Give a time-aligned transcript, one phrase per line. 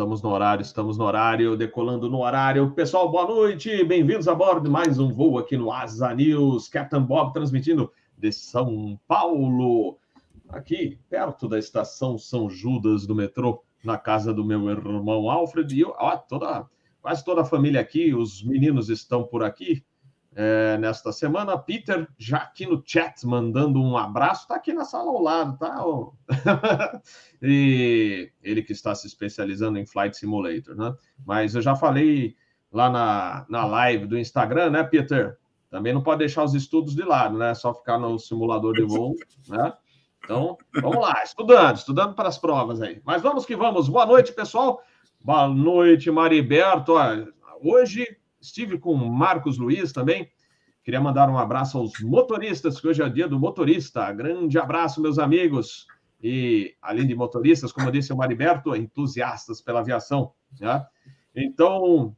[0.00, 2.70] Estamos no horário, estamos no horário, decolando no horário.
[2.70, 6.68] Pessoal, boa noite, bem-vindos a bordo de mais um voo aqui no Asa News.
[6.68, 9.98] Captain Bob transmitindo de São Paulo,
[10.48, 15.78] aqui perto da estação São Judas do metrô, na casa do meu irmão Alfred.
[15.78, 16.66] E ó, toda,
[17.02, 19.84] quase toda a família aqui, os meninos estão por aqui
[20.34, 21.58] é, nesta semana.
[21.58, 25.82] Peter, já aqui no chat, mandando um abraço, está aqui na sala ao lado, tá?
[27.42, 30.94] e ele que está se especializando em Flight Simulator, né?
[31.24, 32.36] Mas eu já falei
[32.72, 35.38] lá na, na live do Instagram, né, Peter?
[35.68, 37.54] Também não pode deixar os estudos de lado, né?
[37.54, 39.14] Só ficar no simulador de voo,
[39.48, 39.72] né?
[40.22, 43.00] Então, vamos lá, estudando, estudando para as provas aí.
[43.04, 43.88] Mas vamos que vamos.
[43.88, 44.80] Boa noite, pessoal.
[45.24, 46.94] Boa noite, Mariberto.
[47.62, 50.30] Hoje Estive com Marcos Luiz também.
[50.82, 54.10] Queria mandar um abraço aos motoristas, que hoje é o dia do motorista.
[54.12, 55.86] Grande abraço, meus amigos.
[56.22, 60.32] E, além de motoristas, como disse o Mariberto, entusiastas pela aviação.
[60.58, 60.84] Né?
[61.34, 62.16] Então,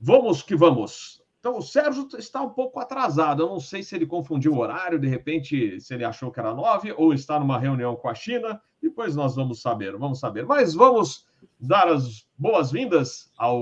[0.00, 1.22] vamos que vamos.
[1.40, 3.42] Então, o Sérgio está um pouco atrasado.
[3.42, 6.54] Eu não sei se ele confundiu o horário, de repente, se ele achou que era
[6.54, 8.60] nove, ou está numa reunião com a China.
[8.80, 10.46] Depois nós vamos saber, vamos saber.
[10.46, 11.26] Mas vamos
[11.60, 13.60] dar as boas-vindas ao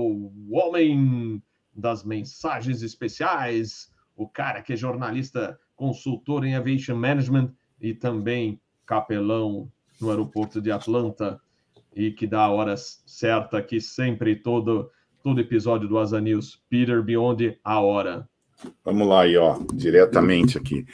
[0.51, 1.41] homem
[1.75, 9.71] das mensagens especiais, o cara que é jornalista, consultor em aviation management e também capelão
[9.99, 11.39] no aeroporto de Atlanta
[11.95, 14.89] e que dá a hora certa aqui sempre todo
[15.23, 18.27] todo episódio do Asa News, Peter Beyond a hora.
[18.83, 20.85] Vamos lá aí, ó, diretamente aqui.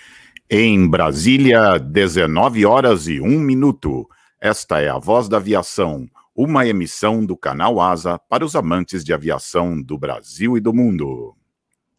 [0.47, 4.07] Em Brasília, 19 horas e 1 minuto.
[4.39, 6.07] Esta é a voz da aviação
[6.41, 11.35] uma emissão do canal Asa para os amantes de aviação do Brasil e do mundo.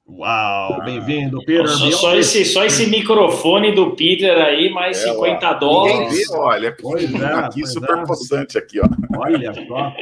[0.08, 1.68] Uau, bem-vindo, Peter.
[1.68, 6.14] Só, só, esse, só esse microfone do Peter aí, mais é, 50 ó, dólares.
[6.14, 8.06] Vê, olha, pois é, aqui super é.
[8.06, 8.88] possante aqui, ó.
[9.18, 9.94] Olha só.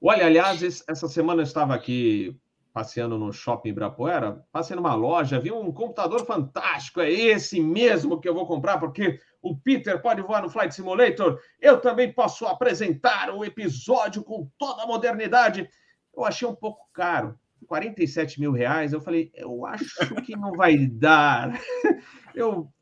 [0.00, 2.34] Olha, aliás, essa semana eu estava aqui
[2.72, 8.28] passeando no shopping Ibirapuera, passei numa loja, vi um computador fantástico, é esse mesmo que
[8.28, 13.30] eu vou comprar, porque o Peter pode voar no Flight Simulator, eu também posso apresentar
[13.30, 15.68] o episódio com toda a modernidade.
[16.16, 18.92] Eu achei um pouco caro, 47 mil reais.
[18.92, 21.52] Eu falei, eu acho que não vai dar.
[22.34, 22.72] Eu,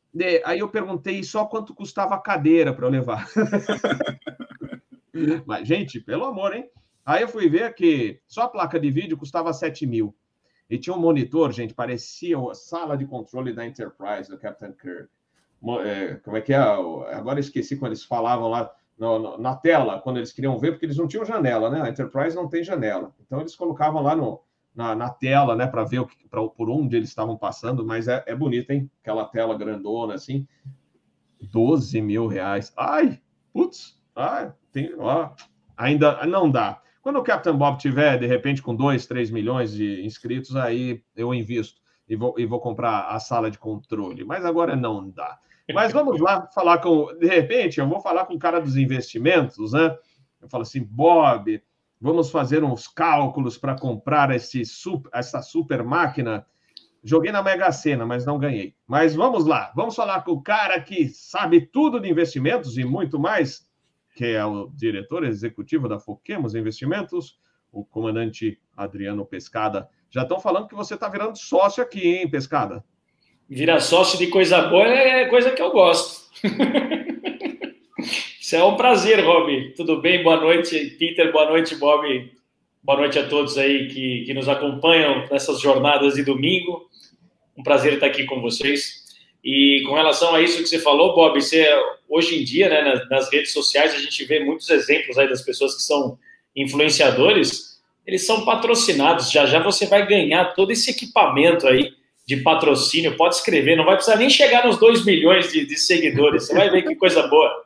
[0.45, 3.27] aí eu perguntei só quanto custava a cadeira para eu levar.
[5.47, 6.69] Mas, gente, pelo amor, hein?
[7.07, 10.15] Aí eu fui ver que só a placa de vídeo custava 7 mil.
[10.69, 15.09] E tinha um monitor, gente, parecia a sala de controle da Enterprise, do Captain Kirk.
[15.85, 16.57] É, como é que é?
[16.57, 20.87] Agora esqueci quando eles falavam lá no, no, na tela, quando eles queriam ver, porque
[20.87, 21.83] eles não tinham janela, né?
[21.83, 23.15] A Enterprise não tem janela.
[23.25, 24.41] Então eles colocavam lá no,
[24.75, 28.09] na, na tela, né, para ver o que, pra, por onde eles estavam passando, mas
[28.09, 28.91] é, é bonito, hein?
[29.01, 30.47] Aquela tela grandona assim.
[31.41, 32.73] 12 mil reais.
[32.77, 33.21] Ai,
[33.53, 35.31] putz, ai, tem, ó,
[35.77, 36.81] ainda não dá.
[37.03, 41.33] Quando o Captain Bob tiver, de repente, com 2, 3 milhões de inscritos, aí eu
[41.33, 44.25] invisto e vou, e vou comprar a sala de controle.
[44.25, 45.39] Mas agora não dá.
[45.75, 47.07] Mas vamos lá falar com.
[47.19, 49.97] De repente, eu vou falar com o cara dos investimentos, né?
[50.41, 51.63] Eu falo assim, Bob,
[52.01, 54.63] vamos fazer uns cálculos para comprar esse,
[55.13, 56.47] essa super máquina.
[57.03, 58.75] Joguei na Mega Sena, mas não ganhei.
[58.87, 63.19] Mas vamos lá, vamos falar com o cara que sabe tudo de investimentos e muito
[63.19, 63.67] mais
[64.17, 67.39] que é o diretor executivo da Foquemos Investimentos,
[67.71, 69.91] o comandante Adriano Pescada.
[70.09, 72.83] Já estão falando que você está virando sócio aqui, hein, Pescada?
[73.49, 76.27] Virar sócio de coisa boa é coisa que eu gosto.
[78.41, 79.73] Isso é um prazer, Rob.
[79.77, 80.21] Tudo bem?
[80.25, 81.31] Boa noite, Peter.
[81.31, 82.33] Boa noite, Bob.
[82.83, 86.91] Boa noite a todos aí que, que nos acompanham nessas jornadas de domingo.
[87.57, 89.05] Um prazer estar aqui com vocês.
[89.45, 91.69] E com relação a isso que você falou, Bob, você,
[92.09, 95.43] hoje em dia, né, nas, nas, redes sociais, a gente vê muitos exemplos aí das
[95.43, 96.19] pessoas que são
[96.55, 99.31] influenciadores, eles são patrocinados.
[99.31, 101.95] Já já você vai ganhar todo esse equipamento aí
[102.27, 103.17] de patrocínio.
[103.17, 106.47] Pode escrever, não vai precisar nem chegar nos 2 milhões de, de seguidores.
[106.47, 107.65] Você vai ver que coisa boa.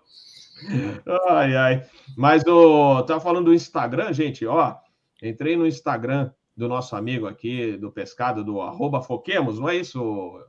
[1.28, 1.82] Ai, ai.
[2.16, 3.03] Mas o.
[3.04, 4.76] Tá falando do Instagram, gente, ó.
[5.22, 10.01] Entrei no Instagram do nosso amigo aqui, do Pescado, do arroba Foquemos, não é isso,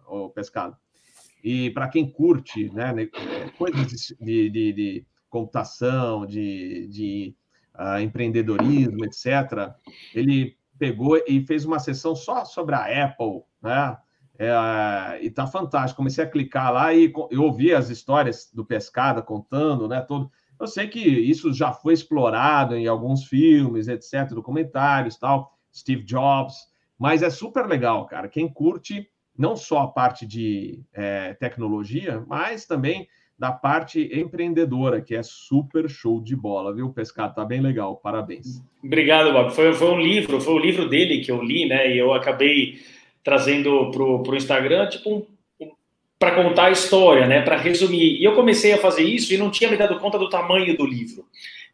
[0.08, 0.76] o, Pescado?
[1.44, 3.10] E para quem curte né, né
[3.58, 7.36] coisas de, de, de computação, de, de
[7.76, 9.74] uh, empreendedorismo, etc.,
[10.14, 13.96] ele pegou e fez uma sessão só sobre a Apple, né?
[14.40, 15.98] É, e tá fantástico.
[15.98, 20.02] Comecei a clicar lá e eu ouvi as histórias do Pescada contando, né?
[20.02, 20.32] Todo.
[20.60, 26.56] Eu sei que isso já foi explorado em alguns filmes, etc., documentários, tal, Steve Jobs,
[26.98, 28.28] mas é super legal, cara.
[28.28, 29.08] Quem curte
[29.38, 33.08] não só a parte de é, tecnologia, mas também
[33.42, 37.34] da parte empreendedora, que é super show de bola, viu, Pescado?
[37.34, 38.62] Tá bem legal, parabéns.
[38.84, 39.50] Obrigado, Bob.
[39.50, 41.92] Foi, foi um livro, foi o livro dele que eu li, né?
[41.92, 42.78] E eu acabei
[43.24, 45.26] trazendo para o Instagram, tipo, um,
[45.60, 45.72] um,
[46.20, 47.42] para contar a história, né?
[47.42, 48.22] Para resumir.
[48.22, 50.86] E eu comecei a fazer isso e não tinha me dado conta do tamanho do
[50.86, 51.26] livro.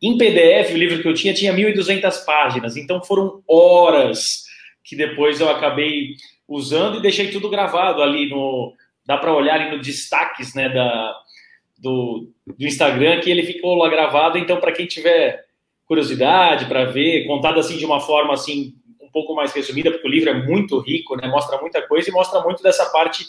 [0.01, 4.45] Em PDF, o livro que eu tinha tinha 1.200 páginas, então foram horas
[4.85, 6.15] que depois eu acabei
[6.47, 8.73] usando e deixei tudo gravado ali no.
[9.05, 11.13] Dá para olhar ali no destaques né, da,
[11.77, 14.37] do, do Instagram que ele ficou lá gravado.
[14.37, 15.45] Então, para quem tiver
[15.85, 20.11] curiosidade para ver, contado assim de uma forma assim um pouco mais resumida, porque o
[20.11, 21.27] livro é muito rico, né?
[21.27, 23.25] Mostra muita coisa e mostra muito dessa parte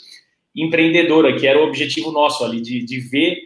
[0.55, 3.39] empreendedora, que era o objetivo nosso ali, de, de ver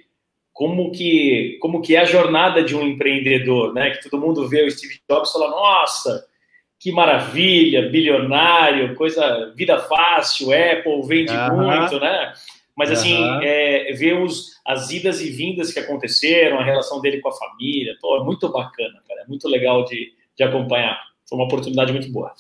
[0.53, 3.91] como que, como que é a jornada de um empreendedor, né?
[3.91, 6.27] Que todo mundo vê o Steve Jobs e fala, nossa,
[6.79, 11.57] que maravilha, bilionário, coisa, vida fácil, Apple vende uhum.
[11.57, 12.33] muito, né?
[12.77, 13.41] Mas assim, uhum.
[13.43, 17.95] é, ver os, as idas e vindas que aconteceram, a relação dele com a família,
[18.01, 20.99] pô, é muito bacana, cara, é muito legal de, de acompanhar.
[21.29, 22.33] Foi uma oportunidade muito boa.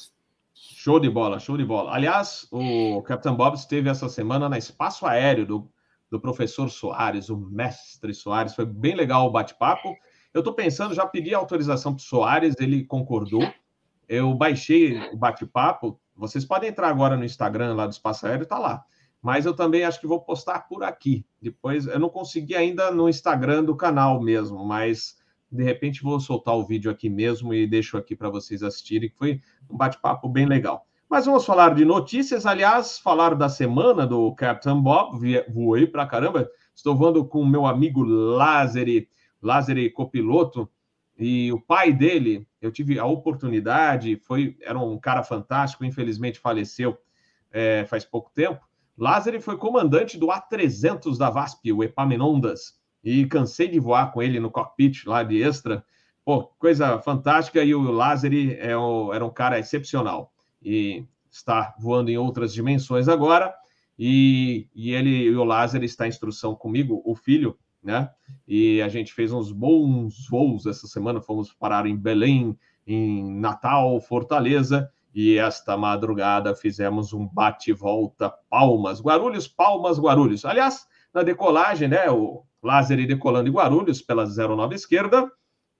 [0.54, 1.94] Show de bola, show de bola.
[1.94, 5.70] Aliás, o Capitão Bob esteve essa semana na Espaço Aéreo do
[6.12, 8.54] do professor Soares, o mestre Soares.
[8.54, 9.96] Foi bem legal o bate-papo.
[10.34, 13.50] Eu estou pensando, já pedi autorização para o Soares, ele concordou.
[14.06, 15.98] Eu baixei o bate-papo.
[16.14, 18.84] Vocês podem entrar agora no Instagram lá do Espaço Aéreo, está lá.
[19.22, 21.24] Mas eu também acho que vou postar por aqui.
[21.40, 25.16] Depois, eu não consegui ainda no Instagram do canal mesmo, mas
[25.50, 29.16] de repente vou soltar o vídeo aqui mesmo e deixo aqui para vocês assistirem, que
[29.16, 29.40] foi
[29.70, 30.86] um bate-papo bem legal.
[31.08, 32.46] Mas vamos falar de notícias.
[32.46, 35.20] Aliás, falar da semana do Captain Bob.
[35.50, 36.50] Voei para caramba.
[36.74, 39.06] Estou voando com o meu amigo Lázaro,
[39.40, 40.68] Lázaro copiloto.
[41.18, 46.96] E o pai dele, eu tive a oportunidade, foi, era um cara fantástico, infelizmente faleceu
[47.52, 48.66] é, faz pouco tempo.
[48.96, 54.38] Lázaro foi comandante do A300 da VASP, o Epaminondas, e cansei de voar com ele
[54.38, 55.84] no cockpit lá de extra.
[56.24, 58.70] Pô, coisa fantástica, e o Lázaro é
[59.14, 63.52] era um cara excepcional e está voando em outras dimensões agora.
[63.98, 68.10] E, e ele e o Lázaro está em instrução comigo, o filho, né?
[68.46, 71.20] E a gente fez uns bons voos essa semana.
[71.20, 72.56] Fomos parar em Belém,
[72.86, 74.90] em Natal, Fortaleza.
[75.14, 80.44] E esta madrugada fizemos um bate-volta Palmas, Guarulhos, Palmas, Guarulhos.
[80.44, 82.10] Aliás, na decolagem, né?
[82.10, 85.30] O Lázaro decolando em Guarulhos pela 09 esquerda.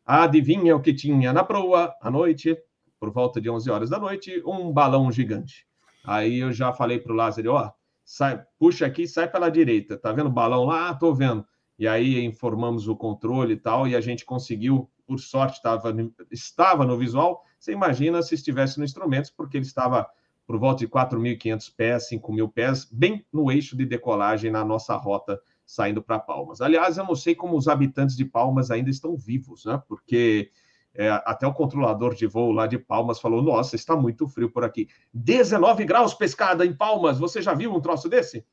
[0.05, 2.58] Adivinha o que tinha na proa à noite?
[3.02, 5.67] por volta de 11 horas da noite, um balão gigante.
[6.05, 7.73] Aí eu já falei para o Lázaro, ó,
[8.05, 9.99] sai, puxa aqui, sai pela direita.
[9.99, 10.90] Tá vendo o balão lá?
[10.90, 11.44] Ah, tô vendo.
[11.76, 15.93] E aí informamos o controle e tal, e a gente conseguiu, por sorte, tava,
[16.31, 17.43] estava no visual.
[17.62, 20.10] Você imagina se estivesse no instrumentos, porque ele estava
[20.44, 25.40] por volta de 4.500 pés, 5.000 pés, bem no eixo de decolagem na nossa rota
[25.64, 26.60] saindo para Palmas.
[26.60, 29.80] Aliás, eu não sei como os habitantes de Palmas ainda estão vivos, né?
[29.86, 30.50] Porque
[30.92, 34.64] é, até o controlador de voo lá de Palmas falou: Nossa, está muito frio por
[34.64, 34.88] aqui.
[35.14, 37.20] 19 graus pescada em Palmas.
[37.20, 38.44] Você já viu um troço desse?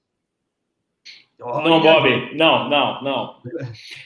[1.42, 1.70] Olha.
[1.70, 3.36] Não, Bob, não, não, não.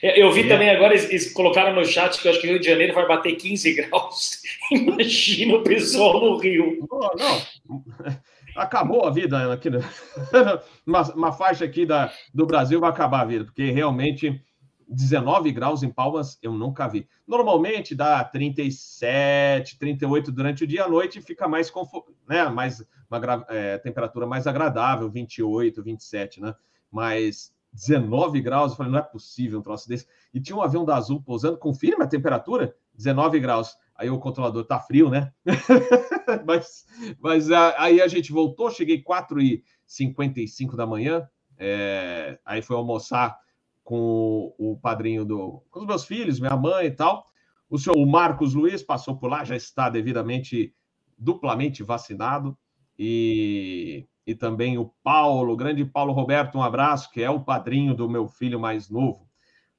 [0.02, 0.48] Eu vi é.
[0.48, 3.08] também agora, eles colocaram no chat que eu acho que o Rio de Janeiro vai
[3.08, 4.42] bater 15 graus.
[4.72, 6.88] Imagina o pessoal no Rio.
[6.90, 7.84] Não, não.
[8.56, 9.70] Acabou a vida aqui.
[10.86, 14.40] Uma, uma faixa aqui da, do Brasil vai acabar a vida, porque realmente
[14.88, 17.08] 19 graus em Palmas eu nunca vi.
[17.28, 21.72] Normalmente dá 37, 38 durante o dia, à noite fica mais
[22.28, 26.54] né, mais uma é, temperatura mais agradável, 28, 27, né?
[26.94, 30.08] Mas 19 graus, eu falei, não é possível um troço desse.
[30.32, 33.76] E tinha um avião da Azul pousando, confirma a temperatura, 19 graus.
[33.96, 35.34] Aí o controlador tá frio, né?
[36.46, 36.86] mas,
[37.20, 43.38] mas aí a gente voltou, cheguei 4 e 55 da manhã, é, aí foi almoçar
[43.84, 47.26] com o padrinho do, com os meus filhos, minha mãe e tal.
[47.70, 50.74] O senhor o Marcos Luiz passou por lá, já está devidamente
[51.18, 52.58] duplamente vacinado.
[52.98, 57.94] E, e também o Paulo, o grande Paulo Roberto, um abraço, que é o padrinho
[57.94, 59.28] do meu filho mais novo.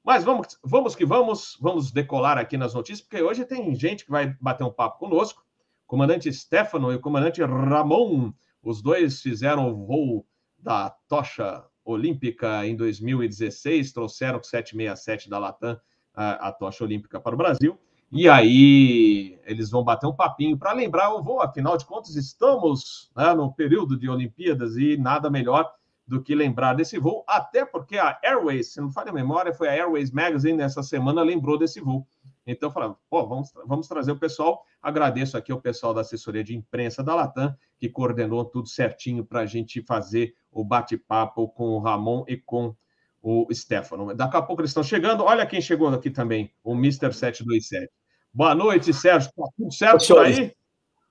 [0.03, 4.11] Mas vamos, vamos que vamos, vamos decolar aqui nas notícias, porque hoje tem gente que
[4.11, 5.43] vai bater um papo conosco.
[5.85, 10.25] O comandante Stefano e o comandante Ramon, os dois fizeram o voo
[10.57, 15.79] da tocha olímpica em 2016, trouxeram o 767 da Latam
[16.13, 17.77] a, a tocha olímpica para o Brasil.
[18.17, 23.11] E aí eles vão bater um papinho para lembrar o voo, afinal de contas, estamos
[23.13, 25.69] né, no período de Olimpíadas e nada melhor
[26.07, 29.67] do que lembrar desse voo, até porque a Airways, se não falha a memória, foi
[29.67, 32.07] a Airways Magazine nessa semana lembrou desse voo.
[32.47, 34.63] Então, falando, pô, vamos, vamos trazer o pessoal.
[34.81, 39.41] Agradeço aqui o pessoal da assessoria de imprensa da Latam, que coordenou tudo certinho para
[39.41, 42.73] a gente fazer o bate-papo com o Ramon e com
[43.21, 44.15] o Stefano.
[44.15, 45.21] Daqui a pouco eles estão chegando.
[45.21, 47.11] Olha quem chegou aqui também, o Mr.
[47.11, 47.91] 727.
[48.35, 49.31] Boa noite, Sérgio.
[49.33, 50.51] Tá tudo certo por aí?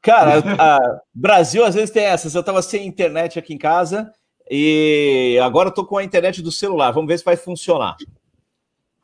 [0.03, 2.35] Cara, a Brasil às vezes tem essas.
[2.35, 4.13] Eu estava sem internet aqui em casa
[4.51, 6.91] e agora estou com a internet do celular.
[6.91, 7.97] Vamos ver se vai funcionar.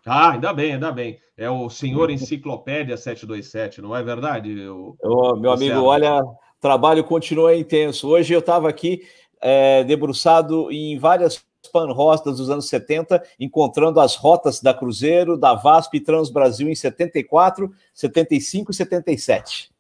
[0.04, 1.18] Ah, ainda bem, ainda bem.
[1.34, 4.68] É o senhor Enciclopédia 727, não é verdade?
[4.68, 4.94] O,
[5.36, 5.82] meu amigo, César?
[5.82, 8.06] olha, o trabalho continua intenso.
[8.06, 9.00] Hoje eu estava aqui
[9.40, 15.98] é, debruçado em várias pan-rostas dos anos 70, encontrando as rotas da Cruzeiro, da VASP
[15.98, 19.70] e Transbrasil em 74, 75 e 77.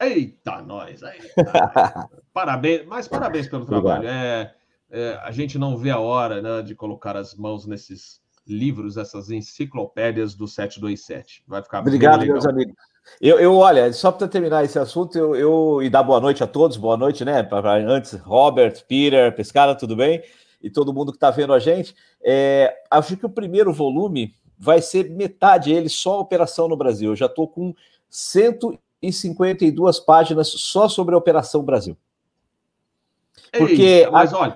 [0.00, 1.02] Eita, nós!
[1.02, 1.18] Aí,
[2.32, 4.06] parabéns, mas parabéns pelo trabalho.
[4.06, 4.54] É,
[4.90, 9.30] é, a gente não vê a hora né, de colocar as mãos nesses livros, essas
[9.30, 11.44] enciclopédias do 727.
[11.46, 12.74] Vai ficar Obrigado, meus amigos.
[13.20, 16.46] Eu, eu, olha, só para terminar esse assunto, eu, eu e dar boa noite a
[16.46, 17.42] todos, boa noite, né?
[17.42, 20.22] Pra, antes, Robert, Peter, Pescara, tudo bem?
[20.60, 21.94] E todo mundo que está vendo a gente.
[22.22, 27.10] É, acho que o primeiro volume vai ser metade ele só operação no Brasil.
[27.10, 27.74] Eu já estou com
[28.10, 31.96] 152 páginas só sobre a Operação Brasil.
[33.56, 34.54] Porque, mas olha,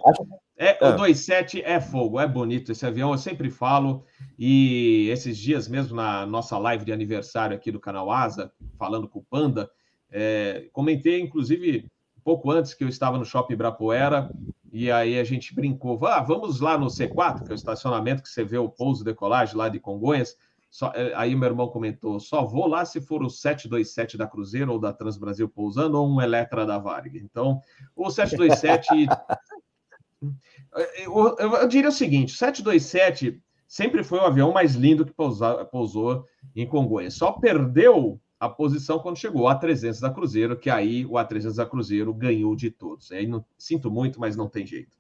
[0.57, 1.71] é, o 27 ah.
[1.71, 4.05] é fogo, é bonito esse avião, eu sempre falo.
[4.39, 9.21] E esses dias mesmo, na nossa live de aniversário aqui do canal Asa, falando com
[9.21, 9.71] o Panda,
[10.11, 11.91] é, comentei, inclusive,
[12.23, 14.31] pouco antes que eu estava no Shopping Ibirapuera,
[14.73, 18.31] e aí a gente brincou, ah, vamos lá no C4, que é o estacionamento que
[18.31, 20.35] você vê o pouso decolagem lá de Congonhas.
[20.71, 24.73] Só, é, aí meu irmão comentou: só vou lá se for o 727 da Cruzeiro
[24.73, 27.19] ou da Transbrasil pousando ou um Eletra da Varg.
[27.19, 27.61] Então,
[27.95, 28.89] o 727.
[31.05, 35.13] eu, eu, eu, diria o seguinte: o 727 sempre foi o avião mais lindo que
[35.13, 36.27] pousou, pousou
[36.57, 37.13] em Congonhas.
[37.13, 41.65] Só perdeu a posição quando chegou a 300 da Cruzeiro, que aí o A300 da
[41.65, 43.13] Cruzeiro ganhou de todos.
[43.13, 44.97] Aí não, sinto muito, mas não tem jeito.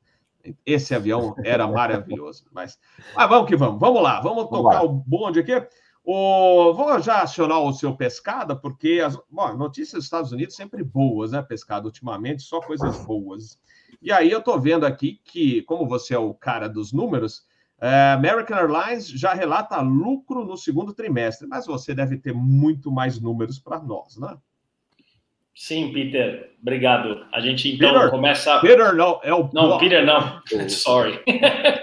[0.64, 2.44] Esse avião era maravilhoso.
[2.52, 2.78] Mas,
[3.16, 3.80] mas vamos que vamos.
[3.80, 4.84] Vamos lá, vamos, vamos tocar lá.
[4.84, 5.54] o bonde aqui.
[6.04, 10.84] O, vou já acionar o seu Pescada, porque as bom, notícias dos Estados Unidos sempre
[10.84, 11.86] boas, né, Pescada?
[11.86, 13.58] Ultimamente, só coisas boas.
[14.00, 17.44] E aí eu estou vendo aqui que, como você é o cara dos números,
[17.82, 23.20] é, American Airlines já relata lucro no segundo trimestre, mas você deve ter muito mais
[23.20, 24.36] números para nós, né?
[25.52, 27.26] Sim, Peter, obrigado.
[27.32, 28.58] A gente então Peter, começa.
[28.60, 29.50] Peter não, é o.
[29.52, 30.40] Não, Peter não.
[30.70, 31.20] Sorry.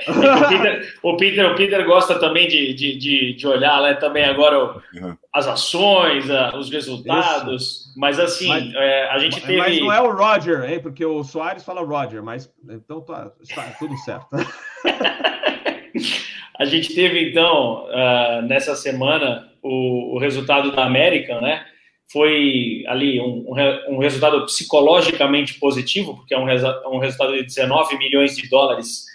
[0.07, 4.23] o, Peter, o, Peter, o Peter gosta também de, de, de, de olhar né, também
[4.23, 5.15] agora uhum.
[5.33, 6.25] as ações,
[6.57, 7.61] os resultados.
[7.61, 7.93] Isso.
[7.99, 9.57] Mas assim, mas, é, a gente teve.
[9.57, 10.79] Mas não é o Roger, hein?
[10.79, 14.27] Porque o Soares fala Roger, mas então tá, está tudo certo.
[16.57, 21.65] a gente teve então, uh, nessa semana, o, o resultado da América, né?
[22.11, 23.45] foi ali um,
[23.87, 26.47] um, resultado psicologicamente positivo, porque é um,
[26.91, 29.05] um, resultado de 19 milhões de dólares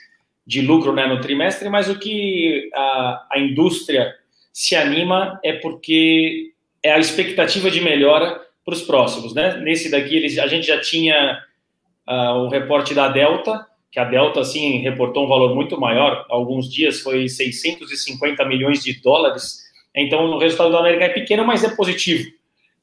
[0.47, 4.14] de lucro né, no trimestre, mas o que a, a indústria
[4.52, 6.52] se anima é porque
[6.83, 9.35] é a expectativa de melhora para os próximos.
[9.35, 9.57] Né?
[9.59, 11.43] Nesse daqui, eles, a gente já tinha
[12.09, 16.69] uh, o reporte da Delta, que a Delta, assim, reportou um valor muito maior, alguns
[16.69, 19.61] dias foi 650 milhões de dólares,
[19.95, 22.29] então o resultado da América é pequeno, mas é positivo.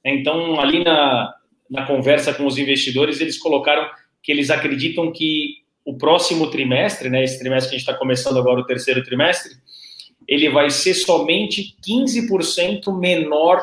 [0.06, 1.34] Então, ali na,
[1.70, 3.90] na conversa com os investidores, eles colocaram
[4.24, 8.40] que eles acreditam que o próximo trimestre, né, esse trimestre que a gente está começando
[8.40, 9.52] agora, o terceiro trimestre,
[10.26, 13.62] ele vai ser somente 15% menor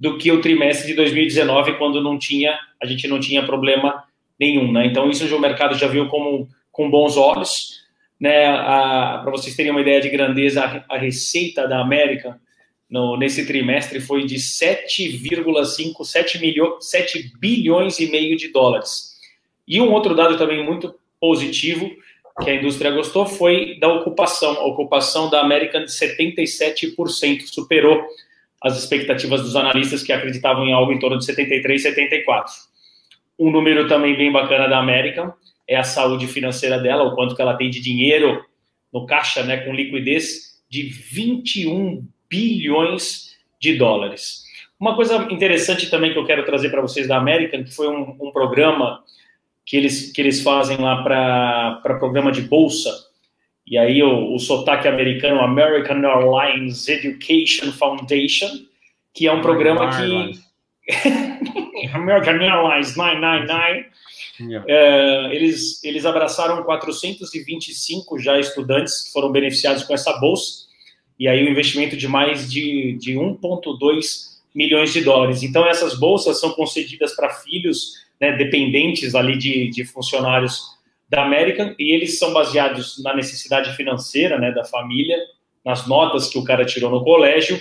[0.00, 4.04] do que o trimestre de 2019, quando não tinha, a gente não tinha problema
[4.40, 4.86] nenhum, né?
[4.86, 7.80] Então isso o mercado já viu como com bons olhos,
[8.20, 8.52] né?
[8.52, 12.40] Para vocês terem uma ideia de grandeza, a, receita da América
[12.88, 19.18] no, nesse trimestre foi de 7,5, 7, milho, 7 bilhões e meio de dólares.
[19.66, 21.90] E um outro dado também muito positivo
[22.44, 24.52] que a indústria gostou foi da ocupação.
[24.52, 28.00] A ocupação da American de 77% superou
[28.62, 32.52] as expectativas dos analistas que acreditavam em algo em torno de 73, 74.
[33.36, 35.32] Um número também bem bacana da American
[35.68, 38.42] é a saúde financeira dela, o quanto que ela tem de dinheiro
[38.92, 44.44] no caixa, né, com liquidez de 21 bilhões de dólares.
[44.80, 48.16] Uma coisa interessante também que eu quero trazer para vocês da American, que foi um,
[48.20, 49.02] um, programa
[49.66, 52.90] que eles, que eles fazem lá para programa de bolsa,
[53.66, 58.48] e aí o, o sotaque americano, American Airlines Education Foundation,
[59.12, 60.48] que é um programa que...
[61.92, 63.84] American Airlines 999, yeah.
[64.66, 70.66] É, eles, eles abraçaram 425 já estudantes que foram beneficiados com essa bolsa,
[71.18, 75.42] e aí o investimento de mais de, de 1,2 milhões de dólares.
[75.42, 80.62] Então, essas bolsas são concedidas para filhos né, dependentes ali de, de funcionários
[81.08, 85.16] da American e eles são baseados na necessidade financeira, né, da família,
[85.64, 87.60] nas notas que o cara tirou no colégio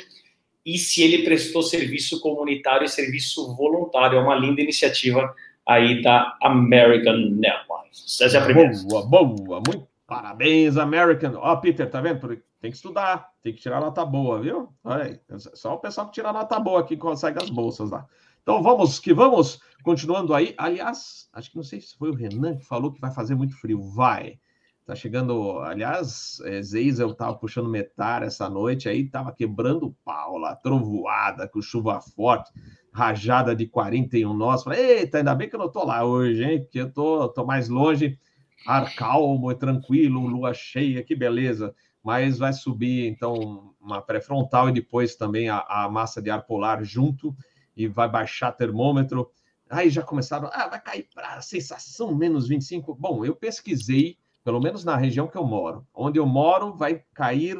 [0.65, 4.17] e se ele prestou serviço comunitário e serviço voluntário.
[4.17, 5.33] É uma linda iniciativa
[5.67, 8.21] aí da American Airlines.
[8.21, 8.71] Essa é a primeira.
[8.87, 11.33] Boa, boa, muito parabéns, American.
[11.35, 12.19] Ó, oh, Peter, tá vendo?
[12.61, 14.69] Tem que estudar, tem que tirar nota boa, viu?
[14.83, 18.07] Olha aí, só o pessoal que tira nota boa aqui consegue as bolsas lá.
[18.41, 20.55] Então vamos que vamos, continuando aí.
[20.57, 23.59] Aliás, acho que não sei se foi o Renan que falou que vai fazer muito
[23.59, 23.81] frio.
[23.81, 24.39] Vai.
[24.85, 30.55] Tá chegando, aliás, é, Zeizel tava puxando metar essa noite aí, tava quebrando pau lá,
[30.55, 32.49] trovoada, com chuva forte,
[32.97, 34.63] rajada de 41 nós.
[34.63, 36.61] Falei, eita, ainda bem que eu não tô lá hoje, hein?
[36.63, 38.17] Porque eu tô, tô mais longe,
[38.65, 41.75] ar calmo e tranquilo, lua cheia, que beleza.
[42.03, 46.83] Mas vai subir, então, uma pré-frontal e depois também a, a massa de ar polar
[46.83, 47.35] junto
[47.75, 49.29] e vai baixar termômetro.
[49.69, 52.95] Aí já começaram, ah, vai cair para sensação menos 25.
[52.95, 55.85] Bom, eu pesquisei pelo menos na região que eu moro.
[55.93, 57.59] Onde eu moro, vai cair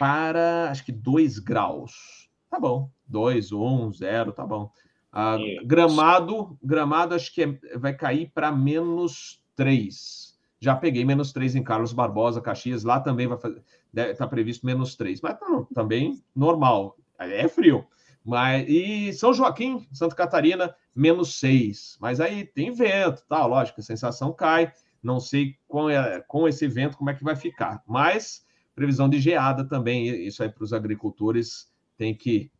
[0.00, 2.28] para, acho que 2 graus.
[2.50, 2.90] Tá bom.
[3.08, 4.70] 2, 1, 0, tá bom.
[5.12, 10.38] Ah, gramado, gramado acho que é, vai cair para menos 3.
[10.60, 13.62] Já peguei menos 3 em Carlos Barbosa, Caxias, lá também vai fazer,
[13.94, 17.86] está previsto menos 3, mas tá, também normal, é frio.
[18.24, 21.96] Mas, e São Joaquim, Santa Catarina, menos 6.
[22.00, 23.46] Mas aí tem vento, tá?
[23.46, 24.70] Lógico, a sensação cai.
[25.02, 29.18] Não sei com, é, com esse evento como é que vai ficar, mas previsão de
[29.20, 30.06] geada também.
[30.26, 32.50] Isso aí para os agricultores tem que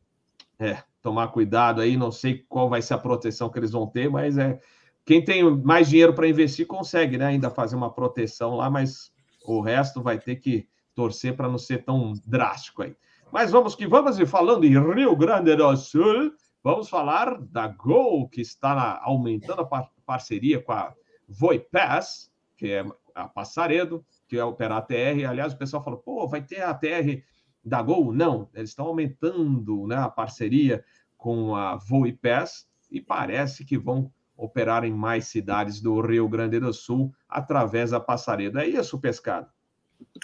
[0.58, 1.96] é, tomar cuidado aí.
[1.96, 4.60] Não sei qual vai ser a proteção que eles vão ter, mas é
[5.04, 7.26] quem tem mais dinheiro para investir consegue, né?
[7.26, 9.10] Ainda fazer uma proteção lá, mas
[9.44, 12.94] o resto vai ter que torcer para não ser tão drástico aí.
[13.32, 18.28] Mas vamos que vamos, e falando em Rio Grande do Sul, vamos falar da Gol,
[18.28, 20.92] que está aumentando a parceria com a
[21.28, 22.84] Voipass, que é
[23.14, 25.26] a Passaredo, que é operar a TR.
[25.28, 27.22] Aliás, o pessoal fala, pô, vai ter a TR
[27.68, 28.12] da Gol?
[28.12, 30.82] Não, eles estão aumentando né, a parceria
[31.16, 36.72] com a Voipass e parece que vão operar em mais cidades do Rio Grande do
[36.72, 38.58] Sul através da Passaredo.
[38.58, 39.48] É isso, Pescado?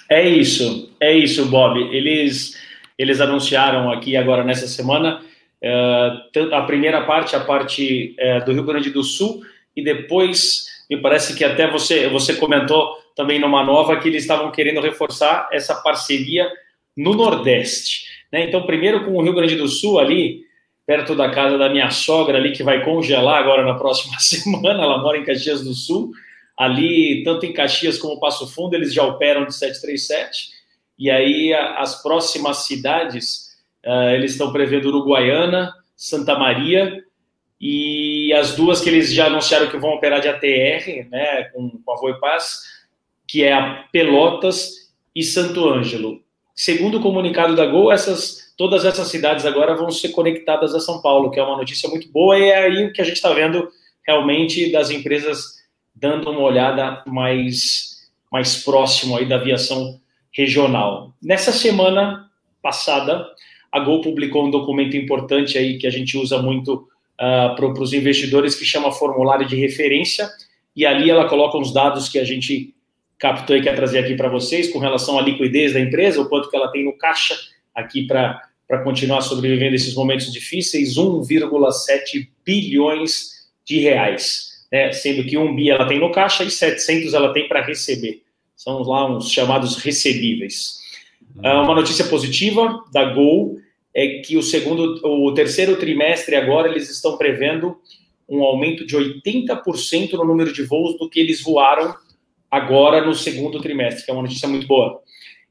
[0.09, 1.81] É isso, é isso, Bob.
[1.95, 2.57] Eles,
[2.97, 5.21] eles anunciaram aqui agora nessa semana
[5.63, 9.43] uh, a primeira parte, a parte uh, do Rio Grande do Sul,
[9.77, 14.53] e depois me parece que até você, você comentou também numa nova que eles estavam
[14.53, 16.49] querendo reforçar essa parceria
[16.97, 18.05] no Nordeste.
[18.33, 18.45] Né?
[18.45, 20.45] Então, primeiro com o Rio Grande do Sul ali,
[20.87, 24.99] perto da casa da minha sogra ali, que vai congelar agora na próxima semana, ela
[24.99, 26.13] mora em Caxias do Sul,
[26.57, 30.51] ali, tanto em Caxias como Passo Fundo, eles já operam de 737,
[30.99, 37.03] e aí as próximas cidades, uh, eles estão prevendo Uruguaiana, Santa Maria,
[37.61, 41.93] e as duas que eles já anunciaram que vão operar de ATR, né, com, com
[41.93, 42.63] a Voipaz,
[43.27, 46.24] que é a Pelotas e Santo Ângelo.
[46.55, 51.03] Segundo o comunicado da Gol, essas, todas essas cidades agora vão ser conectadas a São
[51.03, 53.33] Paulo, que é uma notícia muito boa, e é aí o que a gente está
[53.33, 53.69] vendo
[54.07, 55.55] realmente das empresas
[55.95, 60.01] dando uma olhada mais, mais próximo aí da aviação
[60.33, 61.13] regional.
[61.23, 62.31] Nessa semana
[62.63, 63.27] passada,
[63.71, 66.87] a Gol publicou um documento importante aí que a gente usa muito uh,
[67.19, 70.29] ah, para os investidores que chama formulário de referência,
[70.77, 72.74] e ali ela coloca uns dados que a gente
[73.25, 76.51] captou e quer trazer aqui para vocês com relação à liquidez da empresa, o quanto
[76.51, 77.35] que ela tem no caixa
[77.75, 78.39] aqui para
[78.85, 84.93] continuar sobrevivendo esses momentos difíceis, 1,7 bilhões de reais, né?
[84.93, 88.23] sendo que 1 bi ela tem no caixa e 700 ela tem para receber.
[88.55, 90.81] São lá uns chamados recebíveis.
[91.35, 91.41] Hum.
[91.63, 93.59] uma notícia positiva da Gol
[93.95, 97.75] é que o segundo, o terceiro trimestre agora eles estão prevendo
[98.29, 101.95] um aumento de 80% no número de voos do que eles voaram
[102.55, 105.03] agora no segundo trimestre, que é uma notícia muito boa.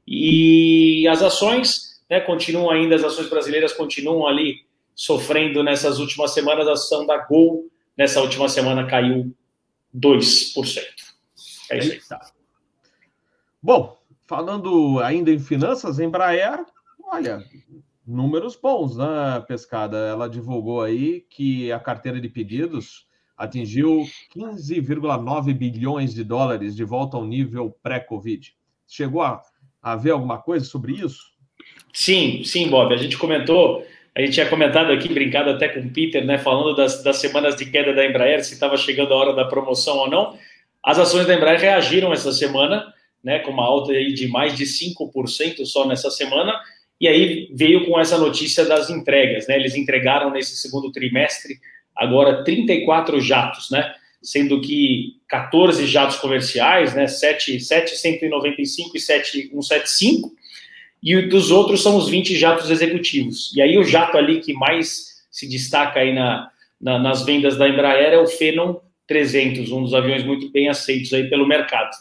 [0.07, 4.61] E as ações, né, continuam ainda, as ações brasileiras continuam ali
[4.95, 9.35] sofrendo nessas últimas semanas, a ação da Gol nessa última semana caiu
[9.93, 10.81] 2%.
[11.71, 12.19] É isso aí.
[13.61, 16.65] Bom, falando ainda em finanças, Embraer,
[17.03, 17.43] olha,
[18.07, 19.97] números bons, né, Pescada?
[19.97, 23.05] Ela divulgou aí que a carteira de pedidos
[23.37, 28.53] atingiu 15,9 bilhões de dólares de volta ao nível pré-Covid.
[28.87, 29.41] Chegou a,
[29.81, 31.33] a ver alguma coisa sobre isso?
[31.93, 32.93] Sim, sim, Bob.
[32.93, 36.75] A gente comentou, a gente tinha comentado aqui, brincado até com o Peter, né, falando
[36.75, 40.09] das, das semanas de queda da Embraer, se estava chegando a hora da promoção ou
[40.09, 40.37] não.
[40.83, 42.93] As ações da Embraer reagiram essa semana,
[43.23, 46.53] né, com uma alta aí de mais de 5% só nessa semana,
[46.99, 49.55] e aí veio com essa notícia das entregas, né?
[49.55, 51.59] Eles entregaram nesse segundo trimestre
[51.95, 53.93] agora 34 jatos, né?
[54.23, 60.31] sendo que 14 jatos comerciais, né, 7, 7 195 e 7 175,
[61.03, 63.53] e dos outros são os 20 jatos executivos.
[63.53, 67.67] E aí o jato ali que mais se destaca aí na, na, nas vendas da
[67.67, 71.91] Embraer é o Phenom 300, um dos aviões muito bem aceitos aí pelo mercado.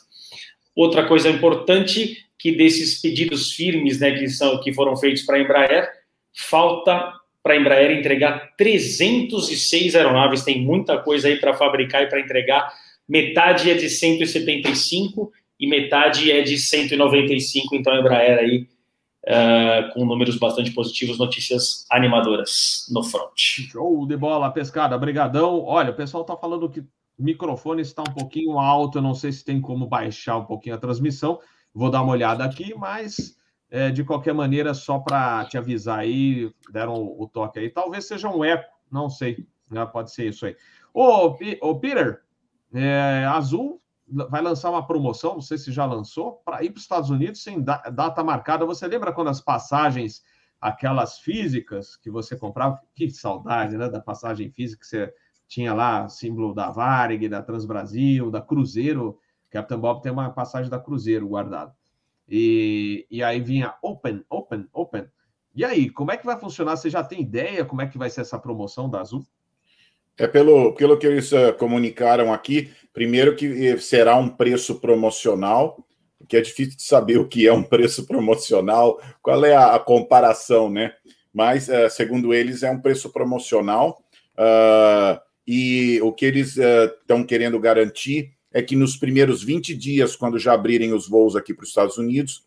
[0.76, 5.40] Outra coisa importante que desses pedidos firmes, né, que são que foram feitos para a
[5.40, 5.90] Embraer,
[6.32, 12.20] falta para a Embraer entregar 306 aeronaves, tem muita coisa aí para fabricar e para
[12.20, 12.72] entregar.
[13.08, 18.68] Metade é de 175 e metade é de 195, então a Embraer aí
[19.26, 23.32] uh, com números bastante positivos, notícias animadoras no front.
[23.36, 25.64] Show de bola, pescada, brigadão.
[25.64, 26.86] Olha, o pessoal está falando que o
[27.18, 30.78] microfone está um pouquinho alto, eu não sei se tem como baixar um pouquinho a
[30.78, 31.40] transmissão,
[31.74, 33.36] vou dar uma olhada aqui, mas
[33.72, 37.70] é, de qualquer maneira, só para te avisar aí, deram o, o, toque aí.
[37.70, 39.86] Talvez seja um eco, não sei, né?
[39.86, 40.54] pode ser isso aí.
[40.92, 42.22] Ô, ô Peter,
[42.74, 43.80] é, Azul
[44.28, 47.42] vai lançar uma promoção, não sei se já lançou, para ir para os Estados Unidos
[47.42, 48.66] sem data marcada.
[48.66, 50.22] Você lembra quando as passagens,
[50.60, 52.78] aquelas físicas que você comprava?
[52.94, 53.88] Que saudade, né?
[53.88, 55.14] Da passagem física que você
[55.48, 59.18] tinha lá, símbolo da Varig, da Transbrasil, da Cruzeiro.
[59.48, 61.74] Captain Bob tem uma passagem da Cruzeiro guardada.
[62.28, 65.04] E, e aí vinha open, open, open.
[65.54, 66.76] E aí, como é que vai funcionar?
[66.76, 69.24] Você já tem ideia como é que vai ser essa promoção da Azul?
[70.16, 75.84] É pelo, pelo que eles uh, comunicaram aqui, primeiro que eh, será um preço promocional,
[76.28, 79.78] que é difícil de saber o que é um preço promocional, qual é a, a
[79.78, 80.94] comparação, né?
[81.32, 84.02] Mas, uh, segundo eles, é um preço promocional,
[84.38, 90.38] uh, e o que eles estão querendo garantir é que nos primeiros 20 dias, quando
[90.38, 92.44] já abrirem os voos aqui para os Estados Unidos,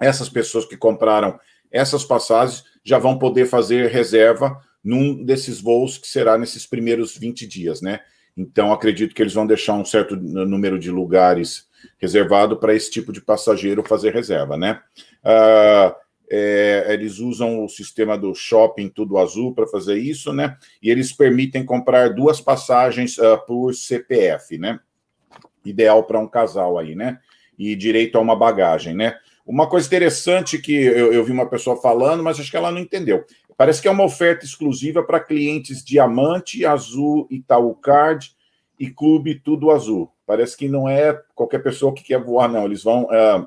[0.00, 1.38] essas pessoas que compraram
[1.70, 7.46] essas passagens já vão poder fazer reserva num desses voos que será nesses primeiros 20
[7.46, 8.00] dias, né?
[8.36, 13.12] Então, acredito que eles vão deixar um certo número de lugares reservado para esse tipo
[13.12, 14.80] de passageiro fazer reserva, né?
[15.24, 15.94] Uh,
[16.30, 20.56] é, eles usam o sistema do shopping tudo azul para fazer isso, né?
[20.82, 24.80] E eles permitem comprar duas passagens uh, por CPF, né?
[25.64, 27.18] Ideal para um casal aí, né?
[27.58, 29.16] E direito a uma bagagem, né?
[29.44, 32.78] Uma coisa interessante que eu, eu, vi uma pessoa falando, mas acho que ela não
[32.78, 33.24] entendeu.
[33.56, 38.32] Parece que é uma oferta exclusiva para clientes Diamante, Azul, Itaú Card
[38.78, 40.10] e Clube Tudo Azul.
[40.26, 42.64] Parece que não é qualquer pessoa que quer voar, não.
[42.64, 43.46] Eles vão uh,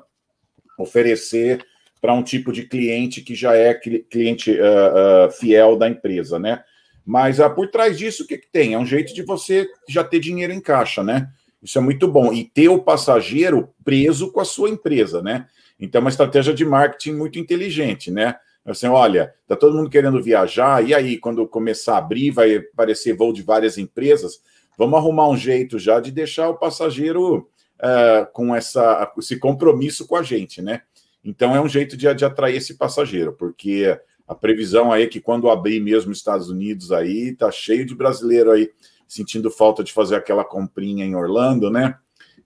[0.78, 1.64] oferecer
[2.00, 6.62] para um tipo de cliente que já é cliente uh, uh, fiel da empresa, né?
[7.04, 8.74] Mas por trás disso, o que, que tem?
[8.74, 11.28] É um jeito de você já ter dinheiro em caixa, né?
[11.66, 12.32] Isso é muito bom.
[12.32, 15.48] E ter o passageiro preso com a sua empresa, né?
[15.80, 18.36] Então, é uma estratégia de marketing muito inteligente, né?
[18.64, 23.16] Assim, olha, tá todo mundo querendo viajar, e aí, quando começar a abrir, vai aparecer
[23.16, 24.40] voo de várias empresas,
[24.78, 27.48] vamos arrumar um jeito já de deixar o passageiro
[27.80, 30.82] uh, com essa, esse compromisso com a gente, né?
[31.24, 35.20] Então, é um jeito de, de atrair esse passageiro, porque a previsão aí é que
[35.20, 38.70] quando abrir mesmo os Estados Unidos aí, tá cheio de brasileiro aí
[39.06, 41.96] sentindo falta de fazer aquela comprinha em Orlando, né?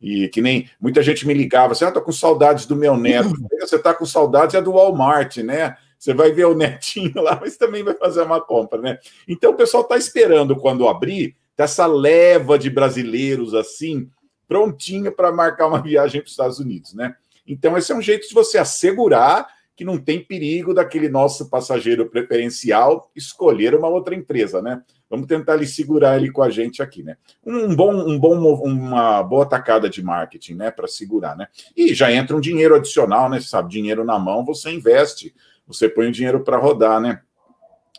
[0.01, 3.35] E que nem muita gente me ligava assim: ah, tô com saudades do meu neto.
[3.61, 5.77] Você tá com saudades é do Walmart, né?
[5.99, 8.99] Você vai ver o netinho lá, mas também vai fazer uma compra, né?
[9.29, 14.09] Então o pessoal tá esperando quando abrir, tá essa leva de brasileiros assim,
[14.49, 17.14] prontinha para marcar uma viagem para os Estados Unidos, né?
[17.46, 19.46] Então esse é um jeito de você assegurar
[19.77, 24.83] que não tem perigo daquele nosso passageiro preferencial escolher uma outra empresa, né?
[25.11, 27.16] Vamos tentar ele segurar ele com a gente aqui, né?
[27.44, 30.70] Um bom, um bom, uma boa tacada de marketing, né?
[30.70, 31.49] Para segurar, né?
[31.77, 33.40] E já entra um dinheiro adicional, né?
[33.40, 35.35] Você sabe, dinheiro na mão, você investe,
[35.66, 37.20] você põe o dinheiro para rodar, né?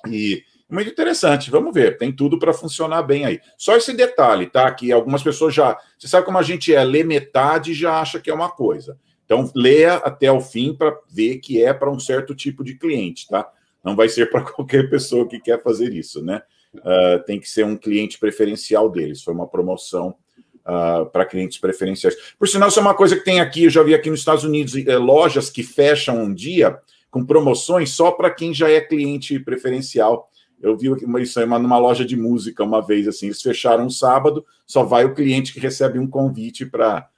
[0.08, 3.41] E muito interessante, vamos ver, tem tudo para funcionar bem aí.
[3.58, 4.71] Só esse detalhe, tá?
[4.74, 5.78] Que algumas pessoas já.
[6.00, 8.97] Você sabe como a gente é, lê metade e já acha que é uma coisa.
[9.26, 13.28] Então, leia até o fim para ver que é para um certo tipo de cliente,
[13.28, 13.52] tá?
[13.84, 16.41] Não vai ser para qualquer pessoa que quer fazer isso, né?
[16.75, 19.23] Uh, tem que ser um cliente preferencial deles.
[19.23, 20.15] Foi uma promoção
[20.65, 22.15] uh, para clientes preferenciais.
[22.38, 24.43] Por sinal, isso é uma coisa que tem aqui, eu já vi aqui nos Estados
[24.43, 26.77] Unidos, eh, lojas que fecham um dia
[27.10, 30.29] com promoções só para quem já é cliente preferencial.
[30.62, 30.89] Eu vi
[31.21, 35.03] isso aí numa loja de música uma vez, assim, eles fecharam um sábado, só vai
[35.03, 37.10] o cliente que recebe um convite para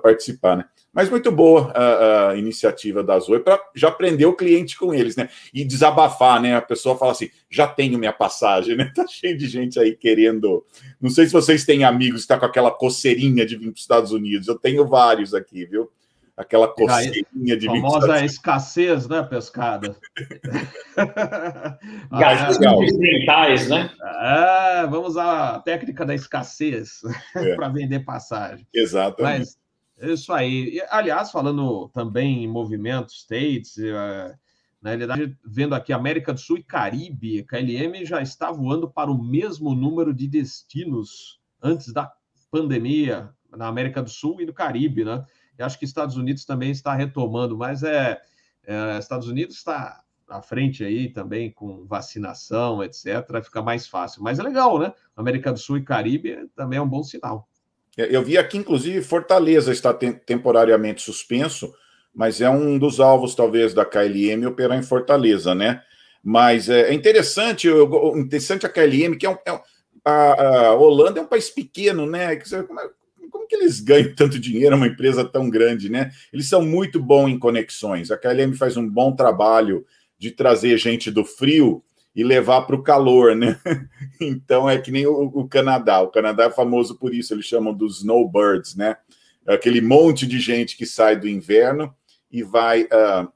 [0.00, 0.64] participar, né?
[0.92, 5.16] Mas muito boa a, a iniciativa da Zoe para já prender o cliente com eles,
[5.16, 5.28] né?
[5.52, 6.54] E desabafar, né?
[6.54, 8.92] A pessoa fala assim: já tenho minha passagem, né?
[8.94, 10.64] Tá cheio de gente aí querendo.
[11.00, 13.74] Não sei se vocês têm amigos que estão tá com aquela coceirinha de vir para
[13.74, 14.48] os Estados Unidos.
[14.48, 15.90] Eu tenho vários aqui, viu?
[16.36, 19.96] aquela coceirinha de famosa escassez, né, pescada?
[22.10, 22.58] Gastos
[22.98, 23.90] mentais, né?
[24.20, 27.00] É, vamos à técnica da escassez
[27.36, 27.54] é.
[27.56, 28.66] para vender passagem.
[28.72, 29.38] Exatamente.
[29.38, 29.61] Mas
[30.10, 30.76] isso aí.
[30.76, 34.34] E, aliás, falando também em movimentos, States, é,
[34.80, 39.22] na realidade, vendo aqui América do Sul e Caribe, KLM já está voando para o
[39.22, 42.12] mesmo número de destinos antes da
[42.50, 45.24] pandemia na América do Sul e no Caribe, né?
[45.56, 48.20] Eu acho que Estados Unidos também está retomando, mas é,
[48.64, 53.06] é Estados Unidos está à frente aí também com vacinação, etc.
[53.44, 54.22] Fica mais fácil.
[54.22, 54.92] Mas é legal, né?
[55.14, 57.48] América do Sul e Caribe também é um bom sinal.
[57.96, 61.72] É, eu vi aqui, inclusive, Fortaleza está temporariamente suspenso,
[62.14, 65.82] mas é um dos alvos, talvez, da KLM operar em Fortaleza, né?
[66.22, 69.60] Mas é, é interessante, eu, interessante a KLM, que é um, é,
[70.04, 72.36] a, a, Holanda é um país pequeno, né?
[72.36, 72.90] Como, é,
[73.30, 76.10] como que eles ganham tanto dinheiro, uma empresa tão grande, né?
[76.32, 78.10] Eles são muito bons em conexões.
[78.10, 79.84] A KLM faz um bom trabalho
[80.18, 81.82] de trazer gente do frio
[82.14, 83.58] e levar para o calor, né?
[84.20, 86.00] Então é que nem o, o, Canadá.
[86.00, 88.96] O Canadá é famoso por isso, eles chamam dos snowbirds, né?
[89.44, 91.92] Aquele monte de gente que sai do inverno
[92.30, 93.28] e vai uh,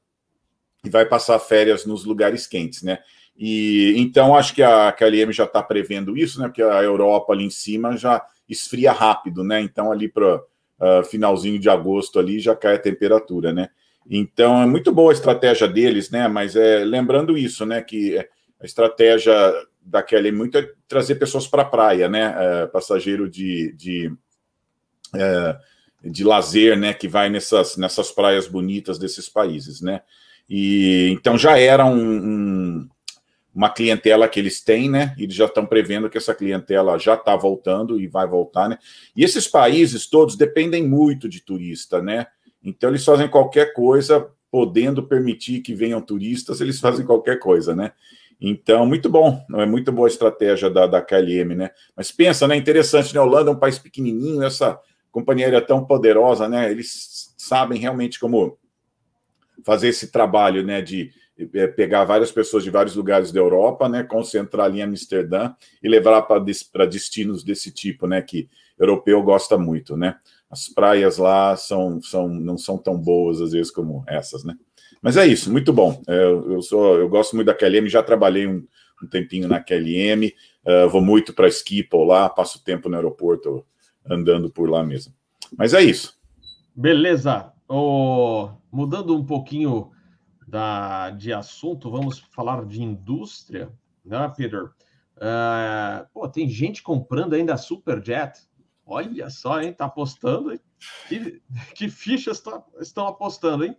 [0.85, 3.01] e vai passar férias nos lugares quentes, né?
[3.37, 6.47] E então acho que a KLM já está prevendo isso, né?
[6.47, 9.61] Porque a Europa ali em cima já esfria rápido, né?
[9.61, 13.71] Então ali para uh, finalzinho de agosto ali já cai a temperatura, né?
[14.09, 16.29] Então é muito boa a estratégia deles, né?
[16.29, 17.83] Mas é lembrando isso, né?
[17.83, 18.25] Que
[18.61, 19.35] a estratégia
[19.83, 22.35] da KLM muito é trazer pessoas para a praia, né?
[22.37, 24.13] É, passageiro de, de,
[25.15, 25.57] é,
[26.03, 26.93] de lazer, né?
[26.93, 30.03] Que vai nessas, nessas praias bonitas desses países, né?
[30.49, 32.89] E então já era um, um
[33.57, 35.15] uma clientela que eles têm, né?
[35.17, 38.79] Eles já estão prevendo que essa clientela já está voltando e vai voltar, né?
[39.17, 42.27] E esses países todos dependem muito de turista, né?
[42.63, 47.93] Então eles fazem qualquer coisa, podendo permitir que venham turistas, eles fazem qualquer coisa, né?
[48.41, 51.71] Então, muito bom, não é muito boa a estratégia da, da KLM, né?
[51.97, 52.57] Mas pensa, né?
[52.57, 53.21] Interessante, né?
[53.21, 54.79] Holanda é um país pequenininho, essa
[55.11, 56.71] companhia aérea tão poderosa, né?
[56.71, 58.59] Eles sabem realmente como
[59.65, 60.83] fazer esse trabalho, né?
[60.83, 61.11] De
[61.55, 65.89] é, pegar várias pessoas de vários lugares da Europa, né, concentrar ali em Amsterdã e
[65.89, 70.17] levar para destinos desse tipo, né, que europeu gosta muito, né.
[70.51, 74.55] As praias lá são, são, não são tão boas às vezes como essas, né.
[75.03, 76.03] Mas é isso, muito bom.
[76.07, 78.67] É, eu, sou, eu gosto muito da KLM, já trabalhei um,
[79.03, 80.33] um tempinho na KLM,
[80.65, 83.65] é, vou muito para Schiphol lá, passo tempo no aeroporto
[84.09, 85.13] andando por lá mesmo.
[85.57, 86.19] Mas é isso.
[86.75, 87.53] Beleza.
[87.69, 89.91] Oh, mudando um pouquinho
[90.47, 93.73] da, de assunto, vamos falar de indústria,
[94.05, 94.65] né, Peter?
[95.17, 98.47] Uh, pô, tem gente comprando ainda a Superjet.
[98.85, 99.73] Olha só, hein?
[99.73, 100.59] Tá apostando.
[101.09, 101.43] Que,
[101.75, 103.77] que fichas tá, estão apostando, hein?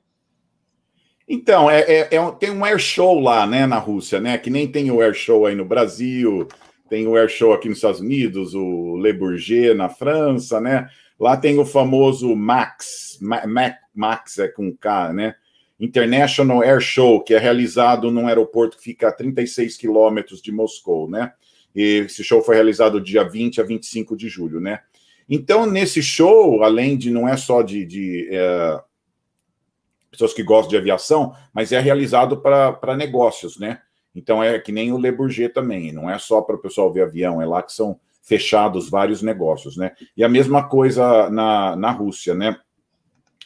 [1.27, 4.37] Então, é, é, é, tem um air show lá, né, na Rússia, né?
[4.37, 6.47] Que nem tem o air show aí no Brasil,
[6.89, 10.87] tem o air show aqui nos Estados Unidos, o Le Bourget na França, né?
[11.19, 13.19] Lá tem o famoso Max,
[13.93, 15.35] Max é com K, né?
[15.79, 21.09] International Air Show, que é realizado num aeroporto que fica a 36 quilômetros de Moscou,
[21.09, 21.33] né?
[21.75, 24.79] E esse show foi realizado dia 20 a 25 de julho, né?
[25.29, 28.79] Então, nesse show, além de não é só de, de é,
[30.17, 33.79] pessoas que gostam de aviação, mas é realizado para negócios, né?
[34.15, 37.03] Então é que nem o Le Bourget também, não é só para o pessoal ver
[37.03, 39.91] avião, é lá que são fechados vários negócios, né?
[40.15, 42.57] E a mesma coisa na, na Rússia, né?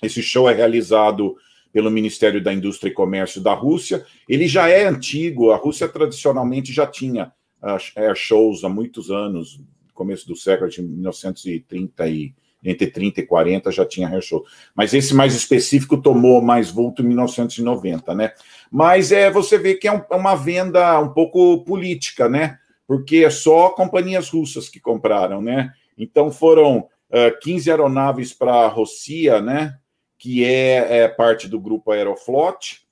[0.02, 1.36] Esse show é realizado
[1.74, 4.06] pelo Ministério da Indústria e Comércio da Rússia.
[4.28, 7.32] Ele já é antigo, a Rússia tradicionalmente já tinha
[7.62, 9.62] uh, shows há muitos anos,
[9.94, 14.46] começo do século de 1930 e entre 30 e 40 já tinha air show.
[14.76, 18.34] Mas esse mais específico tomou mais vulto em 1990, né?
[18.72, 22.58] Mas é, você vê que é um, é uma venda um pouco política, né?
[22.88, 25.72] Porque é só companhias russas que compraram, né?
[25.98, 29.78] Então foram uh, 15 aeronaves para a Rússia, né?
[30.22, 32.86] que é, é parte do grupo Aeroflot,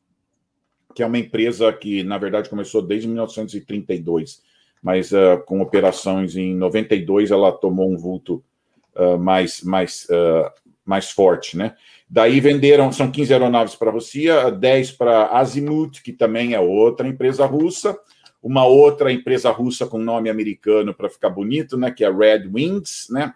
[0.96, 4.42] que é uma empresa que, na verdade, começou desde 1932,
[4.82, 8.44] mas uh, com operações em 92 ela tomou um vulto
[9.00, 10.52] uh, mais, mais, uh,
[10.86, 11.76] mais forte, né?
[12.10, 16.60] Daí venderam, são 15 aeronaves para a Rússia, 10 para a Azimuth, que também é
[16.60, 17.98] outra empresa russa,
[18.42, 21.92] uma outra empresa russa com nome americano para ficar bonito, né?
[21.92, 23.34] Que é Red Wings, né?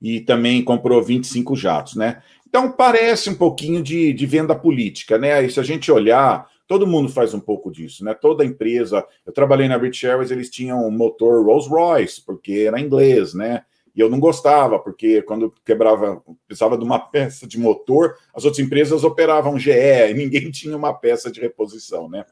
[0.00, 2.22] e também comprou 25 jatos, né?
[2.48, 5.44] Então parece um pouquinho de, de venda política, né?
[5.44, 8.14] E se a gente olhar, todo mundo faz um pouco disso, né?
[8.14, 13.34] Toda empresa, eu trabalhei na British Airways, eles tinham um motor Rolls-Royce, porque era inglês,
[13.34, 13.64] né?
[13.98, 18.64] E eu não gostava, porque quando quebrava, precisava de uma peça de motor, as outras
[18.64, 22.24] empresas operavam GE e ninguém tinha uma peça de reposição, né?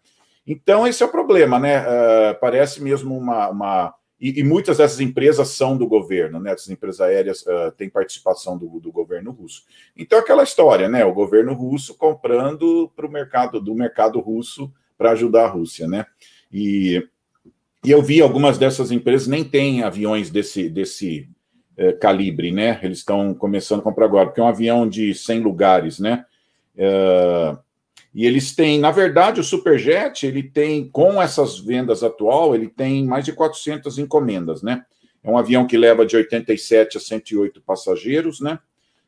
[0.47, 1.81] Então, esse é o problema, né?
[1.81, 3.51] Uh, parece mesmo uma.
[3.51, 3.95] uma...
[4.21, 6.53] E, e, muitas dessas empresas são do governo, né?
[6.53, 9.65] Essas empresas aéreas uh, têm participação do, do governo russo.
[9.97, 11.05] Então, aquela história, né?
[11.05, 16.07] O governo russo comprando para o mercado do mercado russo para ajudar a Rússia, né?
[16.53, 17.05] E,
[17.85, 21.29] e eu vi algumas dessas empresas nem têm aviões desse, desse
[21.77, 22.81] é, calibre, né?
[22.83, 26.25] Eles estão começando a comprar agora, porque é um avião de 100 lugares, né?
[26.77, 27.57] É,
[28.15, 33.05] e eles têm, na verdade, o Superjet, ele tem, com essas vendas atual, ele tem
[33.05, 34.85] mais de 400 encomendas, né?
[35.23, 38.59] É um avião que leva de 87 a 108 passageiros, né?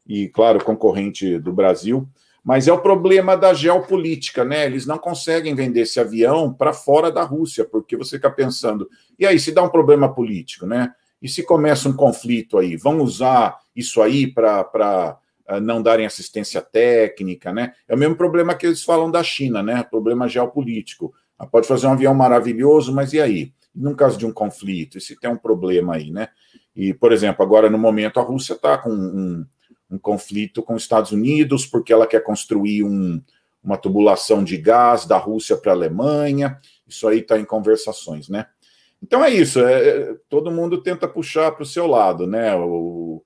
[0.06, 2.06] E, claro, concorrente do Brasil.
[2.44, 4.66] Mas é o problema da geopolítica, né?
[4.66, 9.26] Eles não conseguem vender esse avião para fora da Rússia, porque você fica pensando, e
[9.26, 10.92] aí, se dá um problema político, né?
[11.20, 12.76] E se começa um conflito aí?
[12.76, 15.18] Vão usar isso aí para
[15.62, 17.72] não darem assistência técnica, né?
[17.88, 19.82] É o mesmo problema que eles falam da China, né?
[19.82, 21.12] Problema geopolítico.
[21.38, 23.52] Ah, pode fazer um avião maravilhoso, mas e aí?
[23.74, 26.28] No caso de um conflito, e se tem um problema aí, né?
[26.74, 29.46] E, por exemplo, agora no momento a Rússia está com um,
[29.90, 33.22] um, conflito com os Estados Unidos, porque ela quer construir um,
[33.62, 36.58] uma tubulação de gás da Rússia para a Alemanha.
[36.86, 38.46] Isso aí está em conversações, né?
[39.02, 42.54] Então é isso, é, é todo mundo tenta puxar para o seu lado, né?
[42.56, 43.22] O,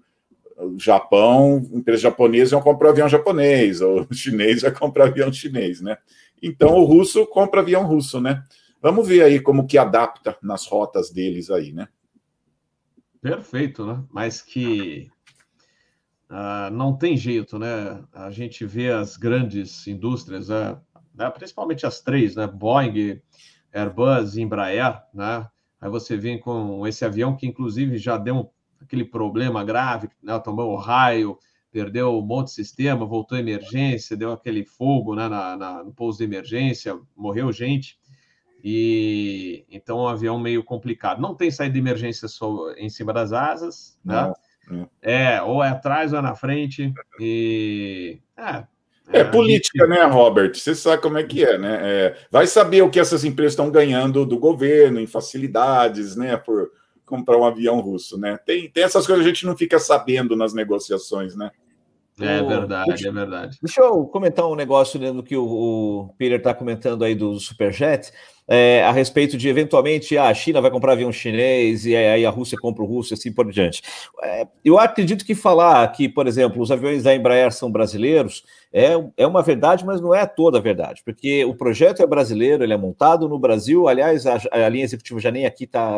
[0.56, 5.96] o Japão, empresa japonesa vão comprar avião japonês, o chinês vai comprar avião chinês, né?
[6.42, 8.42] Então o russo compra avião russo, né?
[8.80, 11.88] Vamos ver aí como que adapta nas rotas deles aí, né?
[13.20, 14.02] Perfeito, né?
[14.10, 15.08] Mas que
[16.28, 18.02] uh, não tem jeito, né?
[18.12, 20.76] A gente vê as grandes indústrias, né?
[21.14, 21.30] né?
[21.30, 22.48] principalmente as três, né?
[22.48, 23.22] Boeing,
[23.72, 25.46] Airbus e Embraer, né?
[25.82, 30.38] Aí você vem com esse avião que, inclusive, já deu aquele problema grave, né?
[30.38, 31.36] tomou o raio,
[31.72, 35.28] perdeu um monte de sistema, voltou à emergência, deu aquele fogo né?
[35.28, 37.98] na, na, no pouso de emergência, morreu gente.
[38.62, 41.20] E então é um avião meio complicado.
[41.20, 44.32] Não tem saída de emergência só em cima das asas, né?
[44.68, 46.94] Não, É, ou é atrás ou é na frente.
[47.18, 48.64] E é,
[49.12, 49.96] é política, gente...
[49.96, 50.54] né, Robert?
[50.54, 51.78] Você sabe como é que é, né?
[51.82, 56.70] É, vai saber o que essas empresas estão ganhando do governo em facilidades, né, por
[57.04, 58.38] comprar um avião russo, né?
[58.46, 61.50] Tem, tem essas coisas que a gente não fica sabendo nas negociações, né?
[62.20, 63.58] É verdade, deixa, é verdade.
[63.62, 68.12] Deixa eu comentar um negócio dentro que o, o Peter está comentando aí do Superjet
[68.46, 72.30] é, a respeito de eventualmente ah, a China vai comprar avião chinês e aí a
[72.30, 73.82] Rússia compra o russo e assim por diante.
[74.22, 78.92] É, eu acredito que falar que, por exemplo, os aviões da Embraer são brasileiros é,
[79.18, 82.72] é uma verdade, mas não é toda a verdade, porque o projeto é brasileiro, ele
[82.72, 83.86] é montado no Brasil.
[83.86, 85.90] Aliás, a, a linha executiva já nem aqui está,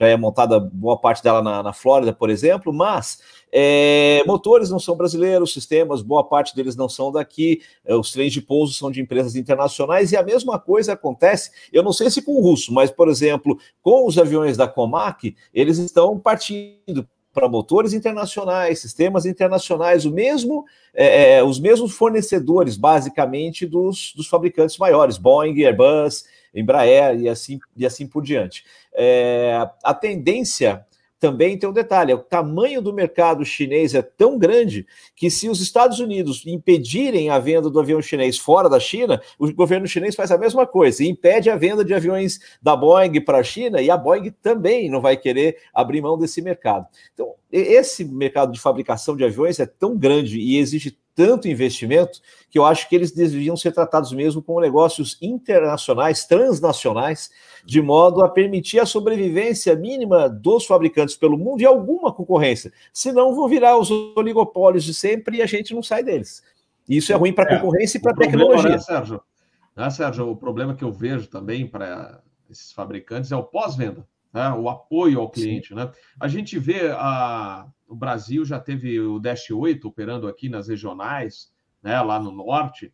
[0.00, 3.20] já é montada boa parte dela na, na Flórida, por exemplo, mas
[3.52, 8.32] é, motores não são brasileiros, sistemas, boa parte deles não são daqui, é, os trens
[8.32, 12.22] de pouso são de empresas internacionais, e a mesma coisa acontece, eu não sei se
[12.22, 17.50] com o russo, mas, por exemplo, com os aviões da Comac, eles estão partindo para
[17.50, 24.78] motores internacionais, sistemas internacionais, o mesmo, é, é, os mesmos fornecedores, basicamente, dos, dos fabricantes
[24.78, 28.64] maiores, Boeing, Airbus, Embraer e assim, e assim por diante.
[28.94, 30.86] É, a tendência
[31.26, 34.86] também tem um detalhe: o tamanho do mercado chinês é tão grande
[35.16, 39.52] que, se os Estados Unidos impedirem a venda do avião chinês fora da China, o
[39.52, 43.42] governo chinês faz a mesma coisa impede a venda de aviões da Boeing para a
[43.42, 46.86] China, e a Boeing também não vai querer abrir mão desse mercado.
[47.12, 52.58] Então, esse mercado de fabricação de aviões é tão grande e exige tanto investimento que
[52.58, 57.30] eu acho que eles deviam ser tratados mesmo como negócios internacionais, transnacionais,
[57.64, 62.70] de modo a permitir a sobrevivência mínima dos fabricantes pelo mundo e alguma concorrência.
[62.92, 66.42] Senão vão virar os oligopólios de sempre e a gente não sai deles.
[66.86, 68.70] E isso é ruim para a é, concorrência e para a tecnologia.
[68.70, 69.22] Né, Sérgio?
[69.74, 74.50] Né, Sérgio, o problema que eu vejo também para esses fabricantes é o pós-venda né?
[74.50, 75.74] o apoio ao cliente.
[75.74, 75.90] Né?
[76.20, 81.50] A gente vê a, o Brasil já teve o Dash 8 operando aqui nas regionais,
[81.82, 82.92] né, lá no norte,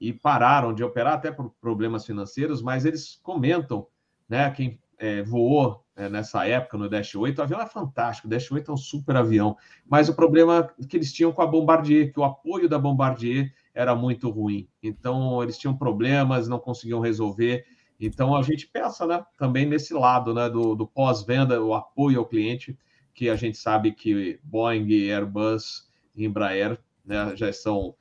[0.00, 3.88] e pararam de operar até por problemas financeiros, mas eles comentam,
[4.28, 8.30] né, quem é, voou é, nessa época no Dash 8, o avião é fantástico, o
[8.30, 12.12] Dash 8 é um super avião, mas o problema que eles tinham com a Bombardier,
[12.12, 14.68] que o apoio da Bombardier era muito ruim.
[14.80, 17.64] Então, eles tinham problemas, não conseguiam resolver,
[17.98, 22.26] então a gente pensa né, também nesse lado né, do, do pós-venda, o apoio ao
[22.26, 22.78] cliente,
[23.14, 27.94] que a gente sabe que Boeing, Airbus e Embraer né, já são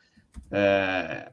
[0.50, 1.32] é,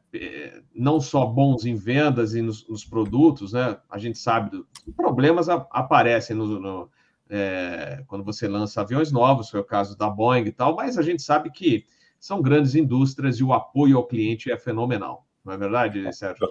[0.74, 3.78] não só bons em vendas e nos, nos, produtos, né?
[3.88, 4.62] A gente sabe,
[4.96, 6.90] problemas a, aparecem no, no,
[7.28, 11.02] é, quando você lança aviões novos, foi o caso da Boeing e tal, mas a
[11.02, 11.84] gente sabe que
[12.18, 15.26] são grandes indústrias e o apoio ao cliente é fenomenal.
[15.44, 16.48] Não é verdade, Sérgio?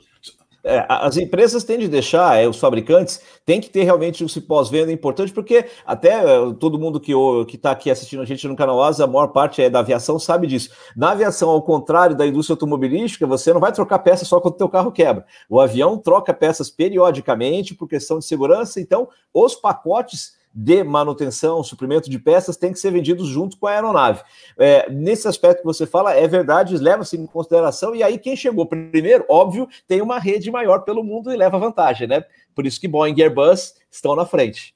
[0.63, 4.91] É, as empresas têm de deixar, é, os fabricantes têm que ter realmente um pós-venda
[4.91, 7.13] importante, porque até é, todo mundo que
[7.55, 10.47] está aqui assistindo a gente no canal Asa, a maior parte é da aviação, sabe
[10.47, 10.71] disso.
[10.95, 14.57] Na aviação, ao contrário da indústria automobilística, você não vai trocar peças só quando o
[14.57, 15.25] teu carro quebra.
[15.49, 22.09] O avião troca peças periodicamente por questão de segurança, então os pacotes de manutenção, suprimento
[22.09, 24.21] de peças, tem que ser vendidos junto com a aeronave.
[24.57, 28.65] É, nesse aspecto que você fala, é verdade, leva-se em consideração, e aí quem chegou
[28.65, 32.23] primeiro, óbvio, tem uma rede maior pelo mundo e leva vantagem, né?
[32.55, 34.75] Por isso que Boeing e Airbus estão na frente.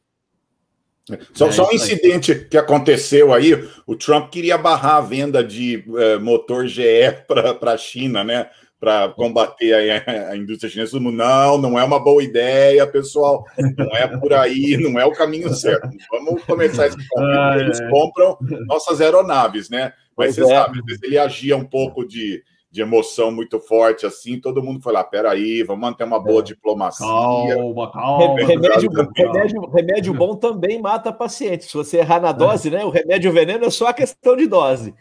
[1.33, 5.83] Só, é só um incidente que aconteceu aí, o Trump queria barrar a venda de
[5.97, 6.83] é, motor GE
[7.27, 8.49] para a China, né?
[8.83, 10.91] Para combater a, a, indústria chinesa.
[10.91, 13.45] Todo mundo, não, não é uma boa ideia, pessoal.
[13.77, 15.87] Não é por aí, não é o caminho certo.
[16.11, 17.39] Vamos começar esse caminho.
[17.39, 17.89] Ah, eles é.
[17.89, 19.93] compram nossas aeronaves, né?
[20.17, 20.55] Mas pois você é.
[20.57, 24.81] sabe, às vezes ele agia um pouco de, de emoção muito forte, assim, todo mundo
[24.81, 26.43] foi lá, peraí, vamos manter uma boa é.
[26.43, 27.07] diplomacia.
[27.07, 28.35] Calma, calma.
[28.35, 31.65] Remédio, remédio, remédio bom também mata paciente.
[31.65, 32.83] Se você errar na dose, né?
[32.83, 34.93] O remédio veneno é só a questão de dose.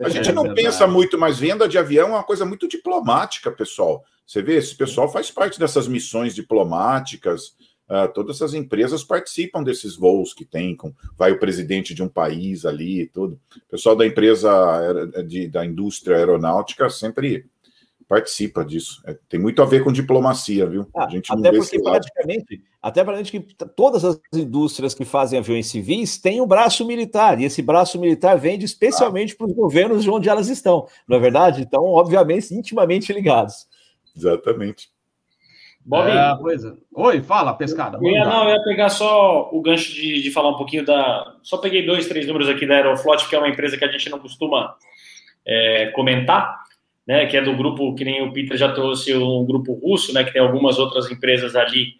[0.00, 3.50] A gente não é pensa muito, mas venda de avião é uma coisa muito diplomática,
[3.50, 4.04] pessoal.
[4.26, 7.54] Você vê, esse pessoal faz parte dessas missões diplomáticas.
[7.86, 12.08] Uh, todas essas empresas participam desses voos que tem, com, vai o presidente de um
[12.08, 13.38] país ali e tudo.
[13.54, 14.50] O pessoal da empresa
[15.26, 17.46] de, da indústria aeronáutica sempre
[18.08, 19.02] participa disso.
[19.06, 20.86] É, tem muito a ver com diplomacia, viu?
[20.94, 25.66] Ah, a gente até porque praticamente, até praticamente que todas as indústrias que fazem aviões
[25.66, 29.36] civis têm um braço militar, e esse braço militar vende especialmente ah.
[29.38, 31.62] para os governos de onde elas estão, não é verdade?
[31.62, 33.66] Então, obviamente, intimamente ligados.
[34.16, 34.92] Exatamente.
[35.84, 36.78] Bob, é, coisa.
[36.78, 37.00] É.
[37.00, 37.98] Oi, fala, pescada.
[38.00, 41.36] Eu ia, não, eu ia pegar só o gancho de, de falar um pouquinho da.
[41.42, 44.08] Só peguei dois, três números aqui da Aeroflot, que é uma empresa que a gente
[44.08, 44.76] não costuma
[45.46, 46.63] é, comentar
[47.06, 50.24] né, que é do grupo, que nem o Peter já trouxe, um grupo russo, né,
[50.24, 51.94] que tem algumas outras empresas ali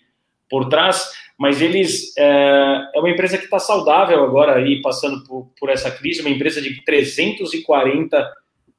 [0.49, 5.51] por trás, mas eles é, é uma empresa que está saudável agora aí, passando por,
[5.59, 8.33] por essa crise, uma empresa de 340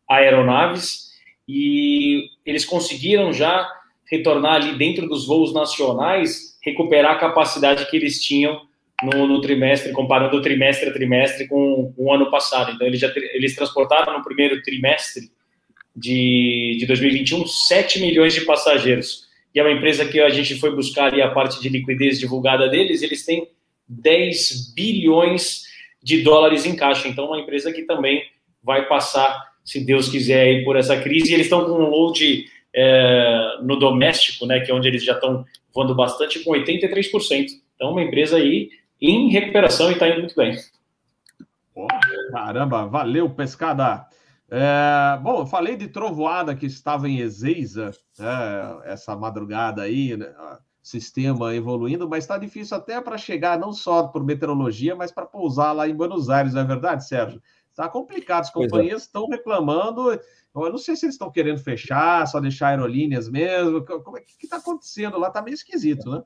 [0.10, 1.06] aeronaves,
[1.48, 3.68] e eles conseguiram já
[4.10, 8.62] retornar ali dentro dos voos nacionais, recuperar a capacidade que eles tinham
[9.04, 12.72] no, no, trimestre, comparando o trimestre a trimestre com, com o ano passado.
[12.72, 15.30] Então, eles, já, eles transportaram no primeiro trimestre
[15.96, 19.26] de, de 2021, 7 milhões de passageiros.
[19.54, 22.68] E é uma empresa que a gente foi buscar ali a parte de liquidez divulgada
[22.68, 23.48] deles, eles têm
[23.88, 25.64] 10 bilhões
[26.04, 27.08] de dólares em caixa.
[27.08, 28.24] Então, uma empresa que também
[28.62, 31.32] vai passar, se Deus quiser, aí por essa crise.
[31.32, 35.14] E eles estão com um load é, no doméstico, né, que é onde eles já
[35.14, 37.48] estão voando bastante, com 83%.
[37.76, 38.70] Então, uma empresa aí
[39.02, 40.56] em recuperação e está indo muito bem.
[42.32, 44.06] Caramba, valeu, pescada.
[44.58, 50.34] É, bom, eu falei de trovoada que estava em Ezeiza, é, essa madrugada aí, né,
[50.82, 55.74] sistema evoluindo, mas está difícil até para chegar, não só por meteorologia, mas para pousar
[55.74, 57.42] lá em Buenos Aires, não é verdade, Sérgio?
[57.70, 58.54] Está complicado, as é.
[58.54, 59.36] companhias estão é.
[59.36, 60.12] reclamando.
[60.12, 63.84] Eu não sei se eles estão querendo fechar, só deixar aerolíneas mesmo.
[63.84, 65.28] Como é que está acontecendo lá?
[65.28, 66.24] Está meio esquisito, né?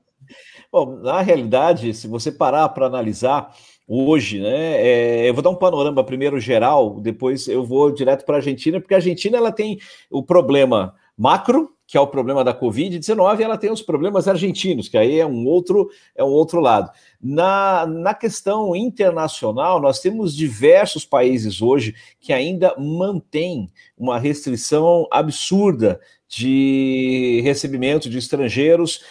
[0.70, 3.52] Bom, na realidade, se você parar para analisar,
[3.92, 4.80] hoje, né?
[4.80, 8.80] É, eu vou dar um panorama primeiro geral, depois eu vou direto para a Argentina,
[8.80, 13.42] porque a Argentina ela tem o problema macro, que é o problema da Covid-19, e
[13.42, 16.88] ela tem os problemas argentinos, que aí é um outro, é um outro lado.
[17.20, 23.68] Na, na questão internacional, nós temos diversos países hoje que ainda mantêm
[23.98, 29.02] uma restrição absurda de recebimento de estrangeiros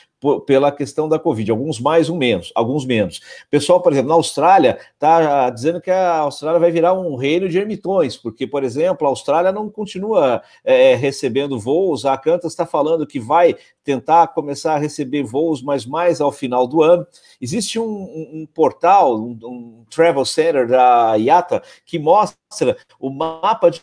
[0.46, 3.22] pela questão da Covid, alguns mais, um menos, alguns menos.
[3.50, 7.58] pessoal, por exemplo, na Austrália, está dizendo que a Austrália vai virar um reino de
[7.58, 13.08] ermitões, porque, por exemplo, a Austrália não continua é, recebendo voos, a Qantas está falando
[13.08, 17.08] que vai tentar começar a receber voos, mas mais ao final do ano.
[17.40, 23.72] Existe um, um, um portal, um, um travel center da IATA, que mostra o mapa
[23.72, 23.82] de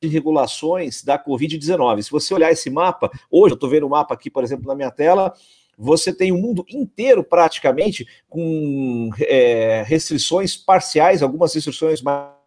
[0.00, 2.02] de regulações da Covid-19.
[2.02, 4.74] Se você olhar esse mapa, hoje eu estou vendo o mapa aqui, por exemplo, na
[4.74, 5.34] minha tela,
[5.78, 12.38] você tem o mundo inteiro praticamente com é, restrições parciais, algumas restrições mais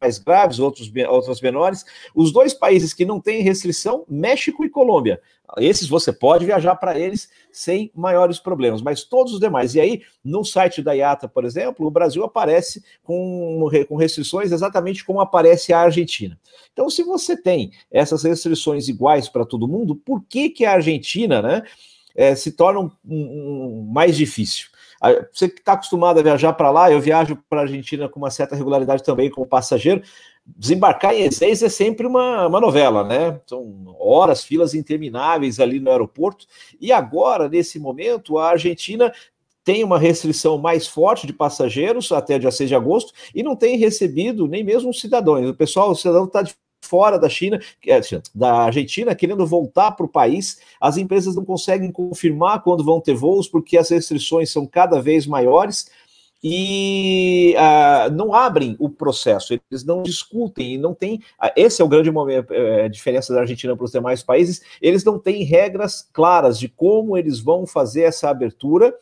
[0.00, 1.84] mais graves, outros, outras menores.
[2.14, 5.20] Os dois países que não têm restrição, México e Colômbia.
[5.58, 9.74] Esses você pode viajar para eles sem maiores problemas, mas todos os demais.
[9.74, 15.04] E aí, no site da IATA, por exemplo, o Brasil aparece com, com restrições exatamente
[15.04, 16.38] como aparece a Argentina.
[16.72, 21.42] Então, se você tem essas restrições iguais para todo mundo, por que, que a Argentina
[21.42, 21.62] né,
[22.14, 24.68] é, se torna um, um, mais difícil?
[25.32, 28.30] Você que está acostumado a viajar para lá, eu viajo para a Argentina com uma
[28.30, 30.02] certa regularidade também como passageiro.
[30.44, 33.40] Desembarcar em Ezeiza é sempre uma, uma novela, né?
[33.46, 36.46] São horas, filas intermináveis ali no aeroporto.
[36.78, 39.10] E agora, nesse momento, a Argentina
[39.64, 43.76] tem uma restrição mais forte de passageiros até dia 6 de agosto e não tem
[43.76, 45.48] recebido nem mesmo os cidadãos.
[45.48, 46.42] O pessoal, o cidadão está
[46.80, 48.00] fora da China, é,
[48.34, 50.60] da Argentina, querendo voltar para o país.
[50.80, 55.26] As empresas não conseguem confirmar quando vão ter voos, porque as restrições são cada vez
[55.26, 55.90] maiores
[56.42, 61.16] e uh, não abrem o processo, eles não discutem e não tem.
[61.42, 64.62] Uh, esse é o grande momento, uh, diferença da Argentina para os demais países.
[64.80, 68.94] Eles não têm regras claras de como eles vão fazer essa abertura.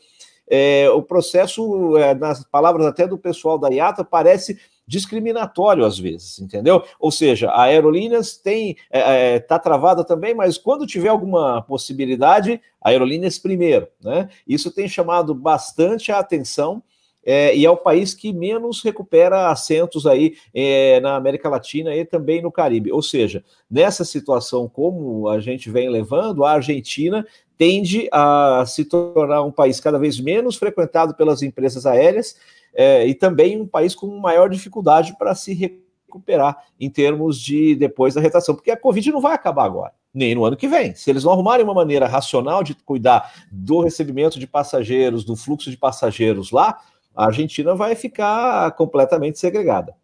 [0.51, 4.59] É, o processo, nas palavras até do pessoal da IATA, parece
[4.89, 6.83] discriminatório às vezes, entendeu?
[6.99, 12.59] Ou seja, a Aerolíneas tem é, é tá travada também, mas quando tiver alguma possibilidade,
[12.81, 14.31] a Aerolíneas primeiro, né?
[14.47, 16.83] Isso tem chamado bastante a atenção.
[17.31, 22.03] É, e é o país que menos recupera assentos aí é, na América Latina e
[22.03, 22.91] também no Caribe.
[22.91, 27.27] Ou seja, nessa situação como a gente vem levando, a Argentina
[27.59, 32.37] tende a se tornar um país cada vez menos frequentado pelas empresas aéreas
[32.79, 38.15] é, e também um país com maior dificuldade para se recuperar em termos de depois
[38.15, 40.95] da retração, porque a Covid não vai acabar agora, nem no ano que vem.
[40.95, 45.73] Se eles não arrumarem uma maneira racional de cuidar do recebimento de passageiros, do fluxo
[45.73, 46.79] de passageiros lá,
[47.17, 49.97] a Argentina vai ficar completamente segregada.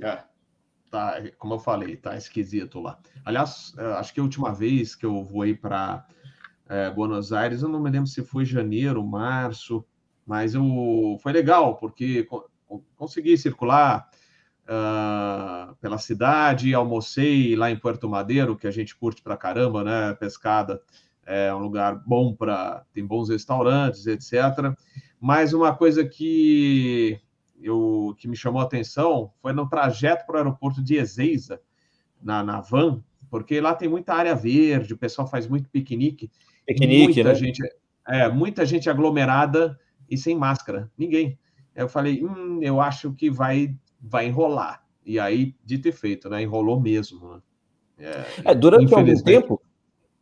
[0.00, 0.20] É,
[0.90, 2.98] tá, como eu falei, tá esquisito lá.
[3.26, 6.06] Aliás, é, acho que a última vez que eu voei para
[6.66, 9.84] é, Buenos Aires, eu não me lembro se foi janeiro, março,
[10.26, 12.26] mas eu, foi legal, porque
[12.96, 14.10] consegui circular
[14.64, 20.14] uh, pela cidade, almocei lá em Puerto Madeiro, que a gente curte pra caramba, né?
[20.14, 20.82] Pescada
[21.24, 22.84] é um lugar bom para.
[22.92, 24.74] tem bons restaurantes, etc.
[25.20, 27.20] Mas uma coisa que,
[27.60, 31.60] eu, que me chamou a atenção foi no trajeto para o aeroporto de Ezeiza,
[32.22, 36.30] na, na van, porque lá tem muita área verde, o pessoal faz muito piquenique.
[36.66, 37.34] Piquenique, muita né?
[37.34, 37.62] Gente,
[38.06, 39.78] é, muita gente aglomerada
[40.10, 40.90] e sem máscara.
[40.96, 41.38] Ninguém.
[41.74, 44.82] Eu falei, hum, eu acho que vai, vai enrolar.
[45.04, 46.42] E aí, dito e feito, né?
[46.42, 47.34] Enrolou mesmo.
[47.34, 47.40] Né?
[47.98, 49.62] É, é, durante algum tempo,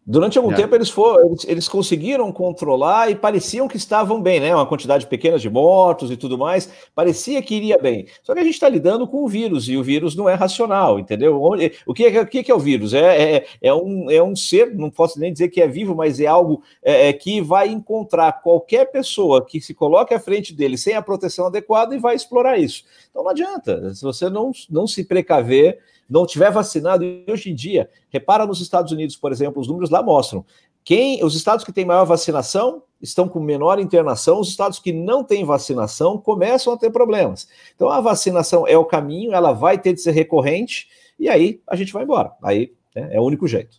[0.06, 0.54] Durante algum é.
[0.54, 4.54] tempo eles, foram, eles, eles, conseguiram controlar e pareciam que estavam bem, né?
[4.54, 8.06] Uma quantidade pequena de mortos e tudo mais, parecia que iria bem.
[8.22, 10.98] Só que a gente está lidando com o vírus e o vírus não é racional,
[10.98, 11.40] entendeu?
[11.86, 12.92] O que é, o que é o vírus?
[12.92, 16.20] É, é, é, um, é um ser, não posso nem dizer que é vivo, mas
[16.20, 20.76] é algo é, é, que vai encontrar qualquer pessoa que se coloque à frente dele
[20.76, 22.84] sem a proteção adequada e vai explorar isso.
[23.10, 25.78] Então não adianta, se você não, não se precaver
[26.08, 29.90] não tiver vacinado, e hoje em dia, repara nos Estados Unidos, por exemplo, os números
[29.90, 30.44] lá mostram.
[30.84, 35.24] Quem, os estados que têm maior vacinação estão com menor internação, os estados que não
[35.24, 37.48] têm vacinação começam a ter problemas.
[37.74, 40.88] Então a vacinação é o caminho, ela vai ter de ser recorrente,
[41.18, 42.32] e aí a gente vai embora.
[42.42, 43.78] Aí né, é o único jeito.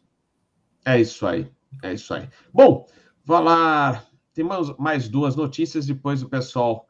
[0.83, 1.47] É isso aí,
[1.83, 2.27] é isso aí.
[2.53, 2.87] Bom,
[3.23, 4.05] falar.
[4.33, 4.45] Tem
[4.77, 6.85] mais duas notícias, depois o pessoal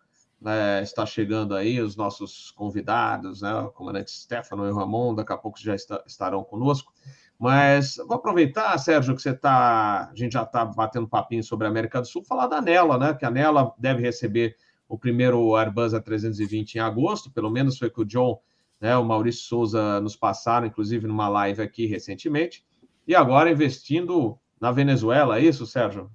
[0.46, 5.34] né, está chegando aí, os nossos convidados, né, o comandante Stefano e o Ramon, daqui
[5.34, 6.94] a pouco já está, estarão conosco.
[7.40, 10.08] Mas vou aproveitar, Sérgio, que você está.
[10.10, 13.14] A gente já está batendo papinho sobre a América do Sul, falar da Nela, né?
[13.14, 14.56] Que a Nela deve receber
[14.88, 18.40] o primeiro Airbus A320 em agosto, pelo menos foi que o John,
[18.80, 22.64] né, o Maurício Souza nos passaram, inclusive numa live aqui recentemente.
[23.08, 26.10] E agora investindo na Venezuela, é isso, Sérgio?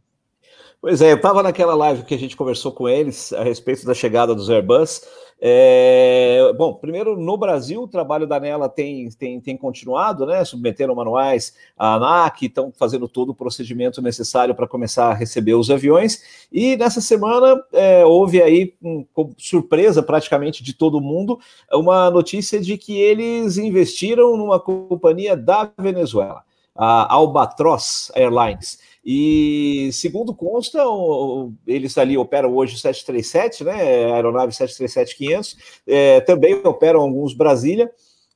[0.81, 3.93] Pois é, eu estava naquela live que a gente conversou com eles a respeito da
[3.93, 5.03] chegada dos Airbus.
[5.39, 10.43] É, bom, primeiro, no Brasil, o trabalho da Nela tem, tem, tem continuado, né?
[10.43, 15.71] Submeteram manuais à ANAC, estão fazendo todo o procedimento necessário para começar a receber os
[15.71, 16.47] aviões.
[16.51, 19.05] E nessa semana é, houve aí, um,
[19.37, 21.39] surpresa praticamente de todo mundo,
[21.75, 26.43] uma notícia de que eles investiram numa companhia da Venezuela,
[26.75, 28.79] a Albatross Airlines.
[29.05, 30.79] E segundo consta,
[31.67, 34.13] eles ali operam hoje 737, né?
[34.13, 37.91] Aeronave 737-500, é, também operam alguns Brasília.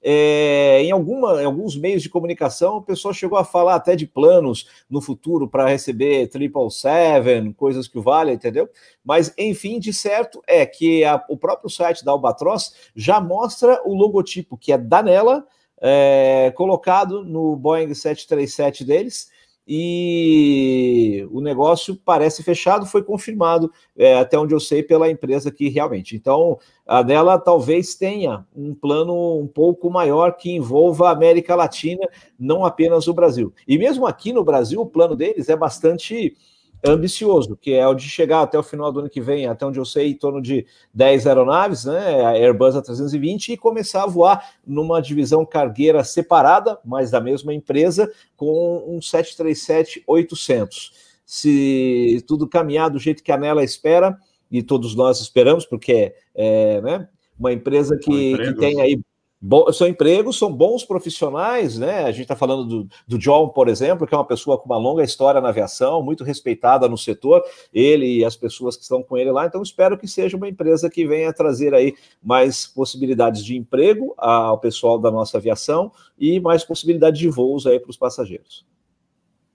[0.07, 4.07] É, em, alguma, em alguns meios de comunicação, o pessoal chegou a falar até de
[4.07, 8.69] planos no futuro para receber 777, coisas que o vale, entendeu?
[9.03, 13.95] Mas, enfim, de certo é que a, o próprio site da Albatross já mostra o
[13.95, 15.47] logotipo, que é Danela,
[15.81, 19.31] é, colocado no Boeing 737 deles,
[19.67, 25.69] e o negócio parece fechado, foi confirmado, é, até onde eu sei, pela empresa aqui
[25.69, 26.15] realmente.
[26.15, 32.07] Então, a dela talvez tenha um plano um pouco maior que envolva a América Latina,
[32.39, 33.53] não apenas o Brasil.
[33.67, 36.37] E mesmo aqui no Brasil, o plano deles é bastante
[36.85, 39.79] ambicioso, que é o de chegar até o final do ano que vem, até onde
[39.79, 44.55] eu sei, em torno de 10 aeronaves, né, a Airbus A320, e começar a voar
[44.67, 50.93] numa divisão cargueira separada, mas da mesma empresa, com um 737-800.
[51.25, 54.19] Se tudo caminhar do jeito que a Nela espera,
[54.51, 57.09] e todos nós esperamos, porque é né,
[57.39, 59.01] uma empresa que, que tem aí
[59.75, 62.05] São empregos, são bons profissionais, né?
[62.05, 64.79] A gente está falando do, do, John, por exemplo, que é uma pessoa com uma
[64.79, 67.43] longa história na aviação, muito respeitada no setor,
[67.73, 69.45] ele e as pessoas que estão com ele lá.
[69.45, 74.59] Então, espero que seja uma empresa que venha trazer aí mais possibilidades de emprego ao
[74.59, 78.65] pessoal da nossa aviação e mais possibilidade de voos aí para os passageiros.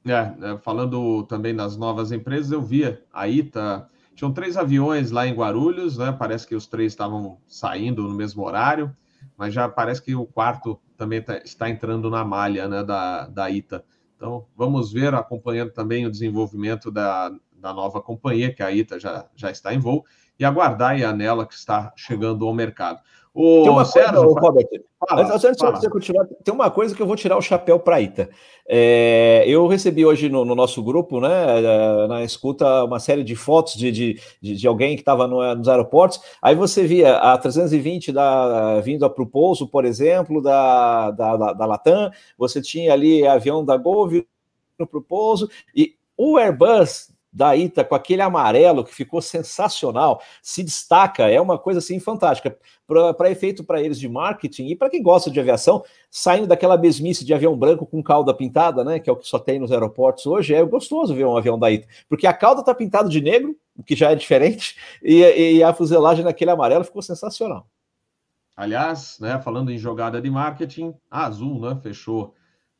[0.05, 3.89] É, é, falando também das novas empresas, eu via a ITA.
[4.13, 6.15] Tinham três aviões lá em Guarulhos, né?
[6.17, 8.95] Parece que os três estavam saindo no mesmo horário
[9.37, 13.49] mas já parece que o quarto também tá, está entrando na malha né, da, da
[13.49, 13.83] ITA.
[14.15, 19.25] Então, vamos ver, acompanhando também o desenvolvimento da, da nova companhia, que a ITA já,
[19.35, 20.05] já está em voo,
[20.37, 23.01] e aguardar a Anela que está chegando ao mercado.
[23.33, 24.67] O tem uma Sérgio, coisa, Robert,
[25.07, 27.79] fala, antes, antes de você continuar, tem uma coisa que eu vou tirar o chapéu
[27.79, 28.29] para a Ita.
[28.67, 33.35] É, eu recebi hoje no, no, nosso grupo, né, é, na escuta, uma série de
[33.35, 36.19] fotos de, de, de, alguém que estava no, nos aeroportos.
[36.41, 41.53] Aí você via a 320 da, vindo para o pouso, por exemplo, da, da, da,
[41.53, 44.25] da Latam, você tinha ali avião da Gol vindo
[44.77, 50.63] para o pouso, e o Airbus da Ita com aquele amarelo que ficou sensacional, se
[50.63, 52.57] destaca, é uma coisa assim fantástica.
[52.87, 57.23] Para efeito para eles de marketing e para quem gosta de aviação, saindo daquela mesmice
[57.23, 60.25] de avião branco com cauda pintada, né, que é o que só tem nos aeroportos
[60.25, 63.55] hoje, é gostoso ver um avião da Ita, porque a cauda tá pintada de negro,
[63.77, 65.21] o que já é diferente, e,
[65.57, 67.67] e a fuselagem naquele amarelo ficou sensacional.
[68.57, 72.33] Aliás, né, falando em jogada de marketing, a Azul, né, fechou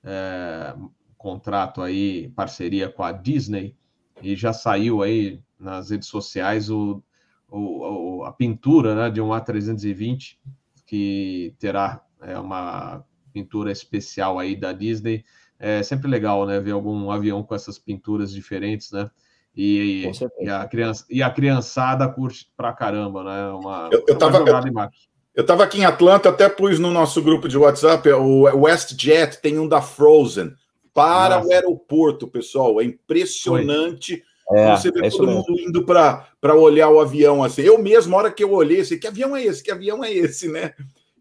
[0.03, 0.75] é,
[1.17, 3.75] contrato aí, parceria com a Disney
[4.21, 7.03] e já saiu aí nas redes sociais o,
[7.49, 10.37] o, a pintura né, de um A320
[10.85, 15.23] que terá é, uma pintura especial aí da Disney.
[15.59, 19.09] É sempre legal, né, ver algum avião com essas pinturas diferentes, né?
[19.55, 20.09] E,
[20.39, 23.49] e, a, criança, e a criançada curte pra caramba, né?
[23.49, 24.89] Uma, eu, eu, tava, eu,
[25.35, 29.59] eu tava aqui em Atlanta, até pus no nosso grupo de WhatsApp, o WestJet tem
[29.59, 30.53] um da Frozen
[30.99, 31.47] para Nossa.
[31.47, 32.81] o aeroporto, pessoal.
[32.81, 34.21] É impressionante.
[34.51, 35.69] É, você vê é todo mundo mesmo.
[35.69, 37.61] indo para olhar o avião assim.
[37.61, 39.63] Eu mesmo, na hora que eu olhei, assim, que avião é esse?
[39.63, 40.73] Que avião é esse, né?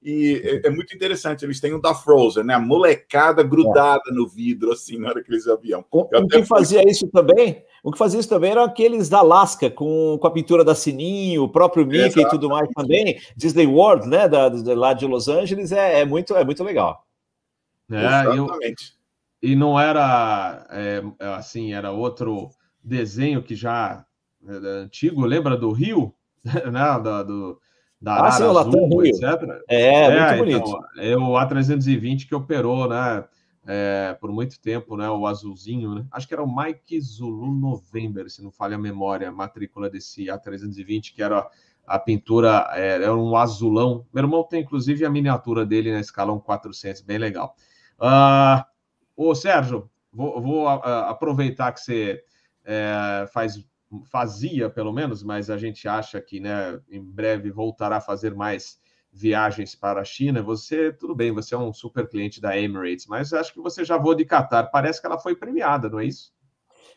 [0.02, 1.44] E é, é muito interessante.
[1.44, 2.54] Eles têm o da Frozen, né?
[2.54, 4.12] A molecada grudada é.
[4.12, 5.84] no vidro, assim, na hora que eles avião.
[5.92, 9.70] O, o que fazia isso também, o que fazia isso também eram aqueles da Alaska,
[9.70, 12.20] com, com a pintura da Sininho, o próprio Mickey Exato.
[12.20, 13.20] e tudo mais também.
[13.36, 14.26] Disney World, né?
[14.28, 17.04] Da, da, lá de Los Angeles, é, é, muito, é muito legal.
[17.90, 18.92] É, Exatamente.
[18.92, 18.97] Eu
[19.43, 21.03] e não era é,
[21.36, 22.51] assim, era outro
[22.82, 24.05] desenho que já
[24.47, 26.14] é antigo, lembra do Rio,
[26.45, 27.01] né?
[27.03, 27.61] Da, do,
[28.01, 29.22] da ah, sim, Azul, etc.
[29.68, 30.68] É, é, muito bonito.
[30.68, 33.24] Então, é o A320 que operou, né?
[33.66, 35.11] É, por muito tempo, né?
[35.11, 36.07] O azulzinho, né?
[36.11, 40.26] Acho que era o Mike Zulu November, se não falha a memória, a matrícula desse
[40.26, 41.47] A320, que era
[41.86, 44.07] a pintura, é, era um azulão.
[44.12, 47.57] Meu irmão tem inclusive a miniatura dele na escala 400, bem legal.
[47.99, 48.64] Uh,
[49.18, 52.22] Ô, Sérgio, vou, vou aproveitar que você
[52.64, 53.58] é, faz,
[54.08, 58.78] fazia, pelo menos, mas a gente acha que né, em breve voltará a fazer mais
[59.12, 60.40] viagens para a China.
[60.40, 63.98] Você, tudo bem, você é um super cliente da Emirates, mas acho que você já
[63.98, 64.70] voou de Qatar.
[64.70, 66.32] Parece que ela foi premiada, não é isso?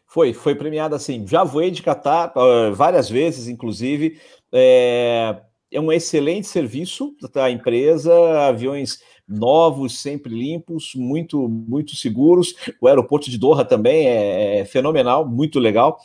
[0.05, 1.25] Foi, foi premiada assim.
[1.25, 4.21] Já voei de Qatar uh, várias vezes, inclusive.
[4.53, 5.41] É,
[5.71, 8.13] é um excelente serviço da empresa,
[8.47, 12.53] aviões novos, sempre limpos, muito, muito seguros.
[12.81, 15.97] O aeroporto de Doha também é, é fenomenal, muito legal.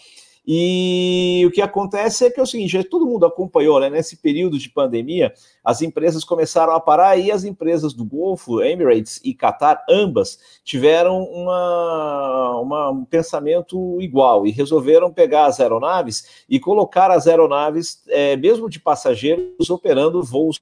[0.47, 3.90] E o que acontece é que é o seguinte: todo mundo acompanhou, né?
[3.90, 5.32] Nesse período de pandemia,
[5.64, 11.24] as empresas começaram a parar e as empresas do Golfo, Emirates e Qatar, ambas, tiveram
[11.24, 18.36] uma, uma, um pensamento igual e resolveram pegar as aeronaves e colocar as aeronaves, é,
[18.36, 20.61] mesmo de passageiros, operando voos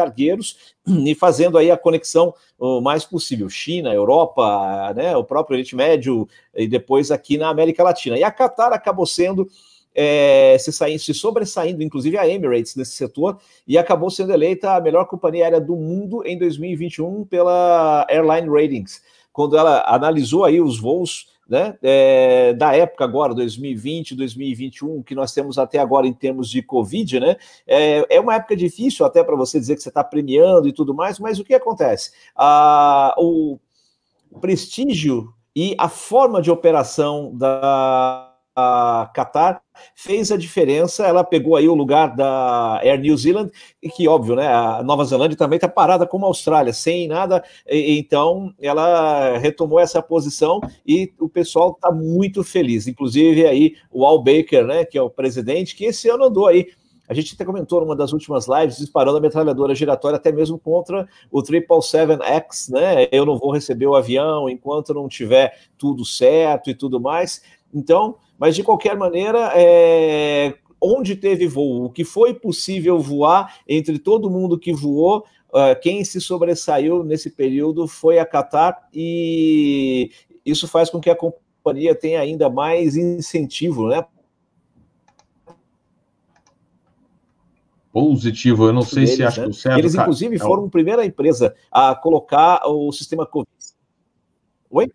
[0.00, 5.76] cargueiros e fazendo aí a conexão o mais possível, China, Europa, né, o próprio Oriente
[5.76, 8.18] Médio e depois aqui na América Latina.
[8.18, 9.48] E a Qatar acabou sendo
[9.94, 14.80] é, se, saindo, se sobressaindo, inclusive a Emirates nesse setor, e acabou sendo eleita a
[14.80, 20.78] melhor companhia aérea do mundo em 2021 pela Airline Ratings, quando ela analisou aí os
[20.78, 26.48] voos né, é, da época agora, 2020, 2021, que nós temos até agora em termos
[26.48, 27.36] de Covid, né,
[27.66, 30.94] é, é uma época difícil até para você dizer que você está premiando e tudo
[30.94, 32.12] mais, mas o que acontece?
[32.36, 33.58] Ah, o
[34.40, 38.32] prestígio e a forma de operação da
[39.12, 39.60] Qatar
[39.94, 43.50] fez a diferença, ela pegou aí o lugar da Air New Zealand,
[43.82, 47.42] e que, óbvio, né, a Nova Zelândia também está parada como a Austrália, sem nada,
[47.68, 54.04] e, então ela retomou essa posição e o pessoal está muito feliz, inclusive aí o
[54.04, 56.66] Al Baker, né, que é o presidente, que esse ano andou aí
[57.10, 61.08] a gente até comentou numa das últimas lives, disparando a metralhadora giratória até mesmo contra
[61.28, 63.08] o 777X, né?
[63.10, 67.42] Eu não vou receber o avião enquanto não tiver tudo certo e tudo mais.
[67.74, 73.98] Então, mas de qualquer maneira, é, onde teve voo, o que foi possível voar entre
[73.98, 80.10] todo mundo que voou, uh, quem se sobressaiu nesse período foi a Qatar e
[80.42, 84.06] isso faz com que a companhia tenha ainda mais incentivo, né?
[87.92, 89.46] Positivo, eu não sei se acho né?
[89.46, 89.78] que o certo.
[89.80, 93.50] Eles, inclusive, foram a primeira empresa a colocar o sistema Covid.
[94.70, 94.90] Oi?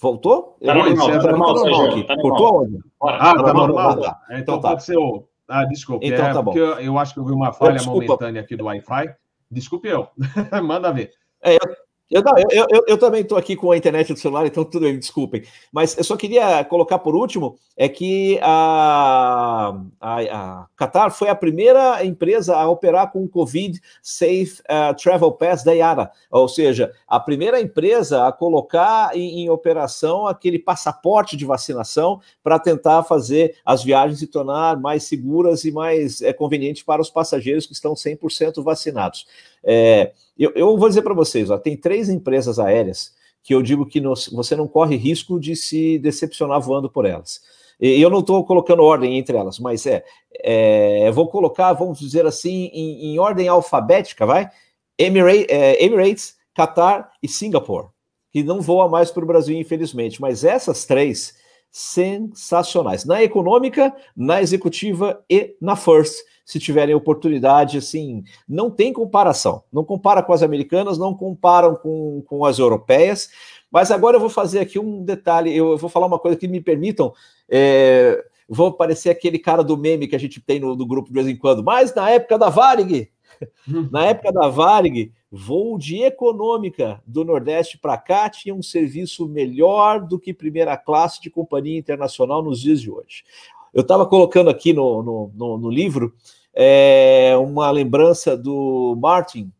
[0.00, 0.56] Voltou?
[0.64, 2.04] Tá normal, tá, tá normal, normal aqui.
[2.04, 2.78] Tá Cortou onde?
[3.02, 4.00] Ah, tá, tá normal.
[4.00, 4.20] Tá.
[4.30, 5.28] Então, então pode ser o.
[5.46, 6.06] Ah, desculpe.
[6.06, 6.56] Então é, tá bom.
[6.56, 9.14] Eu, eu, acho que eu vi uma falha momentânea aqui do Wi-Fi.
[9.50, 10.08] Desculpe eu.
[10.64, 11.10] Manda ver.
[11.42, 11.76] É, eu,
[12.10, 14.98] eu, eu, eu, eu, também estou aqui com a internet do celular, então tudo bem,
[14.98, 15.44] desculpem.
[15.72, 21.34] Mas eu só queria colocar por último é que a, a, a Qatar foi a
[21.34, 26.92] primeira empresa a operar com o Covid Safe uh, Travel Pass da IATA, ou seja,
[27.06, 33.56] a primeira empresa a colocar em, em operação aquele passaporte de vacinação para tentar fazer
[33.64, 37.94] as viagens se tornar mais seguras e mais é, convenientes para os passageiros que estão
[37.94, 39.26] 100% vacinados.
[39.64, 43.86] É, eu, eu, vou dizer para vocês, ó, tem três empresas aéreas que eu digo
[43.86, 44.00] que
[44.32, 47.40] você não corre risco de se decepcionar voando por elas.
[47.80, 50.04] E eu não estou colocando ordem entre elas, mas é,
[50.42, 54.50] é, vou colocar, vamos dizer assim, em, em ordem alfabética, vai?
[54.98, 57.86] Emirates, é, Emirates, Qatar e Singapura,
[58.30, 60.20] que não voa mais para o Brasil, infelizmente.
[60.20, 61.34] Mas essas três,
[61.70, 63.04] sensacionais.
[63.04, 69.62] Na econômica, na executiva e na first se tiverem oportunidade, assim, não tem comparação.
[69.72, 73.28] Não compara com as americanas, não comparam com, com as europeias.
[73.70, 76.60] Mas agora eu vou fazer aqui um detalhe, eu vou falar uma coisa que me
[76.60, 77.12] permitam.
[77.48, 81.14] É, vou parecer aquele cara do meme que a gente tem no, no grupo de
[81.14, 83.08] vez em quando, mas na época da Varig,
[83.92, 90.00] na época da Varig, voo de econômica do Nordeste para cá tinha um serviço melhor
[90.00, 93.24] do que primeira classe de companhia internacional nos dias de hoje.
[93.72, 96.12] Eu estava colocando aqui no, no, no, no livro
[96.52, 99.52] é, uma lembrança do Martin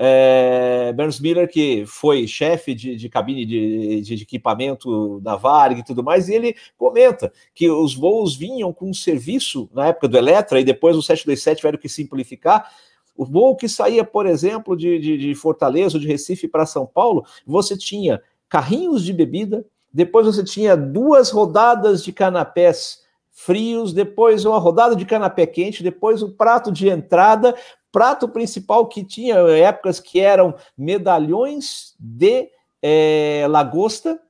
[0.00, 5.84] é, Burns Miller, que foi chefe de, de cabine de, de, equipamento da Varg e
[5.84, 10.16] tudo mais, e ele comenta que os voos vinham com um serviço na época do
[10.16, 12.70] Eletra, e depois o 727 tiveram que simplificar.
[13.18, 16.86] O voo que saía, por exemplo, de, de, de Fortaleza ou de Recife para São
[16.86, 23.02] Paulo, você tinha carrinhos de bebida, depois você tinha duas rodadas de canapés
[23.32, 27.56] frios, depois uma rodada de canapé quente, depois o prato de entrada,
[27.90, 32.48] prato principal que tinha épocas que eram medalhões de
[32.80, 34.20] é, lagosta,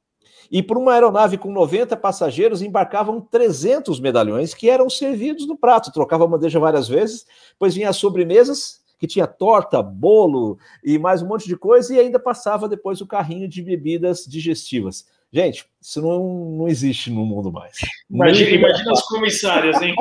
[0.50, 5.92] e para uma aeronave com 90 passageiros embarcavam 300 medalhões que eram servidos no prato,
[5.92, 11.22] trocava a bandeja várias vezes, depois vinha as sobremesas, que tinha torta, bolo e mais
[11.22, 15.06] um monte de coisa, e ainda passava depois o carrinho de bebidas digestivas.
[15.30, 17.76] Gente, isso não, não existe no mundo mais.
[18.10, 19.94] Imagina, imagina os comissários, hein?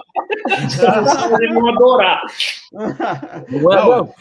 [1.41, 2.21] Eles vão adorar.
[2.71, 4.13] Não, não.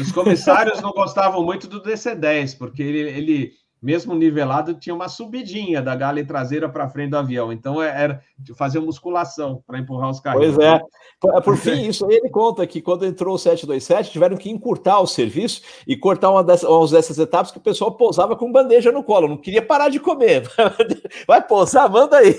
[0.00, 5.80] Os comissários não gostavam muito do DC-10, porque ele, ele mesmo nivelado, tinha uma subidinha
[5.80, 7.52] da galha traseira para frente do avião.
[7.52, 8.22] Então é, era
[8.56, 10.54] fazer musculação para empurrar os carros.
[10.54, 10.80] Pois é.
[11.20, 15.00] Por, por fim, isso aí ele conta que quando entrou o 727, tiveram que encurtar
[15.00, 18.92] o serviço e cortar uma dessas, uma dessas etapas que o pessoal pousava com bandeja
[18.92, 19.28] no colo.
[19.28, 20.48] Não queria parar de comer.
[21.26, 22.36] Vai pousar, manda aí.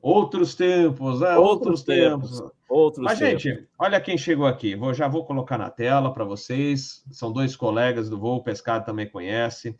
[0.00, 1.36] Outros tempos, né?
[1.36, 2.30] Outros, Outros tempos.
[2.38, 2.52] tempos.
[2.68, 3.42] Outros Mas, tempos.
[3.42, 4.76] gente, olha quem chegou aqui.
[4.76, 7.02] Vou, já vou colocar na tela para vocês.
[7.10, 9.76] São dois colegas do voo, Pescado também conhece.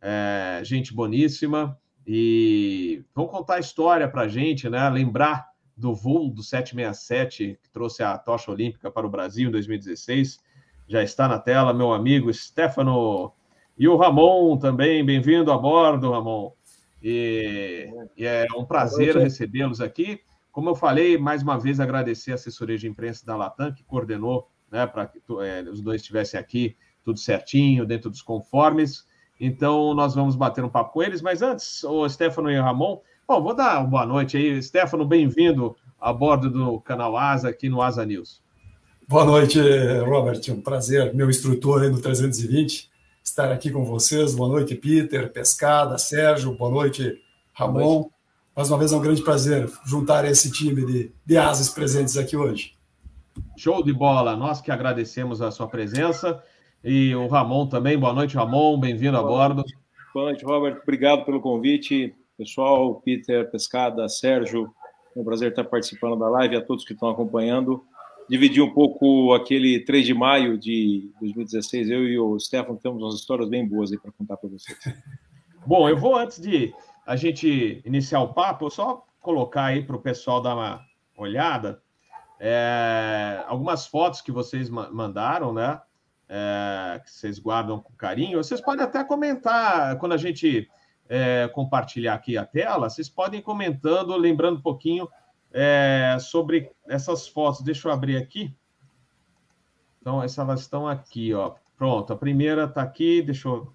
[0.00, 1.78] É, gente boníssima.
[2.06, 4.88] E vão contar a história para a gente, né?
[4.88, 10.38] Lembrar do voo do 767, que trouxe a tocha olímpica para o Brasil em 2016.
[10.88, 13.32] Já está na tela, meu amigo Stefano.
[13.78, 16.52] E o Ramon também, bem-vindo a bordo, Ramon.
[17.02, 20.20] E, e é um prazer recebê-los aqui.
[20.52, 24.48] Como eu falei, mais uma vez agradecer a assessoria de imprensa da Latam, que coordenou
[24.70, 29.06] né, para que é, os dois estivessem aqui, tudo certinho, dentro dos conformes.
[29.40, 31.22] Então, nós vamos bater um papo com eles.
[31.22, 34.62] Mas antes, o Stefano e o Ramon, bom, vou dar uma boa noite aí.
[34.62, 38.42] Stefano, bem-vindo a bordo do canal Asa, aqui no Asa News.
[39.08, 39.58] Boa noite,
[40.06, 40.40] Robert.
[40.50, 42.89] Um prazer, meu instrutor aí no 320
[43.22, 44.34] estar aqui com vocês.
[44.34, 46.54] Boa noite, Peter, Pescada, Sérgio.
[46.56, 47.20] Boa noite,
[47.52, 47.72] Ramon.
[47.78, 48.10] Boa noite.
[48.56, 52.36] mais uma vez é um grande prazer juntar esse time de, de asas presentes aqui
[52.36, 52.74] hoje.
[53.56, 56.42] Show de bola, nós que agradecemos a sua presença
[56.82, 57.98] e o Ramon também.
[57.98, 59.64] Boa noite, Ramon, bem-vindo a bordo.
[60.12, 62.14] Boa noite, Robert, obrigado pelo convite.
[62.36, 64.72] Pessoal, Peter, Pescada, Sérgio,
[65.14, 67.84] é um prazer estar participando da live, a todos que estão acompanhando.
[68.30, 73.16] Dividir um pouco aquele 3 de maio de 2016, eu e o Stefano temos umas
[73.16, 74.78] histórias bem boas aí para contar para vocês.
[75.66, 76.72] Bom, eu vou, antes de
[77.04, 80.80] a gente iniciar o papo, eu só colocar aí para o pessoal dar uma
[81.18, 81.82] olhada
[82.38, 85.78] é, algumas fotos que vocês mandaram, né?
[86.26, 88.38] É, que vocês guardam com carinho.
[88.38, 90.70] Vocês podem até comentar quando a gente
[91.08, 95.08] é, compartilhar aqui a tela, vocês podem ir comentando, lembrando um pouquinho
[95.52, 97.62] é, sobre essas fotos.
[97.62, 98.54] Deixa eu abrir aqui.
[100.00, 101.54] Então, essas elas estão aqui, ó.
[101.76, 103.72] Pronto, a primeira está aqui, deixa eu.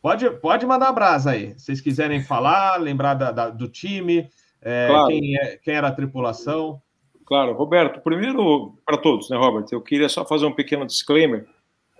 [0.00, 1.54] Pode, pode mandar brasa aí.
[1.58, 4.30] Se vocês quiserem falar, lembrar da, da, do time,
[4.62, 5.08] é, claro.
[5.08, 6.80] quem, é, quem era a tripulação.
[7.24, 9.66] Claro, Roberto, primeiro para todos, né, Robert?
[9.72, 11.46] Eu queria só fazer um pequeno disclaimer.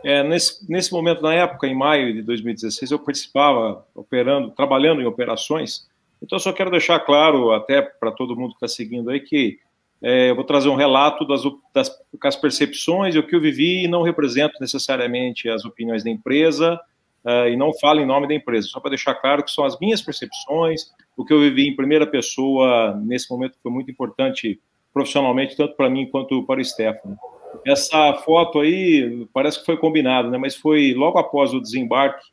[0.04, 5.06] É, nesse, nesse momento, na época, em maio de 2016, eu participava operando, trabalhando em
[5.06, 5.88] operações.
[6.26, 9.58] Então, só quero deixar claro, até para todo mundo que está seguindo aí, que
[10.02, 11.88] é, eu vou trazer um relato das, das,
[12.20, 16.80] das percepções e o que eu vivi e não represento necessariamente as opiniões da empresa
[17.24, 19.78] uh, e não falo em nome da empresa, só para deixar claro que são as
[19.78, 24.60] minhas percepções, o que eu vivi em primeira pessoa nesse momento foi muito importante
[24.92, 27.16] profissionalmente, tanto para mim quanto para o Stefano.
[27.64, 30.38] Essa foto aí parece que foi combinado, né?
[30.38, 32.26] Mas foi logo após o desembarque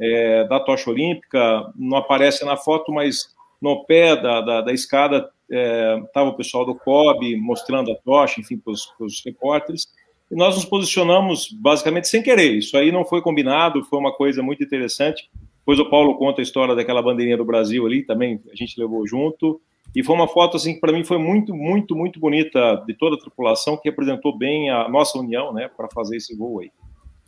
[0.00, 1.72] é, da tocha olímpica.
[1.76, 6.64] Não aparece na foto, mas no pé da, da, da escada estava é, o pessoal
[6.64, 9.88] do COB mostrando a tocha, enfim, para os repórteres.
[10.30, 12.52] E nós nos posicionamos basicamente sem querer.
[12.52, 15.28] Isso aí não foi combinado, foi uma coisa muito interessante.
[15.58, 19.06] Depois o Paulo conta a história daquela bandeirinha do Brasil ali, também a gente levou
[19.06, 19.60] junto.
[19.94, 23.16] E foi uma foto assim que para mim foi muito, muito, muito bonita de toda
[23.16, 26.70] a tripulação que representou bem a nossa união, né, para fazer esse voo aí.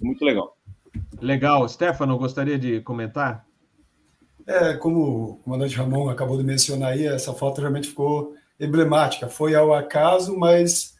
[0.01, 0.57] Muito legal.
[1.21, 3.47] Legal, Stefano, gostaria de comentar?
[4.47, 9.29] É, como o comandante Ramon acabou de mencionar aí, essa foto realmente ficou emblemática.
[9.29, 10.95] Foi ao acaso, mas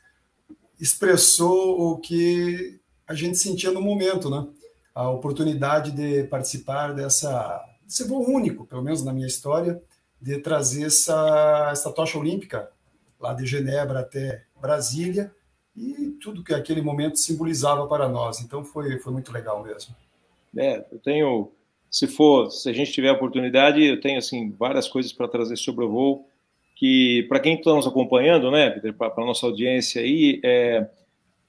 [0.79, 4.47] expressou o que a gente sentia no momento, né?
[4.95, 9.81] A oportunidade de participar dessa, desse voo único, pelo menos na minha história,
[10.21, 12.71] de trazer essa, essa tocha olímpica
[13.19, 15.33] lá de Genebra até Brasília
[15.81, 18.41] e tudo que aquele momento simbolizava para nós.
[18.41, 19.95] Então foi, foi muito legal mesmo.
[20.57, 21.51] É, eu tenho,
[21.91, 25.57] se for, se a gente tiver a oportunidade, eu tenho assim várias coisas para trazer
[25.57, 26.27] sobre o voo
[26.77, 30.89] que para quem está nos acompanhando, né, para a nossa audiência aí, é,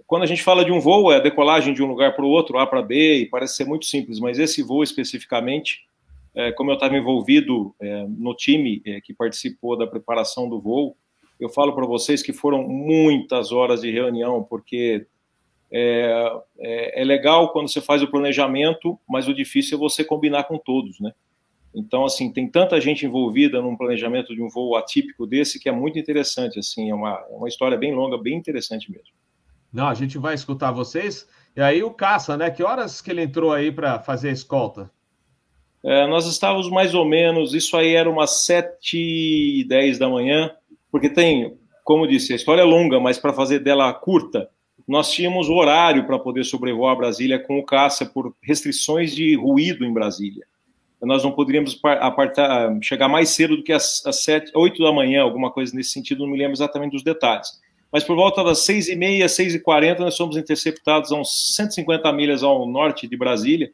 [0.05, 2.27] quando a gente fala de um voo, é a decolagem de um lugar para o
[2.27, 5.85] outro, A para B, e parece ser muito simples, mas esse voo especificamente
[6.33, 10.95] é, como eu estava envolvido é, no time é, que participou da preparação do voo,
[11.43, 15.07] eu falo para vocês que foram muitas horas de reunião, porque
[15.71, 20.43] é, é, é, legal quando você faz o planejamento, mas o difícil é você combinar
[20.43, 21.11] com todos, né?
[21.73, 25.71] Então, assim, tem tanta gente envolvida num planejamento de um voo atípico desse que é
[25.71, 29.13] muito interessante, assim, é uma, é uma história bem longa, bem interessante mesmo.
[29.71, 31.27] Não, a gente vai escutar vocês.
[31.55, 32.51] E aí o Caça, né?
[32.51, 34.91] Que horas que ele entrou aí para fazer a escolta?
[35.83, 38.97] É, nós estávamos mais ou menos, isso aí era umas 7
[39.61, 40.51] e 10 da manhã,
[40.91, 44.49] porque tem, como disse, a história é longa, mas para fazer dela curta,
[44.87, 49.85] nós tínhamos o horário para poder sobrevoar Brasília com o caça por restrições de ruído
[49.85, 50.45] em Brasília.
[51.01, 55.23] Nós não poderíamos apartar, chegar mais cedo do que às, às 7, 8 da manhã,
[55.23, 57.59] alguma coisa nesse sentido, não me lembro exatamente dos detalhes.
[57.91, 61.55] Mas por volta das 6 e meia, 6 e 40 nós fomos interceptados a uns
[61.55, 63.71] 150 milhas ao norte de Brasília,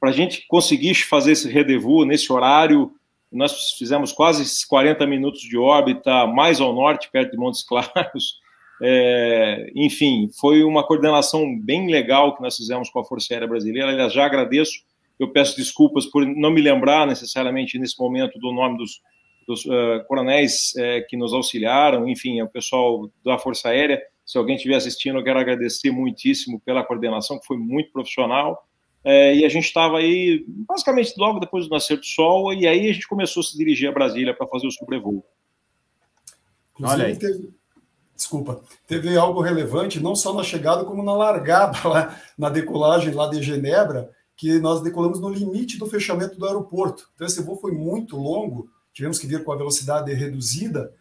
[0.00, 2.92] para a gente conseguir fazer esse rendezvous nesse horário,
[3.36, 8.40] nós fizemos quase 40 minutos de órbita, mais ao norte, perto de Montes Claros.
[8.78, 13.88] É, enfim, foi uma coordenação bem legal que nós fizemos com a Força Aérea Brasileira.
[13.88, 14.82] Aliás, já agradeço.
[15.18, 19.00] Eu peço desculpas por não me lembrar necessariamente nesse momento do nome dos,
[19.48, 23.98] dos uh, coronéis uh, que nos auxiliaram, enfim, o pessoal da Força Aérea.
[24.26, 28.66] Se alguém estiver assistindo, eu quero agradecer muitíssimo pela coordenação, que foi muito profissional.
[29.08, 32.90] É, e a gente estava aí, basicamente, logo depois do nascer do sol, e aí
[32.90, 35.24] a gente começou a se dirigir a Brasília para fazer o sobrevoo.
[36.82, 37.16] Olha aí.
[37.16, 37.50] Teve,
[38.16, 43.28] desculpa, teve algo relevante, não só na chegada, como na largada, lá, na decolagem lá
[43.28, 47.08] de Genebra, que nós decolamos no limite do fechamento do aeroporto.
[47.14, 50.92] Então, esse voo foi muito longo, tivemos que vir com a velocidade reduzida,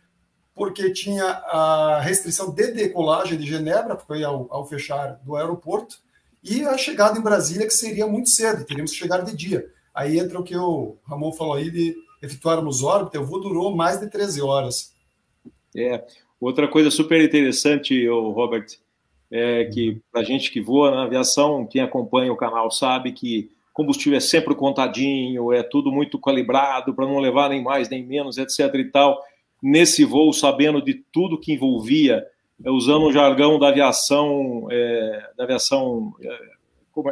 [0.53, 6.04] porque tinha a restrição de decolagem de Genebra, foi ao, ao fechar do aeroporto,
[6.45, 9.65] e a chegada em Brasília, que seria muito cedo, teríamos que chegar de dia.
[9.93, 13.99] Aí entra o que o Ramon falou aí de efetuarmos órbita, o voo durou mais
[13.99, 14.93] de 13 horas.
[15.75, 16.05] É,
[16.39, 18.67] outra coisa super interessante, Robert,
[19.31, 24.17] é que para gente que voa na aviação, quem acompanha o canal sabe que combustível
[24.17, 28.73] é sempre contadinho, é tudo muito calibrado para não levar nem mais nem menos, etc.
[28.75, 29.21] e tal.
[29.61, 32.25] Nesse voo, sabendo de tudo que envolvia,
[32.65, 36.39] usando o jargão da aviação, é, da aviação é,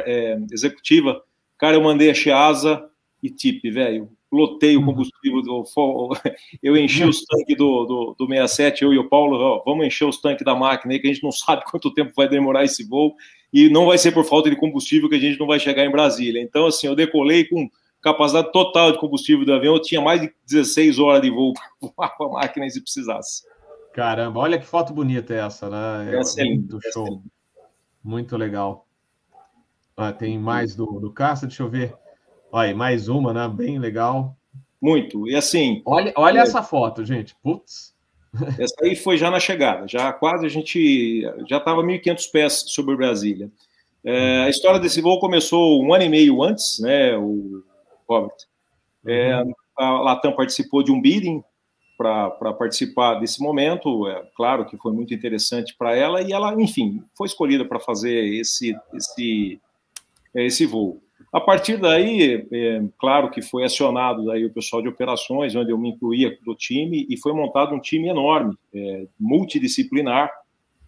[0.06, 1.22] é executiva,
[1.58, 2.88] cara, eu mandei a Chiasa
[3.22, 4.86] e tip, velho lotei o uhum.
[4.86, 5.64] combustível, do,
[6.62, 10.04] eu enchi os tanques do, do, do 67, eu e o Paulo, ó, vamos encher
[10.04, 12.86] os tanques da máquina aí, que a gente não sabe quanto tempo vai demorar esse
[12.86, 13.14] voo,
[13.52, 15.90] e não vai ser por falta de combustível que a gente não vai chegar em
[15.90, 16.42] Brasília.
[16.42, 17.70] Então, assim, eu decolei com
[18.02, 21.88] capacidade total de combustível do avião, eu tinha mais de 16 horas de voo para
[21.96, 23.42] voar com a máquina se precisasse.
[23.94, 26.18] Caramba, olha que foto bonita é essa, né?
[26.18, 27.22] Essa é muito é show.
[28.02, 28.88] Muito legal.
[29.96, 31.94] Ah, tem mais do, do Castro, deixa eu ver.
[32.50, 33.48] Olha, mais uma, né?
[33.48, 34.36] Bem legal.
[34.82, 35.28] Muito.
[35.28, 35.80] E assim.
[35.86, 36.42] Olha, olha é...
[36.42, 37.36] essa foto, gente.
[37.36, 37.94] Putz.
[38.58, 39.86] Essa aí foi já na chegada.
[39.86, 41.22] Já quase a gente.
[41.48, 43.48] Já estava 1.500 pés sobre Brasília.
[44.04, 47.62] É, a história desse voo começou um ano e meio antes, né, o
[48.08, 48.36] Robert?
[49.06, 49.52] É, uhum.
[49.78, 51.42] a Latam participou de um bidding
[51.96, 54.08] para participar desse momento.
[54.08, 58.24] É claro que foi muito interessante para ela e ela, enfim, foi escolhida para fazer
[58.34, 59.60] esse, esse,
[60.34, 61.00] esse voo.
[61.32, 65.78] A partir daí, é, claro que foi acionado daí o pessoal de operações, onde eu
[65.78, 70.30] me incluía do time, e foi montado um time enorme, é, multidisciplinar,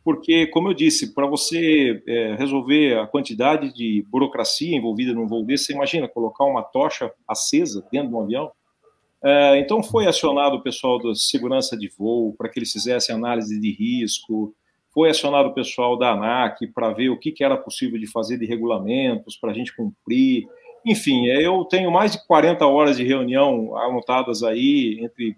[0.05, 5.45] porque, como eu disse, para você é, resolver a quantidade de burocracia envolvida num voo
[5.45, 8.53] desse, você imagina colocar uma tocha acesa dentro de um avião?
[9.25, 13.59] É, então, foi acionado o pessoal da segurança de voo para que eles fizessem análise
[13.61, 14.55] de risco,
[14.93, 18.39] foi acionado o pessoal da ANAC para ver o que, que era possível de fazer
[18.39, 20.47] de regulamentos para a gente cumprir.
[20.87, 25.37] Enfim, é, eu tenho mais de 40 horas de reunião anotadas aí entre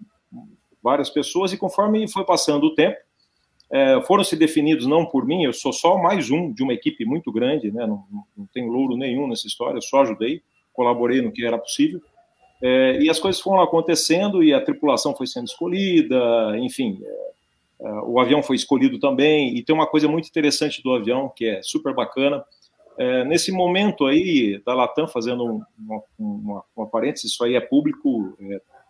[0.81, 2.97] várias pessoas, e conforme foi passando o tempo,
[3.71, 7.05] é, foram se definidos não por mim, eu sou só mais um de uma equipe
[7.05, 8.03] muito grande, né, não,
[8.35, 10.41] não tenho louro nenhum nessa história, eu só ajudei,
[10.73, 12.01] colaborei no que era possível.
[12.61, 17.29] É, e as coisas foram acontecendo e a tripulação foi sendo escolhida, enfim, é,
[17.79, 21.45] Uh, o avião foi escolhido também, e tem uma coisa muito interessante do avião, que
[21.45, 22.43] é super bacana.
[22.97, 28.37] Uh, nesse momento aí, da Latam, fazendo uma, uma, uma parêntese, isso aí é público,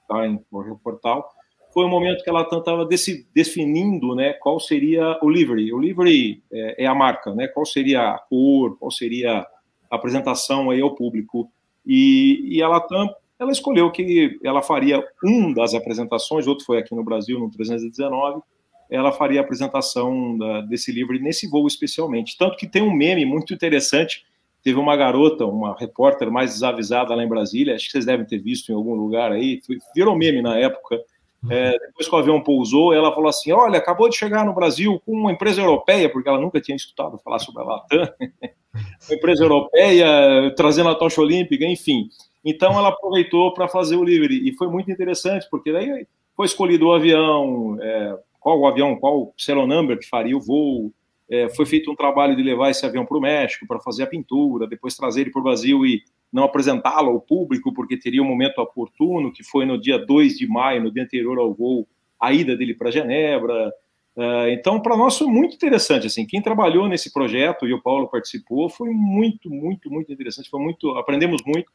[0.02, 1.30] está é, no portal,
[1.72, 2.88] foi o momento que a Latam estava
[3.32, 5.72] definindo né, qual seria o livery.
[5.72, 9.46] O livery é, é, a marca, né, qual seria a cor, qual seria
[9.88, 11.48] a apresentação aí ao público.
[11.86, 13.08] E, e a Latam
[13.40, 18.42] ela escolheu que ela faria um das apresentações, outro foi aqui no Brasil, no 319,
[18.90, 22.38] ela faria a apresentação da, desse livro nesse voo especialmente.
[22.38, 24.26] Tanto que tem um meme muito interessante.
[24.62, 28.40] Teve uma garota, uma repórter mais desavisada lá em Brasília, acho que vocês devem ter
[28.40, 31.00] visto em algum lugar aí, foi, virou meme na época.
[31.42, 31.52] Uhum.
[31.52, 35.02] É, depois que o avião pousou, ela falou assim: Olha, acabou de chegar no Brasil
[35.06, 38.02] com uma empresa europeia, porque ela nunca tinha escutado falar sobre a Latam,
[39.08, 42.10] uma empresa europeia trazendo a tocha olímpica, enfim.
[42.44, 46.88] Então ela aproveitou para fazer o livre e foi muito interessante, porque daí foi escolhido
[46.88, 50.94] o avião, é, qual o avião, qual serial number que faria o voo.
[51.30, 54.08] É, foi feito um trabalho de levar esse avião para o México para fazer a
[54.08, 58.28] pintura, depois trazer ele para o Brasil e não apresentá-lo ao público, porque teria um
[58.28, 61.88] momento oportuno, que foi no dia 2 de maio, no dia anterior ao voo,
[62.20, 63.72] a ida dele para Genebra.
[64.18, 66.08] É, então, para nós foi muito interessante.
[66.08, 70.50] Assim, quem trabalhou nesse projeto e o Paulo participou foi muito, muito, muito interessante.
[70.50, 71.72] Foi muito, aprendemos muito.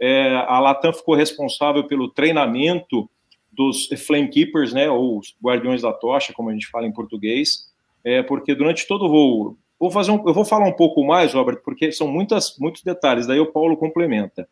[0.00, 3.08] É, a Latam ficou responsável pelo treinamento
[3.50, 7.68] dos Flame Keepers, né, ou os Guardiões da Tocha, como a gente fala em português,
[8.04, 11.34] é porque durante todo o voo, vou fazer um, eu vou falar um pouco mais,
[11.34, 14.48] Robert, porque são muitas, muitos detalhes, daí o Paulo complementa.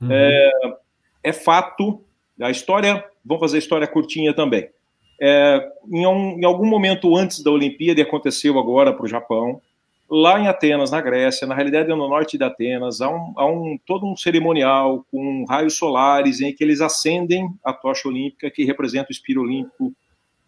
[0.00, 0.08] Uhum.
[0.10, 0.50] É,
[1.24, 2.04] é, fato,
[2.40, 4.68] a história, vamos fazer a história curtinha também.
[5.20, 9.60] É, em, um, em algum momento antes da Olimpíada, aconteceu agora para o Japão,
[10.10, 13.46] lá em Atenas, na Grécia, na realidade é no norte de Atenas, há, um, há
[13.46, 18.64] um, todo um cerimonial com raios solares em que eles acendem a tocha olímpica que
[18.64, 19.92] representa o espírito olímpico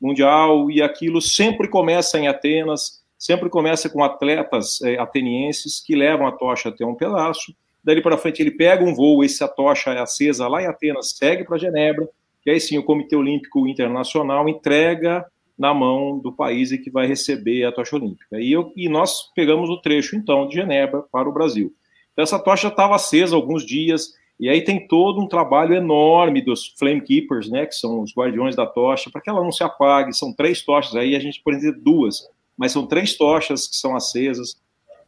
[0.00, 6.26] mundial e aquilo sempre começa em Atenas, sempre começa com atletas é, atenienses que levam
[6.26, 9.98] a tocha até um pedaço, dali para frente ele pega um voo, essa tocha é
[9.98, 12.08] acesa lá em Atenas, segue para Genebra,
[12.44, 15.26] e aí sim o Comitê Olímpico Internacional entrega
[15.58, 18.40] na mão do país e que vai receber a tocha olímpica.
[18.40, 21.72] E, eu, e nós pegamos o trecho, então, de Genebra para o Brasil.
[22.12, 26.74] Então, essa tocha estava acesa alguns dias, e aí tem todo um trabalho enorme dos
[26.78, 30.12] Flame Keepers, né, que são os guardiões da tocha, para que ela não se apague.
[30.12, 33.96] São três tochas, aí a gente pode dizer duas, mas são três tochas que são
[33.96, 34.60] acesas.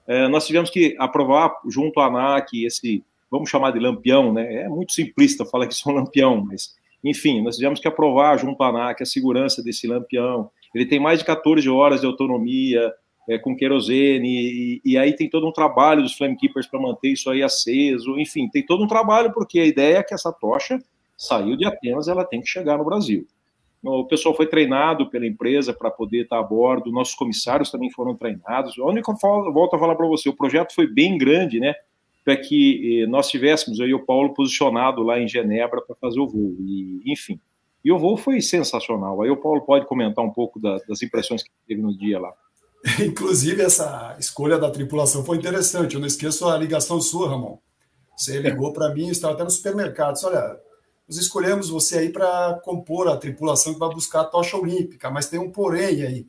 [0.07, 4.63] É, nós tivemos que aprovar junto à ANAC esse, vamos chamar de lampião, né?
[4.63, 6.75] É muito simplista falar que isso é um lampião, mas
[7.05, 10.51] Enfim, nós tivemos que aprovar junto à ANAC a segurança desse lampião.
[10.75, 12.93] Ele tem mais de 14 horas de autonomia,
[13.29, 17.29] é, com querosene, e, e, aí tem todo um trabalho dos Flamekeepers para manter isso
[17.31, 20.79] aí aceso, enfim, tem todo um trabalho, porque a ideia é que essa tocha
[21.17, 23.27] saiu de Atenas, ela tem que chegar no Brasil.
[23.83, 28.17] O pessoal foi treinado pela empresa para poder estar a bordo, nossos comissários também foram
[28.17, 28.77] treinados.
[28.79, 31.75] A única volta a falar para você, o projeto foi bem grande, né?
[32.29, 36.21] Para que eh, nós tivéssemos, eu e o Paulo, posicionado lá em Genebra para fazer
[36.21, 36.57] o voo.
[36.61, 37.41] E, enfim.
[37.83, 39.23] E o voo foi sensacional.
[39.23, 42.31] Aí o Paulo pode comentar um pouco da, das impressões que teve no dia lá.
[43.01, 45.95] Inclusive, essa escolha da tripulação foi interessante.
[45.95, 47.57] Eu não esqueço a ligação sua, Ramon.
[48.15, 50.13] Você ligou para mim, estava até no supermercado.
[50.13, 50.61] Disse, Olha,
[51.09, 55.31] nós escolhemos você aí para compor a tripulação que vai buscar a tocha olímpica, mas
[55.31, 56.27] tem um porém aí.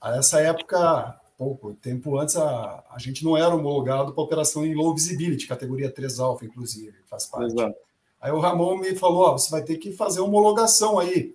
[0.00, 4.74] A essa época, pouco tempo antes, a, a gente não era homologado para operação em
[4.74, 7.52] low visibility, categoria 3 alfa, inclusive, faz parte.
[7.52, 7.76] Exato.
[8.20, 11.34] Aí o Ramon me falou: ó, você vai ter que fazer homologação aí,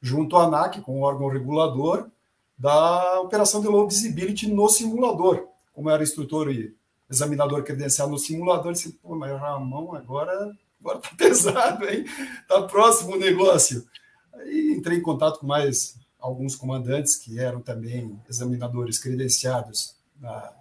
[0.00, 2.08] junto à ANAC, com o órgão regulador,
[2.56, 5.48] da operação de low visibility no simulador.
[5.72, 6.74] Como era instrutor e
[7.10, 12.04] examinador credencial no simulador, disse: pô, mas Ramon agora agora tá pesado, hein?
[12.46, 13.86] Tá próximo o negócio.
[14.32, 20.52] Aí entrei em contato com mais alguns comandantes que eram também examinadores credenciados na,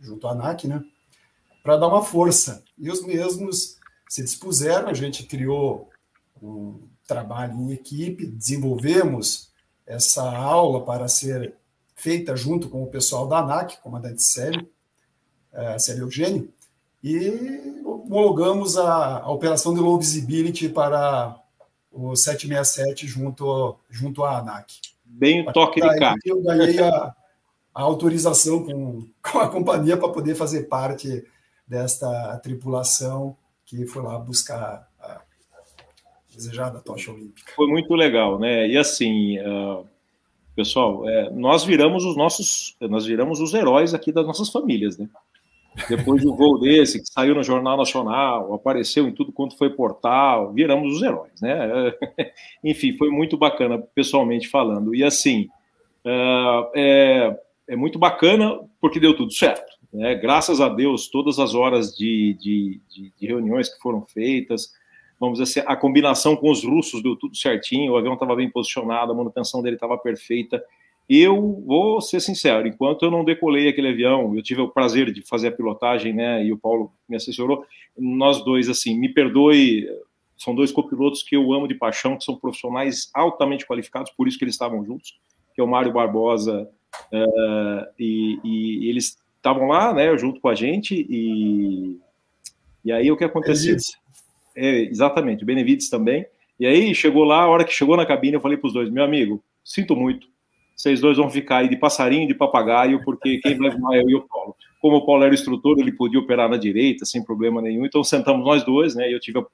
[0.00, 0.82] junto à ANAC, né?
[1.62, 2.62] Para dar uma força.
[2.78, 3.78] E os mesmos
[4.08, 5.90] se dispuseram, a gente criou
[6.42, 9.50] um trabalho em equipe, desenvolvemos
[9.86, 11.54] essa aula para ser
[11.94, 14.68] feita junto com o pessoal da ANAC, comandante Célio,
[15.52, 16.52] é, Célio Eugênio,
[17.02, 21.38] e homologamos a, a operação de low visibility para
[21.92, 24.93] o 767 junto, junto à ANAC.
[25.16, 26.18] Bem o toque de caixa.
[26.24, 27.14] Eu ganhei a,
[27.74, 31.24] a autorização com, com a companhia para poder fazer parte
[31.66, 35.20] desta tripulação que foi lá buscar a
[36.32, 37.52] desejada tocha olímpica.
[37.54, 38.68] Foi muito legal, né?
[38.68, 39.86] E assim, uh,
[40.54, 45.08] pessoal, é, nós viramos os nossos, nós viramos os heróis aqui das nossas famílias, né?
[45.88, 49.70] Depois de um voo desse, que saiu no Jornal Nacional, apareceu em tudo quanto foi
[49.70, 51.92] portal, viramos os heróis, né?
[52.62, 54.94] Enfim, foi muito bacana, pessoalmente falando.
[54.94, 55.48] E assim,
[56.04, 59.74] é, é, é muito bacana porque deu tudo certo.
[59.92, 60.14] Né?
[60.14, 64.72] Graças a Deus, todas as horas de, de, de, de reuniões que foram feitas,
[65.18, 68.50] vamos dizer assim, a combinação com os russos deu tudo certinho, o avião estava bem
[68.50, 70.62] posicionado, a manutenção dele estava perfeita.
[71.08, 75.20] Eu vou ser sincero, enquanto eu não decolei aquele avião, eu tive o prazer de
[75.20, 77.64] fazer a pilotagem, né, e o Paulo me assessorou,
[77.96, 79.86] nós dois, assim, me perdoe,
[80.36, 84.38] são dois copilotos que eu amo de paixão, que são profissionais altamente qualificados, por isso
[84.38, 85.18] que eles estavam juntos,
[85.54, 86.70] que é o Mário Barbosa,
[87.12, 91.98] uh, e, e, eles estavam lá, né, junto com a gente, e,
[92.82, 93.76] e aí o que aconteceu?
[94.56, 96.24] É, exatamente, o Benevides também,
[96.58, 98.88] e aí chegou lá, a hora que chegou na cabine, eu falei para os dois,
[98.88, 100.28] meu amigo, sinto muito,
[100.74, 104.10] vocês dois vão ficar aí de passarinho de papagaio, porque quem vai voar é eu
[104.10, 104.56] e o Paulo.
[104.80, 108.44] Como o Paulo era instrutor, ele podia operar na direita, sem problema nenhum, então sentamos
[108.44, 109.44] nós dois, né, eu tive a,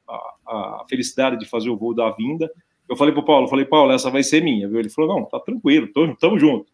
[0.46, 2.50] a, a felicidade de fazer o voo da vinda.
[2.88, 4.80] Eu falei para o Paulo, falei, Paulo, essa vai ser minha, viu?
[4.80, 6.72] Ele falou, não, tá tranquilo, estamos juntos.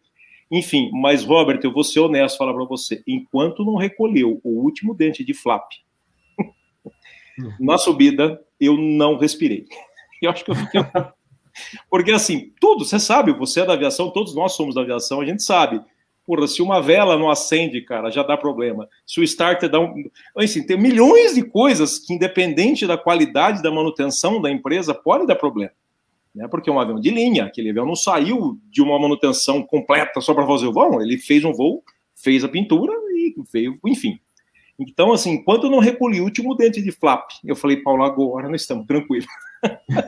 [0.49, 4.95] Enfim, mas Robert, eu vou ser honesto falar para você, enquanto não recolheu o último
[4.95, 5.69] dente de flap
[7.59, 9.65] na subida, eu não respirei.
[10.19, 10.81] Eu acho que eu fiquei
[11.89, 15.25] porque assim, tudo, você sabe, você é da aviação, todos nós somos da aviação, a
[15.25, 15.81] gente sabe.
[16.25, 18.89] Porra, se uma vela não acende, cara, já dá problema.
[19.05, 19.93] Se o starter dá um.
[20.35, 25.35] Assim, tem milhões de coisas que, independente da qualidade da manutenção da empresa, pode dar
[25.35, 25.71] problema.
[26.35, 26.47] Né?
[26.49, 30.33] Porque é um avião de linha, aquele avião não saiu de uma manutenção completa só
[30.33, 31.81] para fazer o voo, ele fez um voo,
[32.13, 34.19] fez a pintura e veio, enfim.
[34.79, 38.47] Então, assim, enquanto eu não recolhi o último dente de flap, eu falei, Paulo, agora
[38.47, 39.25] nós estamos tranquilos.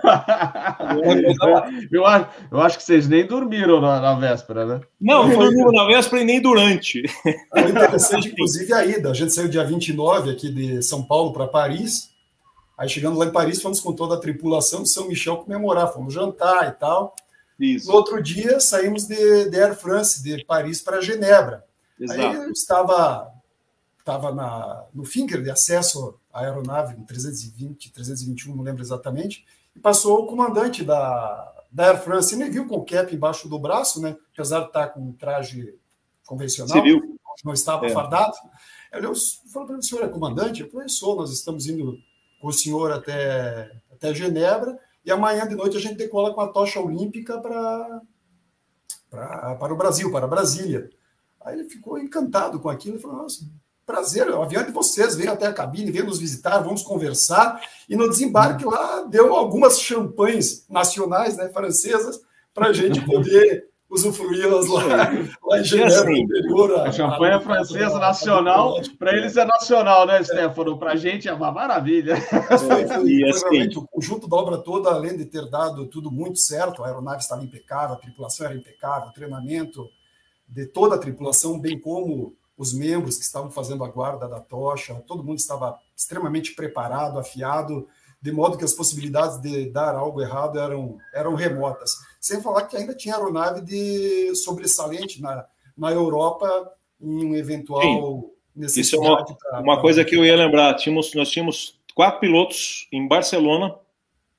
[1.91, 4.81] eu, acho, eu acho que vocês nem dormiram na, na véspera, né?
[4.99, 7.03] Não, não dormiram na véspera e nem durante.
[7.51, 9.11] Foi interessante, inclusive, a ida.
[9.11, 12.09] A gente saiu dia 29 aqui de São Paulo para Paris.
[12.77, 16.13] Aí chegando lá em Paris, fomos com toda a tripulação de São Michel comemorar, fomos
[16.13, 17.13] jantar e tal.
[17.59, 17.89] Isso.
[17.89, 21.65] No outro dia, saímos de, de Air France, de Paris para Genebra.
[21.99, 22.21] Exato.
[22.21, 23.33] Aí eu estava
[24.09, 29.45] estava na, no Finker de acesso à aeronave, 320, 321, não lembro exatamente,
[29.75, 32.33] e passou o comandante da, da Air France.
[32.35, 34.15] Ele viu com o cap embaixo do braço, né?
[34.33, 35.75] apesar de estar com um traje
[36.25, 37.17] convencional, Civil.
[37.43, 37.89] não estava é.
[37.89, 38.33] fardado.
[38.91, 39.07] Ele
[39.51, 40.61] falou para o senhor é comandante?
[40.61, 41.97] Eu falei, sou, nós estamos indo
[42.39, 46.47] com o senhor até, até Genebra, e amanhã de noite a gente decola com a
[46.47, 48.01] tocha olímpica para
[49.09, 50.89] para o Brasil, para Brasília.
[51.41, 53.43] Aí ele ficou encantado com aquilo e falou: Nossa,
[53.89, 57.59] prazer, o avião é de vocês, venham até a cabine, venham nos visitar, vamos conversar.
[57.89, 62.21] E no desembarque lá deu algumas champanhes nacionais, né, francesas,
[62.53, 64.85] para a gente poder usufruí-las lá,
[65.43, 66.79] lá em Genebra, assim, interior.
[66.79, 70.77] A, a champanhe a, francesa a, nacional, para eles é nacional, né, Stefano?
[70.77, 72.21] Para a gente é uma maravilha.
[72.21, 76.37] Foi, foi, assim, realmente o conjunto da obra toda, além de ter dado tudo muito
[76.37, 79.89] certo, a aeronave estava impecável, a tripulação era impecável, o treinamento
[80.47, 84.93] de toda a tripulação, bem como os membros que estavam fazendo a guarda da tocha,
[85.07, 87.87] todo mundo estava extremamente preparado, afiado,
[88.21, 91.93] de modo que as possibilidades de dar algo errado eram, eram remotas.
[92.19, 95.45] Sem falar que ainda tinha aeronave de sobressalente na,
[95.77, 96.69] na Europa
[96.99, 98.29] em um eventual Sim.
[98.53, 98.87] necessidade.
[98.87, 99.81] Isso é uma, pra, uma pra...
[99.81, 100.73] coisa que eu ia lembrar.
[100.73, 103.73] Tínhamos, nós tínhamos quatro pilotos em Barcelona,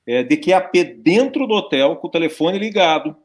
[0.05, 3.15] é, de QAP dentro do hotel, com o telefone ligado,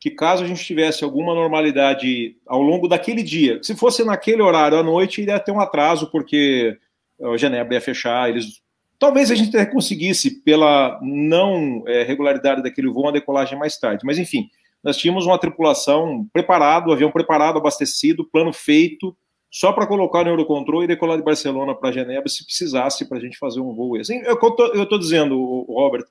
[0.00, 4.78] que caso a gente tivesse alguma normalidade ao longo daquele dia, se fosse naquele horário
[4.78, 6.76] à noite, iria ter um atraso, porque
[7.22, 8.62] a Genebra ia fechar, eles
[9.00, 14.04] Talvez a gente conseguisse, pela não é, regularidade daquele voo, uma decolagem mais tarde.
[14.04, 14.50] Mas, enfim,
[14.84, 19.16] nós tínhamos uma tripulação preparado, avião preparado, abastecido, plano feito,
[19.50, 23.20] só para colocar no Eurocontrol e decolar de Barcelona para Genebra, se precisasse, para a
[23.22, 23.96] gente fazer um voo.
[23.96, 24.34] Assim, eu
[24.82, 26.04] estou dizendo, Robert,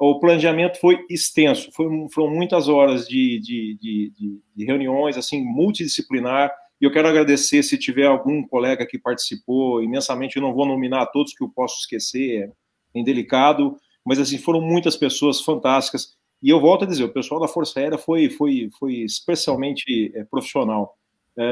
[0.00, 6.50] o planejamento foi extenso, foi, foram muitas horas de, de, de, de reuniões, assim, multidisciplinar,
[6.80, 10.36] e eu quero agradecer se tiver algum colega que participou imensamente.
[10.36, 12.50] Eu não vou nominar todos que eu posso esquecer,
[12.94, 16.14] é indelicado, mas assim foram muitas pessoas fantásticas.
[16.42, 20.24] E eu volto a dizer, o pessoal da Força Aérea foi foi foi especialmente é,
[20.24, 20.96] profissional.
[21.36, 21.44] É,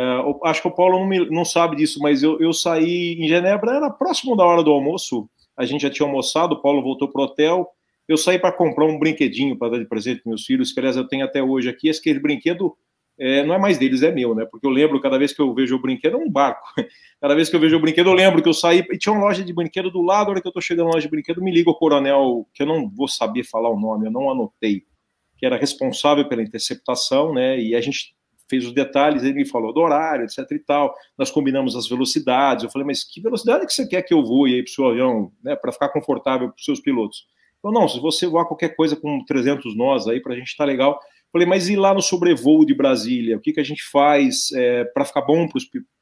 [0.44, 3.76] acho que o Paulo não, me, não sabe disso, mas eu, eu saí em Genebra,
[3.76, 5.28] era próximo da hora do almoço.
[5.54, 7.68] A gente já tinha almoçado, o Paulo voltou para o hotel.
[8.08, 10.96] Eu saí para comprar um brinquedinho para dar de presente para meus filhos, que aliás
[10.96, 11.90] eu tenho até hoje aqui.
[11.90, 12.74] Aquele brinquedo
[13.18, 14.46] é, não é mais deles, é meu, né?
[14.48, 16.62] Porque eu lembro, cada vez que eu vejo o brinquedo, é um barco.
[17.20, 19.24] Cada vez que eu vejo o brinquedo, eu lembro que eu saí e tinha uma
[19.24, 21.42] loja de brinquedo do lado, a hora que eu tô chegando na loja de brinquedo,
[21.42, 24.84] me liga o coronel, que eu não vou saber falar o nome, eu não anotei,
[25.36, 27.60] que era responsável pela interceptação, né?
[27.60, 28.14] E a gente
[28.48, 30.94] fez os detalhes, ele me falou do horário, etc e tal.
[31.18, 32.62] Nós combinamos as velocidades.
[32.62, 35.32] Eu falei, mas que velocidade que você quer que eu voe aí o seu avião,
[35.42, 35.56] né?
[35.56, 37.26] Para ficar confortável para os seus pilotos?
[37.62, 40.64] Falou, não, se você voar qualquer coisa com 300 nós aí, para a gente tá
[40.64, 40.98] legal.
[41.32, 43.36] Falei, mas e lá no sobrevoo de Brasília?
[43.36, 45.46] O que, que a gente faz é, para ficar bom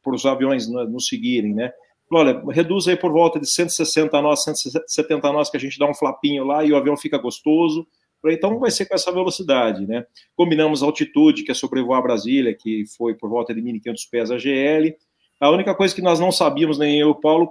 [0.03, 1.73] para os aviões nos seguirem, né?
[2.09, 5.91] Falei, olha, reduz aí por volta de 160 nós, 170 nós, que a gente dá
[5.91, 7.87] um flapinho lá e o avião fica gostoso.
[8.23, 10.05] Falei, então vai ser com essa velocidade, né?
[10.37, 14.39] Combinamos a altitude, que é sobrevoar Brasília, que foi por volta de 1.500 pés a
[14.39, 14.97] GL.
[15.39, 17.49] A única coisa que nós não sabíamos, nem eu e o Paulo,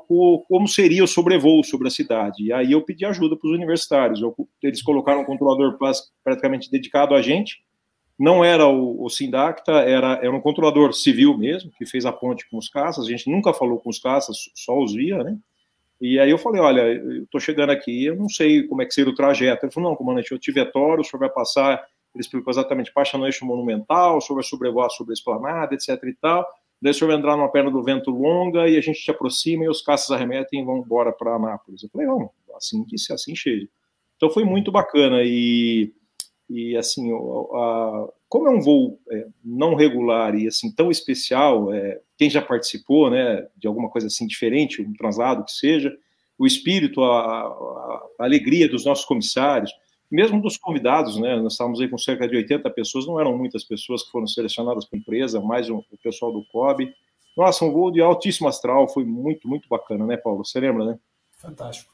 [0.47, 2.43] como seria o sobrevoo sobre a cidade.
[2.43, 4.19] E aí eu pedi ajuda para os universitários.
[4.63, 5.77] eles colocaram um controlador
[6.23, 7.63] praticamente dedicado a gente,
[8.17, 12.49] não era o, o Sindacta, era, era um controlador civil mesmo, que fez a ponte
[12.49, 15.37] com os caças, a gente nunca falou com os caças, só os via, né?
[15.99, 18.93] E aí eu falei, olha, eu estou chegando aqui, eu não sei como é que
[18.93, 19.65] seria o trajeto.
[19.65, 23.17] Ele falou, não, comandante, eu tive Toro, o senhor vai passar, ele explicou exatamente, passa
[23.17, 26.45] no eixo monumental, o senhor vai sobrevoar sobre a esplanada, etc e tal,
[26.81, 29.63] daí o senhor vai entrar numa perna do vento longa e a gente te aproxima
[29.63, 31.83] e os caças arremetem e vão embora para Anápolis.
[31.83, 33.69] Eu falei, não, assim que se assim chegue.
[34.15, 35.93] Então foi muito bacana e
[36.49, 41.99] e assim, a, como é um voo é, não regular e assim tão especial, é,
[42.17, 45.95] quem já participou, né, de alguma coisa assim diferente, um translado que seja,
[46.37, 49.71] o espírito, a, a, a alegria dos nossos comissários,
[50.11, 53.63] mesmo dos convidados, né, nós estávamos aí com cerca de 80 pessoas, não eram muitas
[53.63, 56.93] pessoas que foram selecionadas para a empresa, mais um, o pessoal do COB.
[57.35, 60.45] Nossa, um voo de altíssimo astral, foi muito, muito bacana, né, Paulo?
[60.45, 60.99] Você lembra, né?
[61.37, 61.93] Fantástico.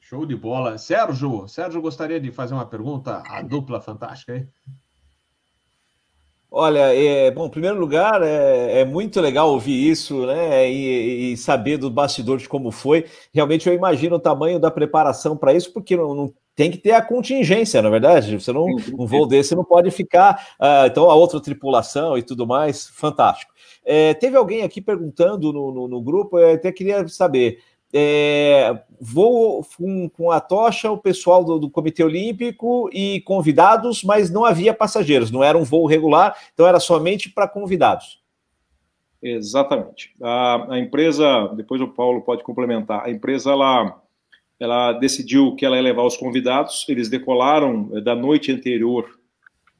[0.00, 0.78] Show de bola.
[0.78, 4.46] Sérgio, Sérgio gostaria de fazer uma pergunta à dupla fantástica aí?
[6.58, 10.66] Olha, é, bom, em primeiro lugar, é, é, muito legal ouvir isso, né?
[10.70, 13.04] E, e, saber do bastidor de como foi.
[13.30, 16.92] Realmente eu imagino o tamanho da preparação para isso, porque não, não, tem que ter
[16.92, 18.40] a contingência, na é verdade.
[18.40, 18.64] Você não,
[18.98, 20.56] um voo desse não pode ficar.
[20.58, 23.52] Uh, então, a outra tripulação e tudo mais, fantástico.
[23.84, 27.58] É, teve alguém aqui perguntando no, no, no grupo, eu até queria saber
[27.92, 34.30] é, vou com, com, a tocha, o pessoal do, do, Comitê Olímpico e convidados, mas
[34.30, 38.20] não havia passageiros, não era um voo regular, então era somente para convidados.
[39.22, 40.14] Exatamente.
[40.20, 44.02] A, a, empresa, depois o Paulo pode complementar, a empresa ela,
[44.58, 49.08] ela decidiu que ela ia levar os convidados, eles decolaram é, da noite anterior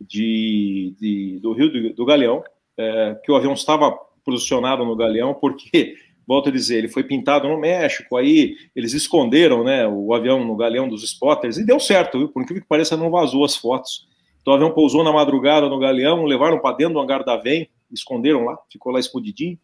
[0.00, 2.42] de, de do Rio do, do Galeão,
[2.78, 3.90] é, que o avião estava
[4.24, 5.96] posicionado no Galeão, porque
[6.26, 10.56] volto a dizer, ele foi pintado no México, aí eles esconderam né, o avião no
[10.56, 12.28] galeão dos spotters, e deu certo, viu?
[12.28, 14.08] por incrível que pareça, não vazou as fotos.
[14.40, 17.68] Então o avião pousou na madrugada no galeão, levaram para dentro do hangar da VEM,
[17.92, 19.58] esconderam lá, ficou lá escondidinho,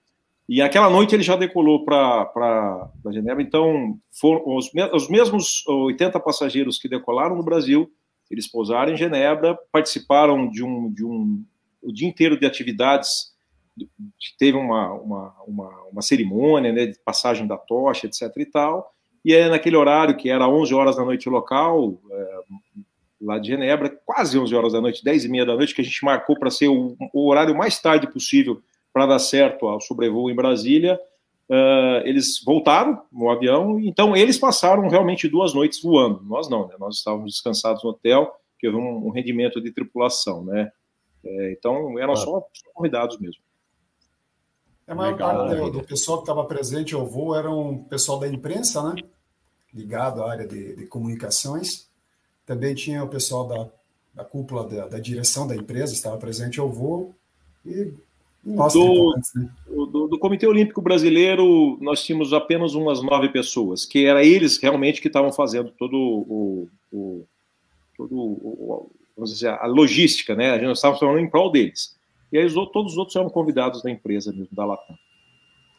[0.49, 6.79] E aquela noite ele já decolou para Genebra, então foram os, os mesmos 80 passageiros
[6.79, 7.91] que decolaram no Brasil,
[8.31, 11.45] eles pousaram em Genebra, participaram de um, de um
[11.83, 13.32] o dia inteiro de atividades,
[14.39, 18.31] teve uma, uma, uma, uma cerimônia né, de passagem da tocha, etc.
[18.37, 18.93] e tal,
[19.25, 22.39] e é naquele horário que era 11 horas da noite local, é,
[23.21, 25.85] lá de Genebra, quase 11 horas da noite, 10 e meia da noite, que a
[25.85, 28.61] gente marcou para ser o, o, horário mais tarde possível
[28.93, 31.01] para dar certo ao sobrevoo em Brasília.
[31.49, 36.23] Uh, eles voltaram no avião, então eles passaram realmente duas noites voando.
[36.25, 36.75] Nós não, né?
[36.79, 40.71] nós estávamos descansados no hotel, que houve um, um rendimento de tripulação, né?
[41.25, 43.43] É, então eram só, só, convidados mesmo.
[44.87, 48.19] A maior Legal, parte do, do pessoal que estava presente ao voo era um pessoal
[48.19, 49.03] da imprensa, né?
[49.73, 51.89] Ligado à área de, de comunicações.
[52.45, 53.69] Também tinha o pessoal da,
[54.15, 57.15] da cúpula da, da, direção da empresa, estava presente ao voo.
[57.65, 57.93] E
[58.45, 59.49] do, né?
[59.69, 65.01] do, do, Comitê Olímpico Brasileiro, nós tínhamos apenas umas nove pessoas, que era eles realmente
[65.01, 67.25] que estavam fazendo todo o, o
[67.97, 70.51] todo o, vamos dizer, a logística, né?
[70.51, 71.95] A gente estava falando em prol deles.
[72.33, 74.97] E aí todos os outros eram convidados da empresa mesmo, da Latam.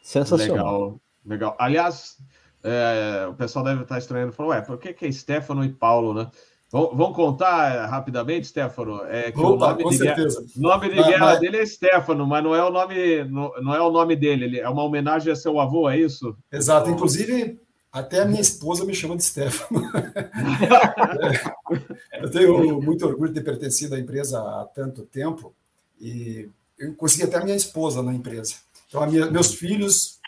[0.00, 0.66] Sensacional.
[0.66, 1.56] Legal, legal.
[1.58, 2.16] Aliás,
[2.62, 6.14] é, o pessoal deve estar estranhando, falou, ué, por que, que é Stefano e Paulo,
[6.14, 6.30] né?
[6.70, 9.04] Vamos contar rapidamente, Stefano?
[9.04, 10.26] É que Opa, o nome, de guerra,
[10.56, 11.40] nome de guerra mas...
[11.40, 14.46] dele é Stefano, mas não é o nome, não, não, é o nome dele.
[14.46, 16.36] Ele é uma homenagem a seu avô, é isso?
[16.50, 16.90] Exato.
[16.90, 17.60] Inclusive,
[17.92, 19.86] até a minha esposa me chama de Stefano.
[22.20, 25.54] eu tenho muito orgulho de ter pertencido à empresa há tanto tempo
[26.00, 28.54] e eu consegui até a minha esposa na empresa.
[28.88, 30.20] Então, minha, meus filhos,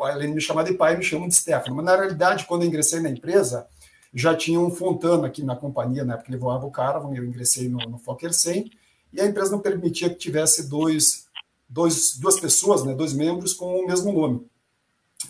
[0.00, 1.76] além de me chamar de pai, me chamam de Stefano.
[1.76, 3.66] Mas, na realidade, quando eu ingressei na empresa,
[4.12, 7.68] já tinha um Fontana aqui na companhia, né, porque ele voava o cara, eu ingressei
[7.68, 8.70] no, no Fokker 100,
[9.12, 11.26] e a empresa não permitia que tivesse dois,
[11.68, 14.46] dois, duas pessoas, né, dois membros com o mesmo nome.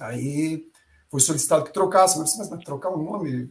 [0.01, 0.67] Aí
[1.11, 3.51] foi solicitado que trocasse, mas, mas, mas trocar um nome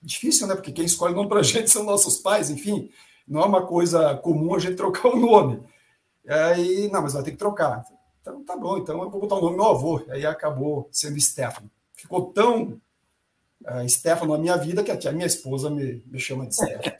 [0.00, 0.54] difícil, né?
[0.54, 2.90] Porque quem escolhe o nome para a gente são nossos pais, enfim,
[3.26, 5.60] não é uma coisa comum a gente trocar o nome.
[6.24, 7.84] E aí, não, mas vai ter que trocar.
[8.20, 10.02] Então, tá bom, então eu vou botar o nome do meu avô.
[10.08, 11.70] Aí acabou sendo Stefano.
[11.94, 12.80] Ficou tão
[13.64, 16.96] uh, Stefano na minha vida que até a minha esposa me, me chama de Stefano.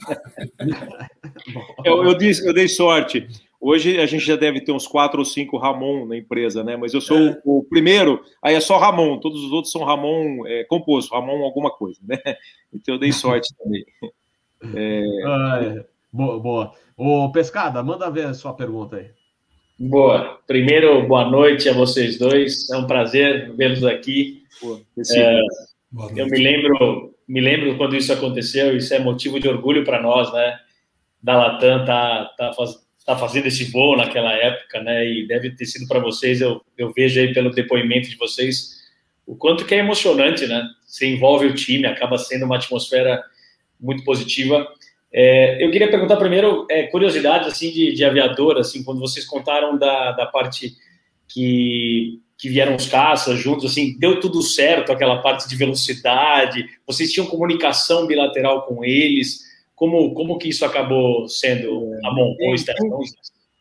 [1.84, 3.28] eu, eu, disse, eu dei sorte.
[3.60, 6.76] Hoje a gente já deve ter uns quatro ou cinco Ramon na empresa, né?
[6.76, 7.40] Mas eu sou é.
[7.44, 11.70] o, primeiro, aí é só Ramon, todos os outros são Ramon é, composto, Ramon alguma
[11.70, 12.18] coisa, né?
[12.74, 13.84] Então eu dei sorte também.
[14.76, 15.02] É...
[15.26, 15.91] Ah, é.
[16.12, 16.72] Boa, boa.
[16.97, 19.10] Ô, Pescada, manda ver a sua pergunta aí.
[19.78, 20.39] Boa.
[20.47, 22.68] Primeiro, boa noite a vocês dois.
[22.70, 24.43] É um prazer vê-los aqui.
[25.16, 25.40] É,
[26.14, 28.76] eu me lembro, me lembro quando isso aconteceu.
[28.76, 30.59] Isso é motivo de orgulho para nós, né?
[31.22, 35.05] Da Latam tá, tá faz, está fazendo esse voo naquela época, né?
[35.09, 38.82] E deve ter sido para vocês, eu, eu vejo aí pelo depoimento de vocês,
[39.26, 40.68] o quanto que é emocionante, né?
[40.86, 43.22] Você envolve o time, acaba sendo uma atmosfera
[43.80, 44.68] muito positiva.
[45.14, 49.76] É, eu queria perguntar primeiro, é, curiosidades assim de, de, aviador, assim, quando vocês contaram
[49.76, 50.74] da, da parte
[51.28, 57.12] que, que vieram os caças juntos, assim, deu tudo certo aquela parte de velocidade, vocês
[57.12, 59.40] tinham comunicação bilateral com eles,
[59.74, 63.01] como, como que isso acabou sendo, Ramon, ou Stefano?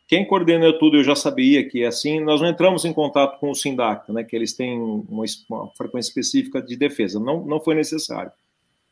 [0.08, 3.54] Quem coordenou tudo, eu já sabia que assim, nós não entramos em contato com o
[3.54, 8.32] Sindac, né, que eles têm uma, uma frequência específica de defesa, não, não foi necessário.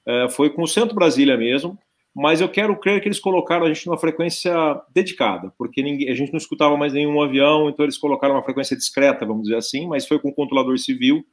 [0.07, 1.79] É, foi com o Centro Brasília mesmo,
[2.15, 4.53] mas eu quero crer que eles colocaram a gente numa frequência
[4.93, 8.77] dedicada, porque ninguém, a gente não escutava mais nenhum avião, então eles colocaram uma frequência
[8.77, 11.25] discreta, vamos dizer assim, mas foi com o controlador civil,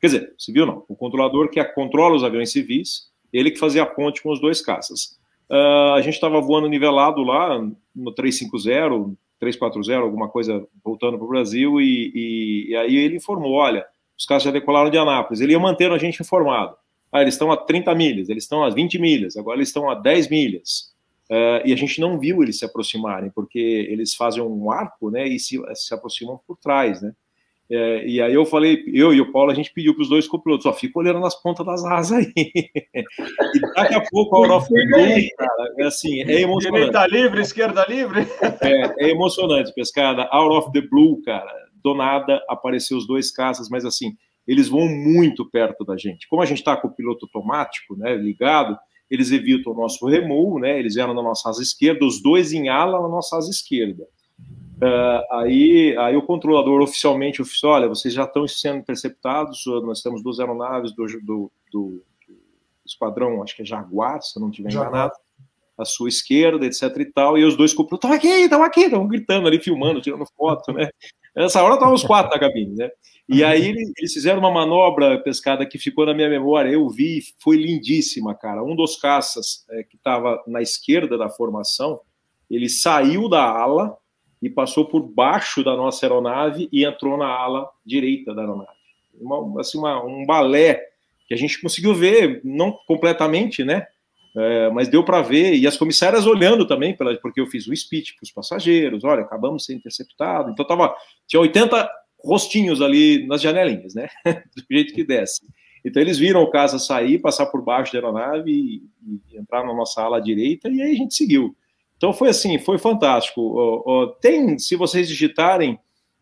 [0.00, 3.86] quer dizer, civil não, o controlador que controla os aviões civis, ele que fazia a
[3.86, 5.18] ponte com os dois caças.
[5.50, 7.60] Uh, a gente estava voando nivelado lá
[7.94, 13.52] no 350, 340, alguma coisa voltando para o Brasil, e, e, e, aí ele informou:
[13.52, 13.84] olha,
[14.18, 15.40] os caras já decolaram de Anápolis.
[15.40, 16.76] Ele ia manter a gente informado.
[17.14, 19.94] Ah, eles estão a 30 milhas, eles estão a 20 milhas, agora eles estão a
[19.94, 20.92] 10 milhas.
[21.30, 25.24] Uh, e a gente não viu eles se aproximarem, porque eles fazem um arco né,
[25.28, 27.00] e se, se aproximam por trás.
[27.00, 27.12] Né?
[27.70, 30.26] É, e aí eu falei, eu e o Paulo, a gente pediu para os dois
[30.26, 32.32] copilotos, ó, fica olhando nas pontas das asas aí.
[32.74, 36.86] e daqui a pouco a Aurora Blue, cara, é assim, é emocionante.
[36.86, 38.26] Direita livre, esquerda livre.
[38.60, 40.28] É, é emocionante, pescada.
[40.32, 41.50] Out of the blue, cara,
[41.80, 46.28] do nada apareceu os dois caças, mas assim, eles vão muito perto da gente.
[46.28, 48.78] Como a gente está com o piloto automático, né, ligado,
[49.10, 52.68] eles evitam o nosso remove, né, eles vieram na nossa asa esquerda, os dois em
[52.68, 54.04] ala na nossa asa esquerda.
[54.76, 60.22] Uh, aí, aí o controlador oficialmente oficial, olha, vocês já estão sendo interceptados, nós temos
[60.22, 62.36] duas aeronaves do, do, do, do
[62.84, 65.14] esquadrão, acho que é Jaguar, se eu não estiver enganado,
[65.78, 69.06] à sua esquerda, etc e tal, e os dois copilotos, estão aqui, estão aqui, estão
[69.06, 70.90] gritando ali, filmando, tirando foto, né?
[71.34, 72.90] Nessa hora estavam os quatro na cabine, né?
[73.28, 77.56] E aí eles fizeram uma manobra pescada que ficou na minha memória, eu vi, foi
[77.56, 78.62] lindíssima, cara.
[78.62, 82.00] Um dos caças é, que estava na esquerda da formação,
[82.50, 83.96] ele saiu da ala
[84.42, 88.68] e passou por baixo da nossa aeronave e entrou na ala direita da aeronave.
[89.18, 90.82] Uma, assim, uma, um balé
[91.26, 93.86] que a gente conseguiu ver, não completamente, né?
[94.36, 98.16] É, mas deu para ver, e as comissárias olhando também, porque eu fiz o speech
[98.16, 100.92] para os passageiros, olha, acabamos de ser interceptados, então tava,
[101.24, 101.88] tinha 80
[102.24, 105.46] rostinhos ali nas janelinhas, né, do jeito que desce.
[105.84, 108.82] Então eles viram o caso sair, passar por baixo da aeronave e,
[109.30, 111.54] e entrar na nossa ala direita, e aí a gente seguiu.
[111.96, 114.16] Então foi assim, foi fantástico.
[114.20, 115.78] Tem, se vocês digitarem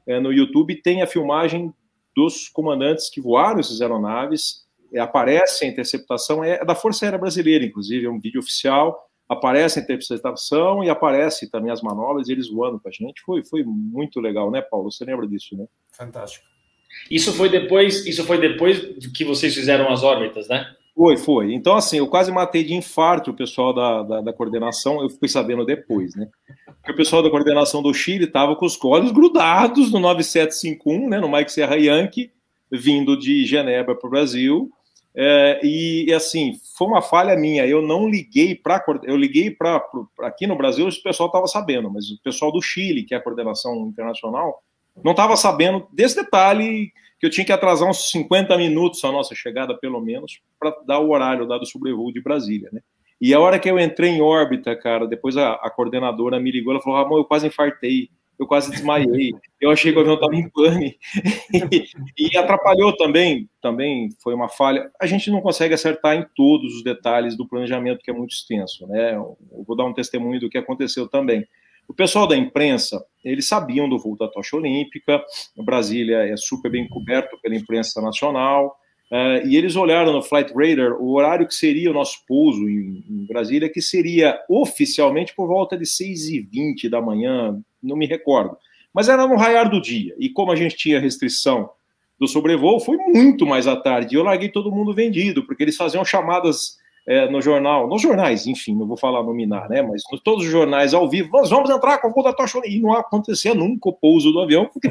[0.06, 1.72] é, no YouTube, tem a filmagem
[2.14, 4.66] dos comandantes que voaram essas aeronaves,
[4.98, 9.82] aparece a interceptação, é da Força Aérea Brasileira, inclusive, é um vídeo oficial, aparece a
[9.82, 13.22] interceptação e aparece também as manobras, eles voando com a gente.
[13.22, 14.90] Foi, foi muito legal, né, Paulo?
[14.90, 15.66] Você lembra disso, né?
[15.92, 16.44] Fantástico.
[17.10, 18.80] Isso foi depois, isso foi depois
[19.16, 20.66] que vocês fizeram as órbitas, né?
[20.94, 21.54] Foi, foi.
[21.54, 25.26] Então, assim, eu quase matei de infarto o pessoal da, da, da coordenação, eu fui
[25.26, 26.28] sabendo depois, né?
[26.66, 31.18] Porque o pessoal da coordenação do Chile estava com os olhos grudados no 9751, né,
[31.18, 32.30] no Mike Serra Yankee,
[32.70, 34.70] vindo de Genebra para o Brasil,
[35.14, 37.66] é, e, e, assim, foi uma falha minha.
[37.66, 38.82] Eu não liguei para.
[39.04, 39.82] Eu liguei para.
[40.20, 43.22] Aqui no Brasil, o pessoal estava sabendo, mas o pessoal do Chile, que é a
[43.22, 44.62] coordenação internacional,
[45.04, 49.34] não estava sabendo desse detalhe que eu tinha que atrasar uns 50 minutos a nossa
[49.34, 52.80] chegada, pelo menos, para dar o horário dado sobrevoo de Brasília, né?
[53.20, 56.72] E a hora que eu entrei em órbita, cara, depois a, a coordenadora me ligou,
[56.72, 58.08] ela falou: Ramon, eu quase infartei
[58.42, 59.32] eu quase desmaiei.
[59.60, 60.98] Eu achei que o avião estava em pane.
[62.18, 64.90] e, atrapalhou também, também foi uma falha.
[65.00, 68.86] A gente não consegue acertar em todos os detalhes do planejamento, que é muito extenso.
[68.86, 69.14] Né?
[69.14, 69.36] Eu
[69.66, 71.46] vou dar um testemunho do que aconteceu também.
[71.88, 75.22] O pessoal da imprensa, eles sabiam do voo da tocha olímpica,
[75.56, 78.76] Brasília é super bem coberto pela imprensa nacional,
[79.12, 83.04] Uh, e eles olharam no Flight Radar o horário que seria o nosso pouso em,
[83.06, 88.56] em Brasília, que seria oficialmente por volta de 6h20 da manhã, não me recordo.
[88.92, 90.14] Mas era no raiar do dia.
[90.18, 91.70] E como a gente tinha restrição
[92.18, 94.14] do sobrevoo, foi muito mais à tarde.
[94.14, 98.46] E eu larguei todo mundo vendido, porque eles faziam chamadas é, no jornal, nos jornais,
[98.46, 99.82] enfim, não vou falar nominar, né?
[99.82, 102.60] Mas todos os jornais ao vivo, nós vamos entrar com o voo da tocha.
[102.64, 104.88] E não acontecia nunca o pouso do avião, porque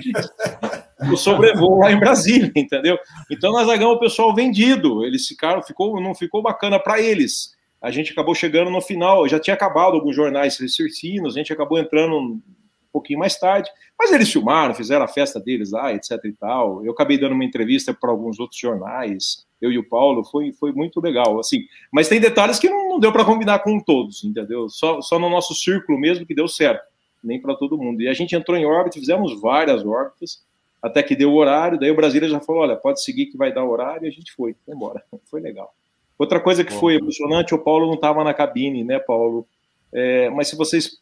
[1.12, 3.00] o sobrevoo lá em Brasília, entendeu?
[3.30, 5.06] Então nós largamos o pessoal vendido.
[5.06, 7.56] Eles ficaram, ficou, não ficou bacana para eles.
[7.82, 11.80] A gente acabou chegando no final, já tinha acabado alguns jornais circinos, a gente acabou
[11.80, 12.40] entrando
[12.92, 16.84] pouquinho mais tarde, mas eles filmaram, fizeram a festa deles lá, etc e tal.
[16.86, 20.72] Eu acabei dando uma entrevista para alguns outros jornais, eu e o Paulo, foi, foi
[20.72, 21.60] muito legal, assim.
[21.92, 24.68] Mas tem detalhes que não, não deu para combinar com todos, entendeu?
[24.70, 26.84] Só, só no nosso círculo mesmo que deu certo,
[27.24, 28.02] nem para todo mundo.
[28.02, 30.44] E a gente entrou em órbita, fizemos várias órbitas,
[30.82, 33.54] até que deu o horário, daí o Brasília já falou, olha, pode seguir que vai
[33.54, 35.04] dar horário, e a gente foi, foi embora.
[35.30, 35.74] Foi legal.
[36.18, 39.48] Outra coisa que foi emocionante, o Paulo não estava na cabine, né, Paulo?
[39.92, 41.01] É, mas se vocês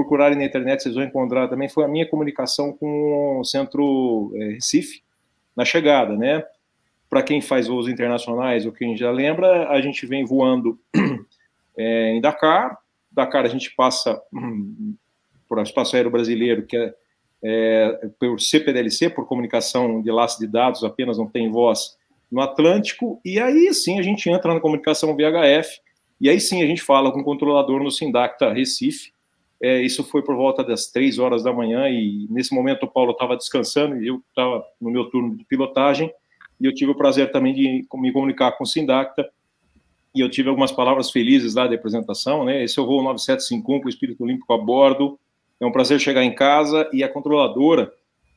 [0.00, 4.54] procurarem na internet, vocês vão encontrar também, foi a minha comunicação com o Centro é,
[4.54, 5.02] Recife,
[5.54, 6.42] na chegada, né?
[7.08, 10.78] Para quem faz voos internacionais, ou quem já lembra, a gente vem voando
[11.76, 12.78] é, em Dakar.
[13.12, 14.20] Dakar a gente passa
[15.46, 16.94] por espaço aéreo brasileiro, que é,
[17.42, 21.98] é por CPDLC, por comunicação de laço de dados, apenas não tem voz
[22.30, 25.80] no Atlântico, e aí sim a gente entra na comunicação VHF,
[26.20, 29.12] e aí sim a gente fala com o controlador no Sindacta Recife,
[29.62, 33.12] é, isso foi por volta das três horas da manhã e nesse momento o Paulo
[33.12, 36.10] estava descansando e eu estava no meu turno de pilotagem
[36.60, 39.28] e eu tive o prazer também de me comunicar com o Sindacta
[40.14, 42.64] e eu tive algumas palavras felizes lá da apresentação, né?
[42.64, 45.18] Esse é o voo 9751 com o Espírito Olímpico a bordo.
[45.60, 47.92] É um prazer chegar em casa e a controladora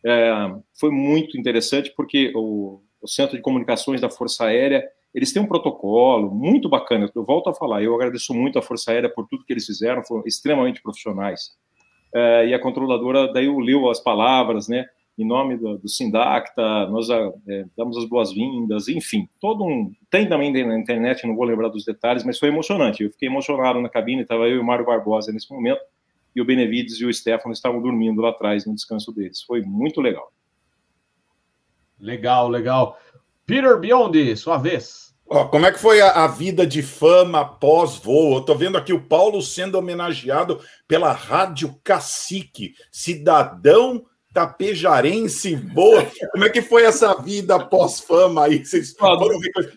[0.05, 5.41] é, foi muito interessante porque o, o Centro de Comunicações da Força Aérea eles têm
[5.41, 7.09] um protocolo muito bacana.
[7.13, 10.03] Eu volto a falar, eu agradeço muito a Força Aérea por tudo que eles fizeram,
[10.03, 11.51] foram extremamente profissionais.
[12.13, 14.85] É, e a controladora daí leu as palavras, né?
[15.15, 19.93] Em nome do, do Sindacta, nós é, damos as boas-vindas, enfim, todo um.
[20.09, 23.03] Tem também na internet, não vou lembrar dos detalhes, mas foi emocionante.
[23.03, 25.81] Eu fiquei emocionado na cabine, estava eu e o Mário Barbosa nesse momento,
[26.35, 29.43] e o Benevides e o Stefano estavam dormindo lá atrás no descanso deles.
[29.43, 30.31] Foi muito legal.
[31.99, 32.97] Legal, legal.
[33.45, 35.13] Peter Biondi, sua vez.
[35.27, 38.35] Ó, como é que foi a, a vida de fama pós-voo?
[38.35, 46.07] Eu tô vendo aqui o Paulo sendo homenageado pela Rádio Cacique, cidadão tapejarense boa.
[46.31, 48.65] Como é que foi essa vida pós-fama aí?
[48.65, 48.95] Vocês,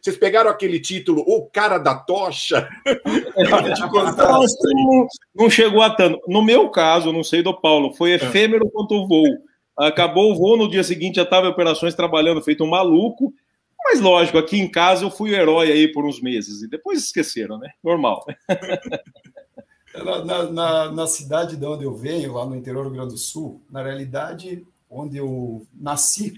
[0.03, 2.67] vocês, pegaram aquele título, O Cara da Tocha?
[3.37, 6.19] não, não chegou a tanto.
[6.27, 9.37] No meu caso, não sei do Paulo, foi efêmero quanto o voo.
[9.79, 13.35] Acabou o voo, no dia seguinte já estava em operações trabalhando feito um maluco.
[13.89, 17.05] Mas lógico, aqui em casa eu fui o herói aí por uns meses e depois
[17.05, 17.71] esqueceram, né?
[17.83, 18.25] Normal.
[20.05, 23.19] Na, na, na, cidade de onde eu venho, lá no interior do Rio Grande do
[23.19, 26.35] Sul, na realidade, onde eu nasci,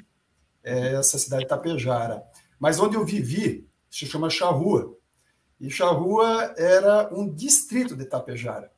[0.63, 2.23] é essa cidade de Tapejara.
[2.61, 4.97] Mas onde eu vivi, se chama Charrua.
[5.61, 8.71] E Charrua era um distrito de Tapejara.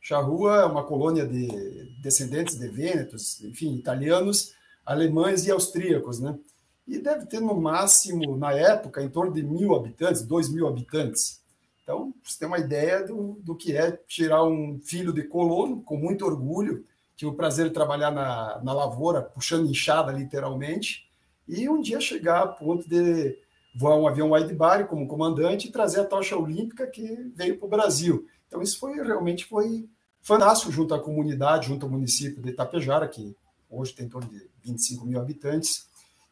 [0.00, 4.54] Charrua é uma colônia de descendentes de vênetos, enfim, italianos,
[4.86, 6.38] alemães e austríacos, né?
[6.86, 11.40] E deve ter no máximo, na época, em torno de mil habitantes, dois mil habitantes.
[11.82, 15.96] Então, você tem uma ideia do, do que é tirar um filho de colono, com
[15.96, 16.84] muito orgulho,
[17.16, 21.08] tive o prazer de trabalhar na, na lavoura, puxando enxada, literalmente,
[21.48, 23.38] e um dia chegar a ponto de
[23.74, 27.66] voar um avião wide body como comandante e trazer a tocha olímpica que veio para
[27.66, 28.26] o Brasil.
[28.48, 29.88] Então, isso foi realmente foi
[30.22, 33.36] fantástico junto à comunidade, junto ao município de Itapejara, que
[33.70, 35.86] hoje tem em torno de 25 mil habitantes,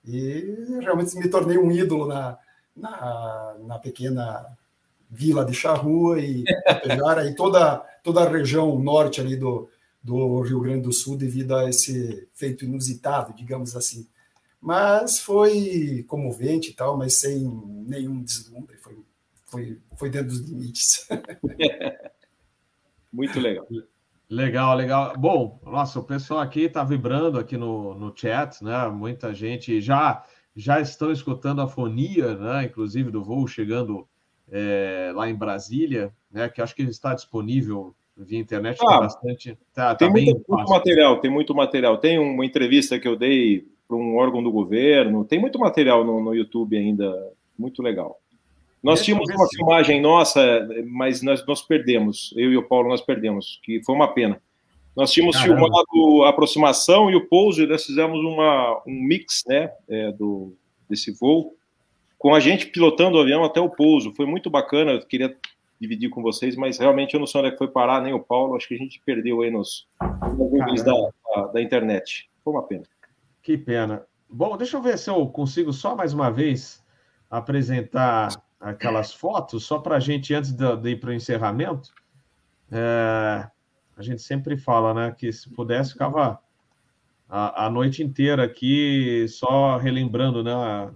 [0.07, 2.39] e realmente me tornei um ídolo na,
[2.77, 4.47] na, na pequena
[5.11, 9.69] vila de Charrua e Itapejara e toda, toda a região norte ali do,
[10.03, 14.07] do Rio Grande do Sul devido a esse feito inusitado, digamos assim.
[14.61, 17.45] Mas foi comovente e tal, mas sem
[17.87, 18.99] nenhum deslumbre, foi,
[19.47, 21.07] foi, foi dentro dos limites.
[23.13, 23.67] Muito legal.
[24.29, 25.15] Legal, legal.
[25.19, 28.89] Bom, nossa, o pessoal aqui está vibrando aqui no, no chat, né?
[28.89, 30.25] Muita gente já
[30.57, 32.65] já estão escutando a fonia, né?
[32.65, 34.07] Inclusive do voo chegando
[34.51, 36.49] é, lá em Brasília, né?
[36.49, 38.79] Que acho que está disponível via internet.
[38.87, 39.59] Ah, bastante.
[39.73, 41.99] Tá, tem tá muito, muito, material, tem muito material.
[41.99, 45.25] Tem uma entrevista que eu dei para um órgão do governo.
[45.25, 47.13] Tem muito material no, no YouTube ainda,
[47.59, 48.21] muito legal.
[48.85, 53.59] Nós tínhamos uma filmagem nossa, mas nós, nós perdemos, eu e o Paulo nós perdemos,
[53.63, 54.39] que foi uma pena.
[54.95, 55.59] Nós tínhamos Caramba.
[55.59, 60.55] filmado a aproximação e o pouso, e nós fizemos uma, um mix né, é, do,
[60.87, 61.57] desse voo,
[62.19, 64.13] com a gente pilotando o avião até o pouso.
[64.15, 65.35] Foi muito bacana, eu queria
[65.81, 68.21] dividir com vocês, mas realmente eu não sei onde é que foi parar, nem o
[68.21, 69.89] Paulo, acho que a gente perdeu aí nos,
[70.85, 70.95] da,
[71.35, 72.29] da, da internet.
[72.45, 72.85] Foi uma pena.
[73.43, 74.03] Que pena.
[74.29, 76.85] Bom, deixa eu ver se eu consigo só mais uma vez
[77.31, 78.29] apresentar
[78.61, 81.93] aquelas fotos, só para a gente, antes de, de ir para o encerramento,
[82.71, 83.49] é,
[83.97, 86.41] a gente sempre fala, né, que se pudesse, ficava
[87.29, 90.93] a, a, noite inteira aqui só relembrando, né,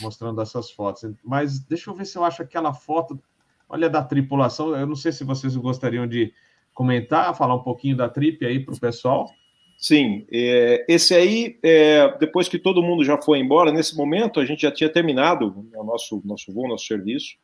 [0.00, 1.02] mostrando essas fotos.
[1.24, 3.22] Mas deixa eu ver se eu acho aquela foto,
[3.68, 6.32] olha, da tripulação, eu não sei se vocês gostariam de
[6.74, 9.30] comentar, falar um pouquinho da trip aí para o pessoal.
[9.82, 14.44] Sim, é, esse aí, é, depois que todo mundo já foi embora, nesse momento a
[14.44, 17.34] gente já tinha terminado o nosso, nosso voo, nosso serviço,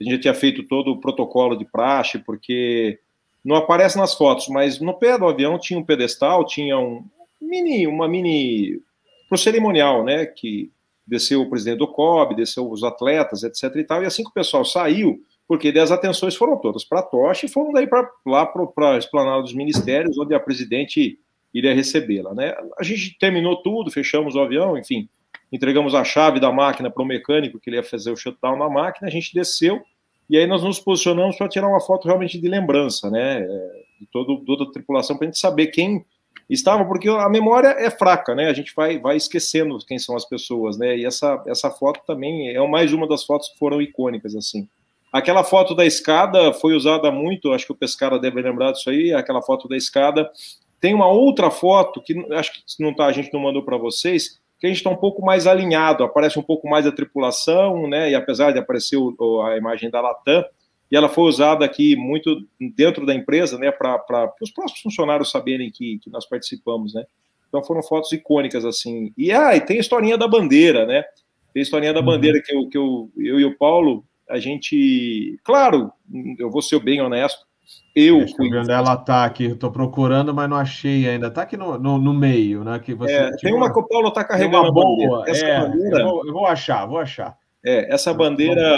[0.00, 3.00] a gente já tinha feito todo o protocolo de praxe, porque
[3.44, 7.04] não aparece nas fotos, mas no pé do avião tinha um pedestal, tinha um
[7.42, 8.80] mini, uma mini
[9.28, 10.70] pro cerimonial, né, que
[11.04, 14.34] desceu o presidente do COB, desceu os atletas, etc e tal, e assim que o
[14.34, 18.46] pessoal saiu, porque as atenções foram todas para a tocha e foram daí para lá
[18.46, 21.18] para a esplanada dos ministérios, onde a presidente
[21.52, 22.34] iria recebê-la.
[22.34, 22.54] Né?
[22.78, 25.08] A gente terminou tudo, fechamos o avião, enfim,
[25.52, 28.68] entregamos a chave da máquina para o mecânico que ele ia fazer o shutdown na
[28.68, 29.82] máquina, a gente desceu
[30.28, 34.06] e aí nós nos posicionamos para tirar uma foto realmente de lembrança, né, é, de
[34.12, 36.04] todo, toda a tripulação, para a gente saber quem
[36.50, 40.26] estava, porque a memória é fraca, né, a gente vai, vai esquecendo quem são as
[40.26, 44.36] pessoas, né, e essa, essa foto também é mais uma das fotos que foram icônicas,
[44.36, 44.68] assim.
[45.10, 49.14] Aquela foto da escada foi usada muito, acho que o Pescara deve lembrar disso aí,
[49.14, 50.30] aquela foto da escada
[50.80, 54.38] tem uma outra foto que acho que não tá, a gente não mandou para vocês,
[54.58, 58.10] que a gente está um pouco mais alinhado, aparece um pouco mais a tripulação, né?
[58.10, 60.44] E apesar de aparecer o, a imagem da Latam,
[60.90, 62.44] e ela foi usada aqui muito
[62.74, 63.70] dentro da empresa, né?
[63.70, 67.04] Para os próximos funcionários saberem que, que nós participamos, né?
[67.48, 69.12] Então foram fotos icônicas assim.
[69.16, 71.04] E ah, e tem a historinha da bandeira, né?
[71.52, 72.06] Tem a historinha da uhum.
[72.06, 75.90] bandeira que, eu, que eu, eu e o Paulo, a gente, claro,
[76.38, 77.46] eu vou ser bem honesto,
[77.94, 78.50] eu Deixa fui.
[78.68, 81.30] Ela tá aqui, estou procurando, mas não achei ainda.
[81.30, 82.78] Tá aqui no, no, no meio, né?
[82.78, 84.64] Que você, é, tem uma que o Paulo está carregando.
[84.64, 85.24] Uma boa.
[85.28, 85.98] Essa é, bandeira.
[85.98, 87.36] Eu vou, eu vou, achar, vou achar.
[87.64, 88.76] É, essa bandeira,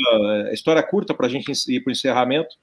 [0.49, 2.57] é, história curta para a gente ir para o encerramento.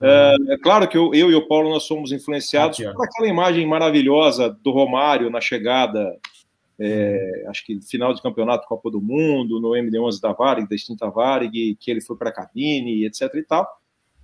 [0.00, 3.28] É, é, claro que eu, eu, e o Paulo nós somos influenciados aqui, por aquela
[3.28, 6.18] imagem maravilhosa do Romário na chegada,
[6.78, 11.08] é, acho que final de campeonato Copa do Mundo, no MD11 da Varig, da extinta
[11.08, 13.32] Varig, que ele foi para a cabine, etc.
[13.34, 13.66] e tal.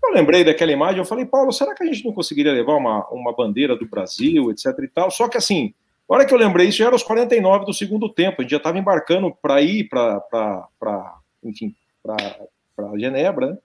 [0.03, 3.07] Eu lembrei daquela imagem, eu falei, Paulo, será que a gente não conseguiria levar uma,
[3.11, 5.11] uma bandeira do Brasil, etc e tal?
[5.11, 5.75] Só que assim,
[6.09, 8.51] a hora que eu lembrei isso, já era os 49 do segundo tempo, a gente
[8.51, 13.59] já estava embarcando para ir para, enfim, para Genebra, né?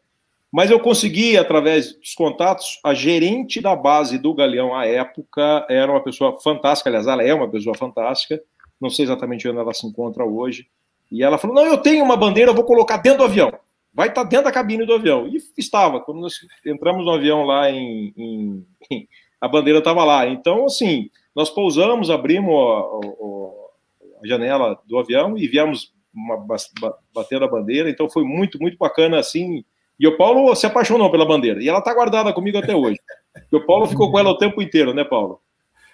[0.52, 5.92] Mas eu consegui, através dos contatos, a gerente da base do Galeão à época era
[5.92, 8.42] uma pessoa fantástica, aliás, ela é uma pessoa fantástica,
[8.80, 10.68] não sei exatamente onde ela se encontra hoje.
[11.12, 13.52] E ela falou: Não, eu tenho uma bandeira, eu vou colocar dentro do avião.
[13.96, 15.26] Vai estar dentro da cabine do avião.
[15.26, 16.02] E estava.
[16.02, 16.34] Quando nós
[16.66, 18.14] entramos no avião lá em.
[18.18, 19.08] em
[19.40, 20.28] a bandeira estava lá.
[20.28, 26.46] Então, assim, nós pousamos, abrimos a, a, a janela do avião e viemos uma,
[27.14, 27.90] batendo a bandeira.
[27.90, 29.64] Então, foi muito, muito bacana, assim.
[29.98, 31.64] E o Paulo se apaixonou pela bandeira.
[31.64, 33.00] E ela está guardada comigo até hoje.
[33.52, 35.40] E o Paulo ficou com ela o tempo inteiro, né, Paulo?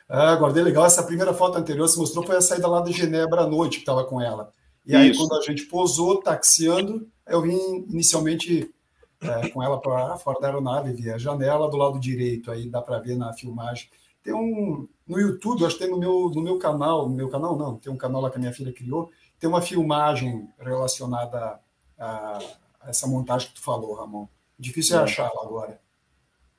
[0.09, 0.85] Ah, guardei legal.
[0.85, 3.83] Essa primeira foto anterior se mostrou foi a saída lá de Genebra à noite que
[3.83, 4.51] estava com ela.
[4.85, 5.19] E aí, Isso.
[5.19, 8.73] quando a gente pousou, taxiando, eu vim inicialmente
[9.21, 12.99] é, com ela para fora da aeronave, via janela do lado direito, aí dá para
[12.99, 13.87] ver na filmagem.
[14.23, 17.57] Tem um no YouTube, acho que tem no meu, no meu canal, no meu canal
[17.57, 21.59] não, tem um canal lá que a minha filha criou, tem uma filmagem relacionada
[21.99, 22.39] a,
[22.79, 24.27] a essa montagem que tu falou, Ramon.
[24.57, 25.79] Difícil é, é achá-la agora.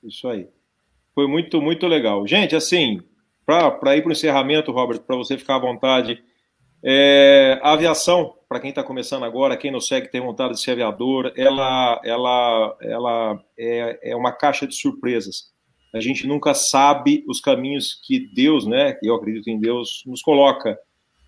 [0.03, 0.49] Isso aí.
[1.15, 2.27] Foi muito, muito legal.
[2.27, 3.01] Gente, assim,
[3.47, 6.23] para ir para o encerramento, Robert, para você ficar à vontade,
[6.85, 10.73] é, a aviação, para quem está começando agora, quem não segue, tem vontade de ser
[10.73, 15.53] aviador, ela, ela, ela é, é uma caixa de surpresas.
[15.95, 20.79] A gente nunca sabe os caminhos que Deus, né, eu acredito em Deus, nos coloca.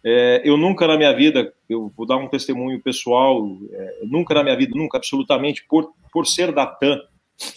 [0.03, 4.43] É, eu nunca na minha vida, eu vou dar um testemunho pessoal, é, nunca na
[4.43, 7.01] minha vida, nunca, absolutamente, por, por ser da TAM,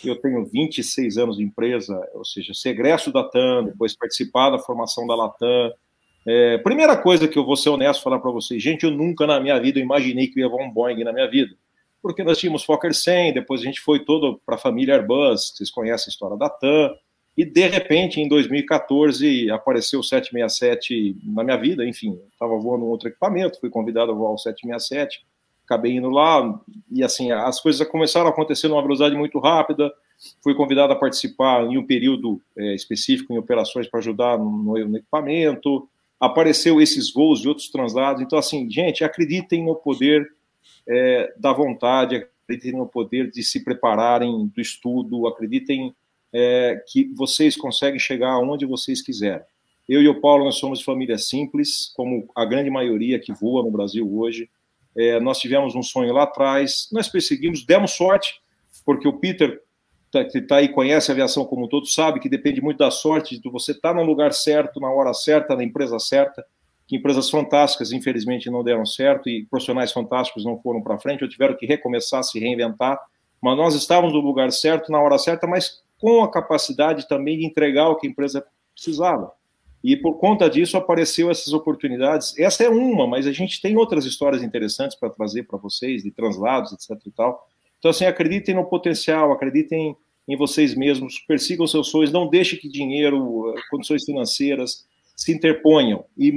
[0.03, 5.05] eu tenho 26 anos de empresa, ou seja, segresso da TAM, depois participar da formação
[5.05, 5.71] da Latam.
[6.29, 9.39] É, primeira coisa que eu vou ser honesto falar para vocês, gente, eu nunca na
[9.39, 11.55] minha vida imaginei que ia voar um Boeing na minha vida.
[12.01, 15.71] Porque nós tínhamos Fokker 100, depois a gente foi todo para a família Airbus, vocês
[15.71, 16.93] conhecem a história da TAM,
[17.37, 22.89] e de repente, em 2014, apareceu o 767 na minha vida, enfim, estava voando um
[22.89, 25.23] outro equipamento, fui convidado a voar o 767,
[25.63, 26.59] acabei indo lá
[26.89, 29.93] e assim as coisas começaram a acontecer numa velocidade muito rápida.
[30.41, 34.97] Fui convidado a participar em um período é, específico em operações para ajudar no, no,
[34.97, 35.87] equipamento.
[36.19, 38.21] Apareceu esses voos de outros translados.
[38.21, 40.27] Então, assim, gente, acreditem no poder
[40.87, 45.93] é, da vontade, acreditem no poder de se prepararem do estudo, acreditem
[46.33, 49.45] é, que vocês conseguem chegar aonde vocês quiserem.
[49.87, 53.63] Eu e o Paulo, nós somos de família simples, como a grande maioria que voa
[53.63, 54.49] no Brasil hoje.
[54.95, 58.41] É, nós tivemos um sonho lá atrás, nós perseguimos, demos sorte,
[58.85, 59.61] porque o Peter,
[60.11, 63.39] que está aí, conhece a aviação como um todo, sabe que depende muito da sorte,
[63.39, 66.45] de você estar tá no lugar certo, na hora certa, na empresa certa,
[66.87, 71.29] que empresas fantásticas, infelizmente, não deram certo e profissionais fantásticos não foram para frente, ou
[71.29, 72.97] tiveram que recomeçar, se reinventar,
[73.41, 77.45] mas nós estávamos no lugar certo, na hora certa, mas com a capacidade também de
[77.45, 79.31] entregar o que a empresa precisava.
[79.83, 82.37] E por conta disso apareceu essas oportunidades.
[82.37, 86.11] Essa é uma, mas a gente tem outras histórias interessantes para trazer para vocês, de
[86.11, 87.47] translados, etc e tal.
[87.79, 89.95] Então, assim, acreditem no potencial, acreditem
[90.27, 94.85] em vocês mesmos, persigam seus sonhos, não deixem que dinheiro, condições financeiras
[95.15, 96.05] se interponham.
[96.17, 96.29] E,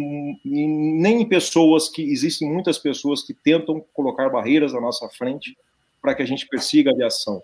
[0.45, 5.57] e nem em pessoas que, existem muitas pessoas que tentam colocar barreiras na nossa frente
[6.01, 7.43] para que a gente persiga a aviação.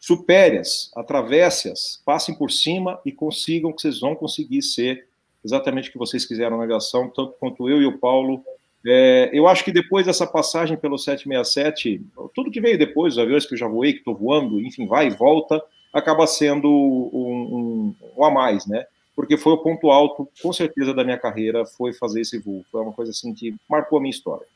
[0.00, 5.06] Supere-as, atravesse-as, passem por cima e consigam que vocês vão conseguir ser
[5.44, 8.44] exatamente o que vocês quiseram na aviação, tanto quanto eu e o Paulo.
[8.84, 12.00] É, eu acho que depois dessa passagem pelo 767,
[12.34, 15.06] tudo que veio depois, os aviões que eu já voei, que estou voando, enfim, vai
[15.06, 18.84] e volta, acaba sendo um, um, um, a mais, né?
[19.14, 22.64] Porque foi o ponto alto, com certeza, da minha carreira, foi fazer esse voo.
[22.72, 24.46] Foi uma coisa assim que marcou a minha história.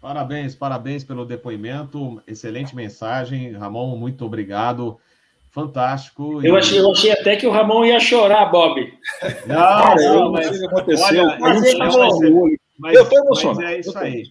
[0.00, 3.52] Parabéns, parabéns pelo depoimento, excelente mensagem.
[3.52, 4.98] Ramon, muito obrigado
[5.50, 6.40] fantástico.
[6.42, 8.92] Eu, achei, eu achei até que o Ramon ia chorar, Bob.
[9.46, 11.24] Não, não, mas isso aconteceu.
[11.24, 11.74] Olha, mas,
[12.80, 13.62] mas, eu estou emocionado.
[13.62, 14.24] é isso aí.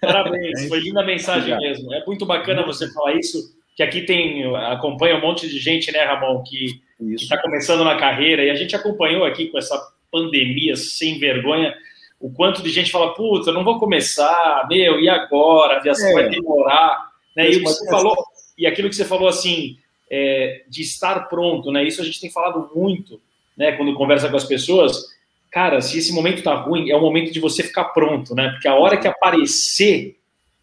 [0.00, 1.92] Parabéns, é foi linda mensagem mesmo.
[1.92, 3.38] É muito bacana você falar isso,
[3.74, 6.80] que aqui tem, acompanha um monte de gente, né, Ramon, que
[7.14, 9.80] está começando na carreira, e a gente acompanhou aqui com essa
[10.10, 11.74] pandemia sem vergonha,
[12.20, 15.74] o quanto de gente fala, puta, não vou começar, meu, e agora?
[15.74, 16.14] A aviação é.
[16.14, 17.10] vai demorar.
[17.36, 17.50] Né?
[17.50, 18.14] E, você falou,
[18.56, 19.76] e aquilo que você falou assim,
[20.08, 21.82] é, de estar pronto, né?
[21.82, 23.20] Isso a gente tem falado muito,
[23.56, 23.72] né?
[23.72, 25.06] Quando conversa com as pessoas,
[25.52, 28.48] cara, se esse momento tá ruim, é o momento de você ficar pronto, né?
[28.52, 30.18] Porque a hora que aparecer,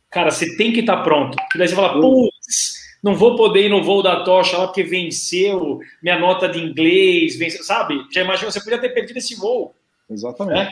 [0.09, 1.35] cara, você tem que estar tá pronto.
[1.35, 4.83] Porque daí você fala, putz, não vou poder ir no voo da tocha lá porque
[4.83, 8.03] venceu minha nota de inglês, venceu, sabe?
[8.11, 9.75] Já imagina, você podia ter perdido esse voo.
[10.09, 10.71] Exatamente.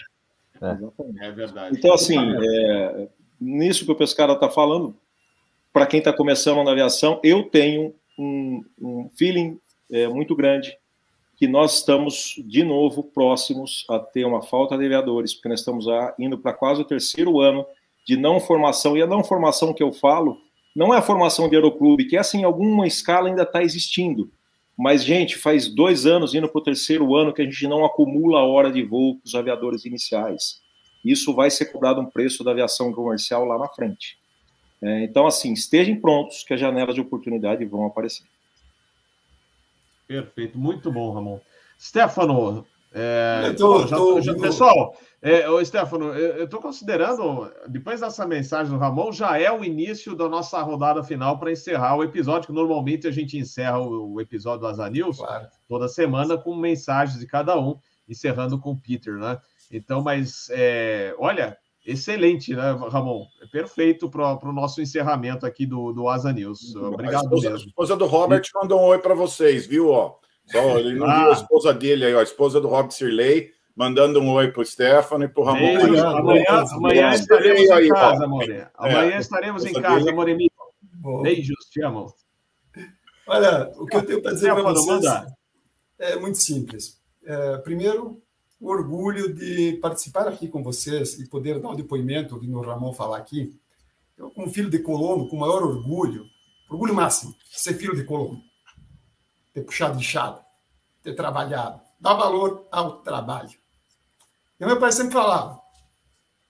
[0.60, 1.23] É, Exatamente.
[1.23, 1.77] é verdade.
[1.77, 3.07] Então, assim, é,
[3.39, 4.95] nisso que o Pescara está falando,
[5.72, 9.60] para quem está começando na aviação, eu tenho um, um feeling
[9.91, 10.76] é, muito grande
[11.38, 15.85] que nós estamos de novo próximos a ter uma falta de aviadores, porque nós estamos
[16.18, 17.65] indo para quase o terceiro ano
[18.05, 20.41] de não formação, e a não formação que eu falo
[20.76, 24.31] Não é a formação de aeroclube, que essa em alguma escala ainda está existindo.
[24.77, 28.39] Mas, gente, faz dois anos, indo para o terceiro ano, que a gente não acumula
[28.39, 30.61] a hora de voo com os aviadores iniciais.
[31.03, 34.19] Isso vai ser cobrado um preço da aviação comercial lá na frente.
[34.80, 38.27] É, então, assim, estejam prontos que as janelas de oportunidade vão aparecer.
[40.07, 41.39] Perfeito, muito bom, Ramon.
[41.79, 48.25] Stefano, é, tô, já, tô, já, pessoal, é, ô, Stefano, eu estou considerando, depois dessa
[48.25, 52.47] mensagem do Ramon, já é o início da nossa rodada final para encerrar o episódio,
[52.47, 55.47] que normalmente a gente encerra o, o episódio do Asa News claro.
[55.67, 57.77] toda semana com mensagens de cada um,
[58.07, 59.39] encerrando com o Peter, né?
[59.71, 61.57] Então, mas é, olha,
[61.88, 63.26] excelente, né, Ramon?
[63.41, 66.76] É perfeito para o nosso encerramento aqui do, do Asa News.
[66.76, 67.65] Obrigado a esposa, mesmo.
[67.65, 68.59] A esposa do Robert e...
[68.59, 69.89] mandou um oi para vocês, viu?
[69.89, 71.19] Ó, só, ele não ah.
[71.19, 74.61] viu a esposa dele aí, ó, a esposa do Robert Sirley, mandando um oi para
[74.61, 75.59] o Stefano e para o Ramon.
[75.59, 78.26] Beijo, amanhã, amanhã estaremos aí, em casa.
[78.76, 80.15] Amanhã é, estaremos em casa, dele...
[80.15, 80.51] Moremi.
[81.22, 82.14] Beijos, te amo.
[83.27, 85.03] Olha, o que eu tenho para dizer para vocês
[85.99, 86.97] é muito simples.
[87.26, 88.22] É, primeiro,
[88.59, 92.93] o orgulho de participar aqui com vocês e poder dar o depoimento, ouvindo o Ramon
[92.93, 93.55] falar aqui.
[94.17, 96.25] Eu, como filho de colono, com maior orgulho,
[96.69, 98.43] orgulho máximo, ser filho de colono,
[99.53, 100.43] ter puxado enxada,
[101.03, 103.57] ter trabalhado, dar valor ao trabalho.
[104.59, 105.61] E meu pai sempre falava: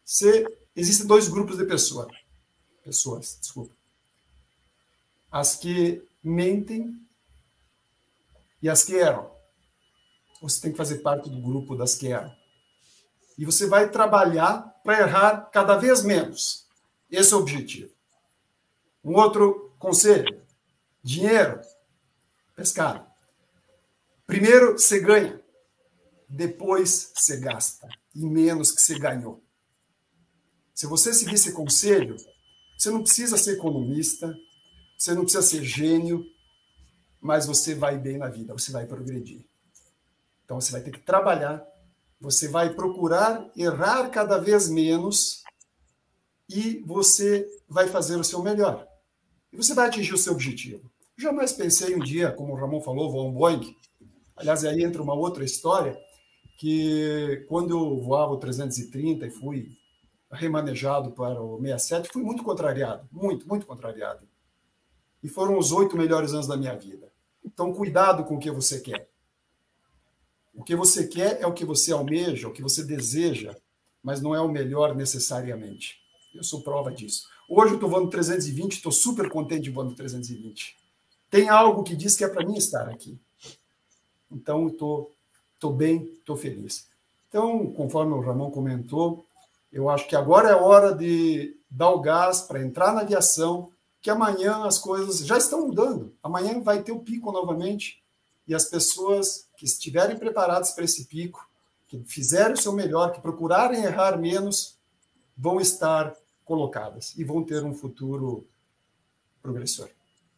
[0.05, 2.07] se, existem dois grupos de pessoas,
[2.85, 3.73] pessoas, desculpa,
[5.29, 6.95] as que mentem
[8.61, 9.36] e as que erram
[10.41, 12.35] você tem que fazer parte do grupo das que erram.
[13.37, 16.65] E você vai trabalhar para errar cada vez menos.
[17.09, 17.91] Esse é o objetivo.
[19.03, 20.41] Um outro conselho:
[21.03, 21.61] dinheiro,
[22.55, 23.05] pescado.
[24.25, 25.39] Primeiro você ganha,
[26.27, 29.41] depois você gasta, e menos que você ganhou.
[30.75, 32.17] Se você seguir esse conselho,
[32.77, 34.35] você não precisa ser economista,
[34.97, 36.23] você não precisa ser gênio,
[37.21, 39.46] mas você vai bem na vida, você vai progredir.
[40.47, 41.61] Então você vai ter que trabalhar,
[42.21, 45.43] você vai procurar errar cada vez menos
[46.49, 48.87] e você vai fazer o seu melhor.
[49.51, 50.89] E você vai atingir o seu objetivo.
[51.17, 53.75] Jamais pensei um dia, como o Ramon falou, vou um Boeing.
[54.37, 55.99] Aliás, aí entra uma outra história,
[56.57, 59.77] que quando eu voava o 330 e fui
[60.31, 64.25] remanejado para o 67, fui muito contrariado, muito, muito contrariado.
[65.21, 67.11] E foram os oito melhores anos da minha vida.
[67.43, 69.09] Então, cuidado com o que você quer.
[70.57, 73.55] O que você quer é o que você almeja, o que você deseja,
[74.01, 76.01] mas não é o melhor necessariamente.
[76.33, 77.27] Eu sou prova disso.
[77.47, 80.75] Hoje eu estou voando 320, estou super contente voando 320.
[81.29, 83.19] Tem algo que diz que é para mim estar aqui.
[84.31, 85.11] Então, estou
[85.59, 86.87] tô, tô bem, estou feliz.
[87.29, 89.27] Então, conforme o Ramon comentou,
[89.71, 93.71] eu acho que agora é hora de dar o gás para entrar na aviação,
[94.01, 96.15] que amanhã as coisas já estão mudando.
[96.23, 98.01] Amanhã vai ter o pico novamente
[98.47, 101.49] e as pessoas que estiverem preparados para esse pico,
[101.87, 104.77] que fizerem o seu melhor, que procurarem errar menos,
[105.35, 106.15] vão estar
[106.45, 108.47] colocadas e vão ter um futuro
[109.41, 109.89] progressor.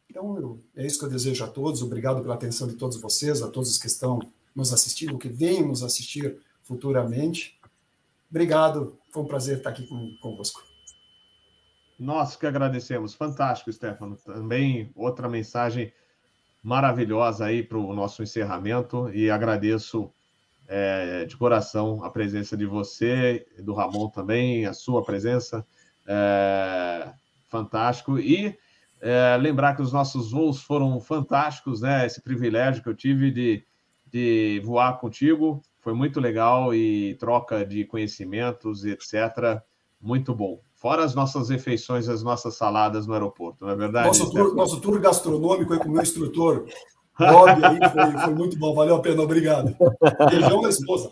[0.09, 1.83] Então, eu, é isso que eu desejo a todos.
[1.83, 4.19] Obrigado pela atenção de todos vocês, a todos que estão
[4.55, 7.59] nos assistindo, que venham nos assistir futuramente.
[8.29, 10.63] Obrigado, foi um prazer estar aqui com, convosco.
[11.99, 13.13] Nós que agradecemos.
[13.13, 14.15] Fantástico, Stefano.
[14.17, 15.91] Também outra mensagem
[16.61, 20.11] maravilhosa aí para o nosso encerramento e agradeço
[20.67, 25.65] é, de coração a presença de você, do Ramon também, a sua presença,
[26.07, 27.09] é,
[27.49, 28.19] fantástico.
[28.19, 28.57] E
[29.01, 32.05] é, lembrar que os nossos voos foram fantásticos, né?
[32.05, 33.63] Esse privilégio que eu tive de,
[34.11, 39.61] de voar contigo foi muito legal e troca de conhecimentos, etc.
[39.99, 40.59] Muito bom.
[40.79, 44.07] Fora as nossas refeições, as nossas saladas no aeroporto, não é verdade?
[44.07, 46.65] Nosso tour, nosso tour gastronômico aí com o meu instrutor,
[47.19, 49.75] Bob, aí foi, foi, muito bom, valeu a pena, obrigado.
[50.29, 51.11] Beijão da esposa.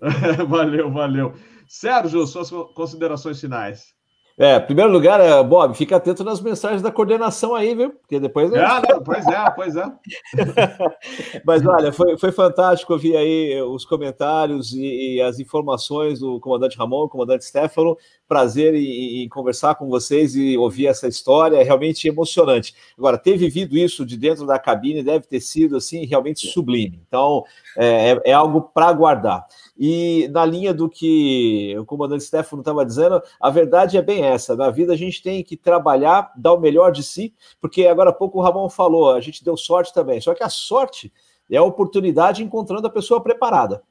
[0.46, 1.32] valeu, valeu.
[1.66, 3.94] Sérgio, suas considerações finais.
[4.38, 7.90] É, em primeiro lugar, é, Bob, fica atento nas mensagens da coordenação aí, viu?
[7.90, 8.50] Porque depois.
[8.54, 9.84] Ah, não, pois é, pois é.
[11.44, 16.78] Mas olha, foi, foi fantástico ouvir aí os comentários e, e, as informações do comandante
[16.78, 17.98] Ramon, comandante Stefano.
[18.30, 22.72] Prazer em, em, conversar com vocês e ouvir essa história, é realmente emocionante.
[22.96, 27.02] Agora, ter vivido isso de dentro da cabine deve ter sido assim realmente sublime.
[27.08, 27.42] Então,
[27.76, 29.44] é, é, é algo para guardar.
[29.76, 34.54] E na linha do que o comandante Stefano estava dizendo, a verdade é bem essa:
[34.54, 38.12] na vida a gente tem que trabalhar, dar o melhor de si, porque agora há
[38.12, 40.20] pouco o Ramon falou, a gente deu sorte também.
[40.20, 41.12] Só que a sorte
[41.50, 43.82] é a oportunidade encontrando a pessoa preparada.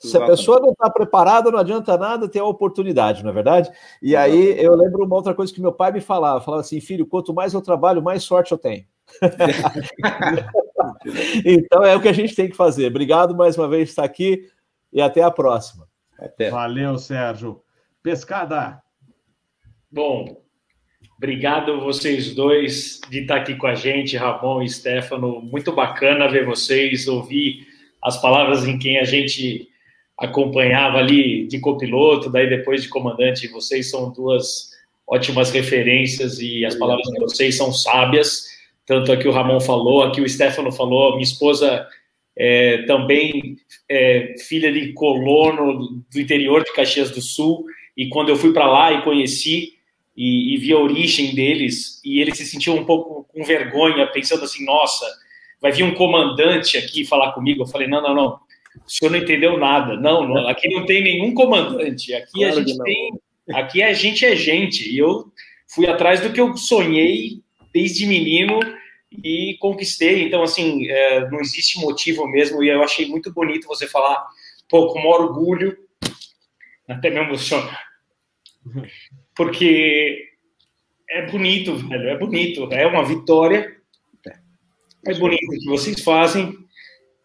[0.00, 3.70] Se a pessoa não está preparada, não adianta nada ter a oportunidade, não é verdade?
[4.00, 7.06] E aí eu lembro uma outra coisa que meu pai me falava: falava assim, filho,
[7.06, 8.86] quanto mais eu trabalho, mais sorte eu tenho.
[11.44, 12.86] então é o que a gente tem que fazer.
[12.86, 14.48] Obrigado mais uma vez por estar aqui
[14.90, 15.86] e até a próxima.
[16.18, 16.48] Até.
[16.48, 17.60] Valeu, Sérgio.
[18.02, 18.80] Pescada.
[19.90, 20.40] Bom,
[21.18, 25.42] obrigado vocês dois de estar aqui com a gente, Ramon e Stefano.
[25.42, 27.68] Muito bacana ver vocês, ouvir
[28.02, 29.69] as palavras em quem a gente
[30.20, 33.48] acompanhava ali de copiloto, daí depois de comandante.
[33.48, 34.70] Vocês são duas
[35.06, 38.44] ótimas referências e as palavras de vocês são sábias.
[38.84, 41.86] Tanto aqui o Ramon falou, aqui o Stefano falou, minha esposa
[42.36, 43.56] é, também
[43.88, 47.64] é, filha de colono do interior de Caxias do Sul,
[47.96, 49.74] e quando eu fui para lá e conheci
[50.16, 54.44] e, e, vi a origem deles, e eles se sentiam um pouco com vergonha, pensando
[54.44, 55.06] assim, nossa,
[55.60, 57.62] vai vir um comandante aqui falar comigo.
[57.62, 58.38] Eu falei, não, não, não,
[58.76, 59.96] o senhor não entendeu nada.
[59.96, 63.20] Não, não aqui não tem nenhum comandante, aqui claro a gente tem,
[63.52, 64.90] aqui a gente é gente.
[64.90, 65.32] E eu
[65.68, 67.40] fui atrás do que eu sonhei
[67.72, 68.60] desde menino
[69.10, 70.22] e conquistei.
[70.22, 74.26] Então, assim, é, não existe motivo mesmo, e eu achei muito bonito você falar,
[74.68, 75.76] pô, com orgulho,
[76.88, 77.76] até me emociona,
[79.34, 80.28] porque
[81.08, 83.76] é bonito, velho, é bonito, é uma vitória,
[85.06, 86.54] é bonito o que vocês fazem,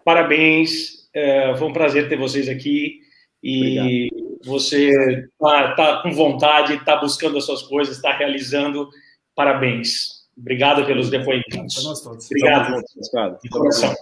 [0.03, 2.99] parabéns, é, foi um prazer ter vocês aqui,
[3.41, 4.39] e Obrigado.
[4.43, 8.89] você tá, tá com vontade, está buscando as suas coisas, está realizando,
[9.33, 10.25] parabéns.
[10.37, 12.05] Obrigado pelos depoimentos.
[12.05, 13.39] Obrigado, Pescada.
[13.41, 13.95] De coração.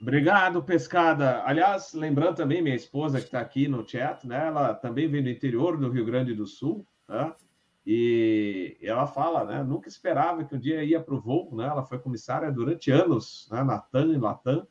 [0.00, 1.42] Obrigado, Pescada.
[1.44, 4.46] Aliás, lembrando também, minha esposa que está aqui no chat, né?
[4.46, 7.32] Ela também vem do interior do Rio Grande do Sul, né?
[7.84, 9.64] E ela fala, né?
[9.64, 11.66] Nunca esperava que um dia ia para o voo, né?
[11.66, 13.64] Ela foi comissária durante anos, né?
[13.64, 14.64] Na TAM e Latam?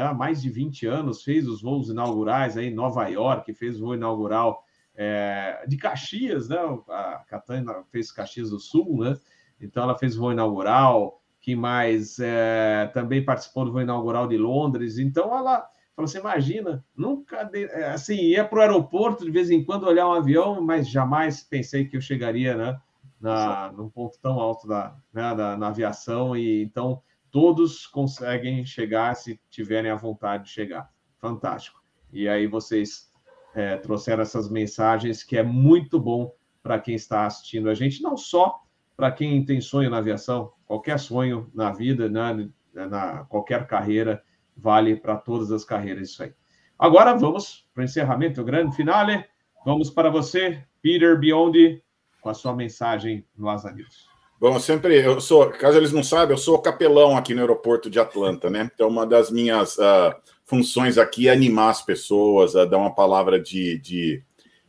[0.00, 3.84] Há mais de 20 anos, fez os voos inaugurais aí em Nova York, fez o
[3.84, 4.64] voo inaugural
[4.96, 6.58] é, de Caxias, né?
[6.88, 9.16] A Catana fez Caxias do Sul, né?
[9.60, 14.36] Então, ela fez o voo inaugural, que mais é, também participou do voo inaugural de
[14.36, 14.98] Londres.
[14.98, 19.50] Então, ela falou assim: imagina, nunca, de, é, assim, ia para o aeroporto de vez
[19.50, 22.80] em quando olhar um avião, mas jamais pensei que eu chegaria, né?
[23.20, 27.00] Na, num ponto tão alto da, né, da, na aviação, e então
[27.34, 30.88] todos conseguem chegar se tiverem a vontade de chegar.
[31.18, 31.82] Fantástico.
[32.12, 33.10] E aí vocês
[33.56, 36.32] é, trouxeram essas mensagens que é muito bom
[36.62, 38.62] para quem está assistindo a gente, não só
[38.96, 44.22] para quem tem sonho na aviação, qualquer sonho na vida, né, na qualquer carreira,
[44.56, 46.32] vale para todas as carreiras isso aí.
[46.78, 49.24] Agora vamos para o encerramento, grande finale.
[49.66, 51.82] Vamos para você, Peter Biondi,
[52.20, 54.13] com a sua mensagem no Asa News.
[54.44, 57.98] Bom, sempre, eu sou, caso eles não saibam, eu sou capelão aqui no aeroporto de
[57.98, 58.70] Atlanta, né?
[58.74, 60.14] Então, uma das minhas uh,
[60.44, 64.22] funções aqui é animar as pessoas, uh, dar uma palavra de, de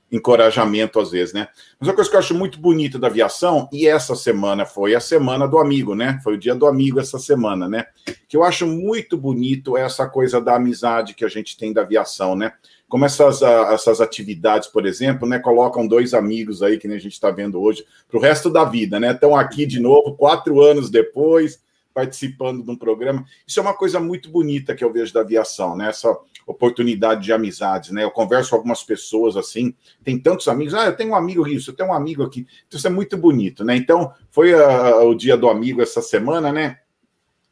[0.09, 1.49] encorajamento às vezes, né?
[1.77, 5.01] Mas uma coisa que eu acho muito bonita da aviação, e essa semana foi a
[5.01, 6.21] semana do amigo, né?
[6.23, 7.85] Foi o dia do amigo essa semana, né?
[8.29, 12.33] Que eu acho muito bonito essa coisa da amizade que a gente tem da aviação,
[12.33, 12.53] né?
[12.95, 15.37] Como essas, essas atividades, por exemplo, né?
[15.37, 18.63] Colocam dois amigos aí, que nem a gente está vendo hoje, para o resto da
[18.63, 19.11] vida, né?
[19.11, 21.61] Estão aqui de novo, quatro anos depois,
[21.93, 23.25] participando de um programa.
[23.45, 25.89] Isso é uma coisa muito bonita que eu vejo da aviação, né?
[25.89, 26.17] Essa
[26.47, 28.01] oportunidade de amizades, né?
[28.01, 31.71] Eu converso com algumas pessoas assim, tem tantos amigos, ah, eu tenho um amigo isso,
[31.71, 32.47] eu tenho um amigo aqui.
[32.65, 33.75] Então, isso é muito bonito, né?
[33.75, 36.77] Então, foi uh, o dia do amigo essa semana, né?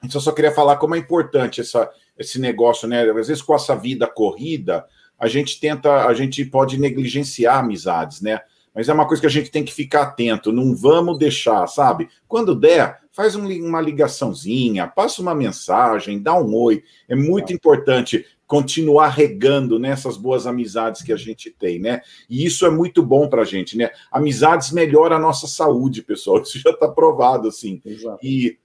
[0.01, 3.01] Então, eu só queria falar como é importante essa, esse negócio, né?
[3.09, 4.85] Às vezes, com essa vida corrida,
[5.19, 8.39] a gente tenta, a gente pode negligenciar amizades, né?
[8.73, 12.09] Mas é uma coisa que a gente tem que ficar atento, não vamos deixar, sabe?
[12.27, 16.83] Quando der, faz um, uma ligaçãozinha, passa uma mensagem, dá um oi.
[17.07, 22.01] É muito importante continuar regando nessas boas amizades que a gente tem, né?
[22.29, 23.91] E isso é muito bom para a gente, né?
[24.11, 26.41] Amizades melhoram a nossa saúde, pessoal.
[26.43, 27.81] Isso já está provado, assim.
[27.85, 28.19] Exato.
[28.23, 28.57] E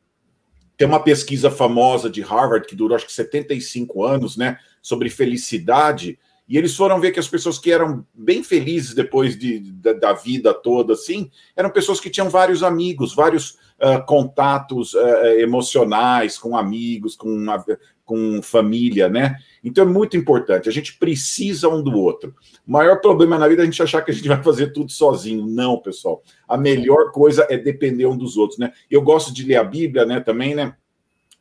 [0.77, 4.59] tem uma pesquisa famosa de Harvard que durou acho que 75 anos, né?
[4.83, 6.19] Sobre felicidade.
[6.49, 10.13] E eles foram ver que as pessoas que eram bem felizes depois de, da, da
[10.15, 16.57] vida toda, assim, eram pessoas que tinham vários amigos, vários uh, contatos uh, emocionais com
[16.57, 17.63] amigos, com, uma,
[18.03, 19.37] com família, né?
[19.63, 20.71] Então é muito importante.
[20.71, 22.35] A gente precisa um do outro.
[22.67, 24.91] O maior problema na vida é a gente achar que a gente vai fazer tudo
[24.91, 25.47] sozinho.
[25.47, 26.23] Não, pessoal.
[26.49, 28.73] A melhor coisa é depender um dos outros, né?
[28.91, 30.19] Eu gosto de ler a Bíblia, né?
[30.21, 30.75] Também, né?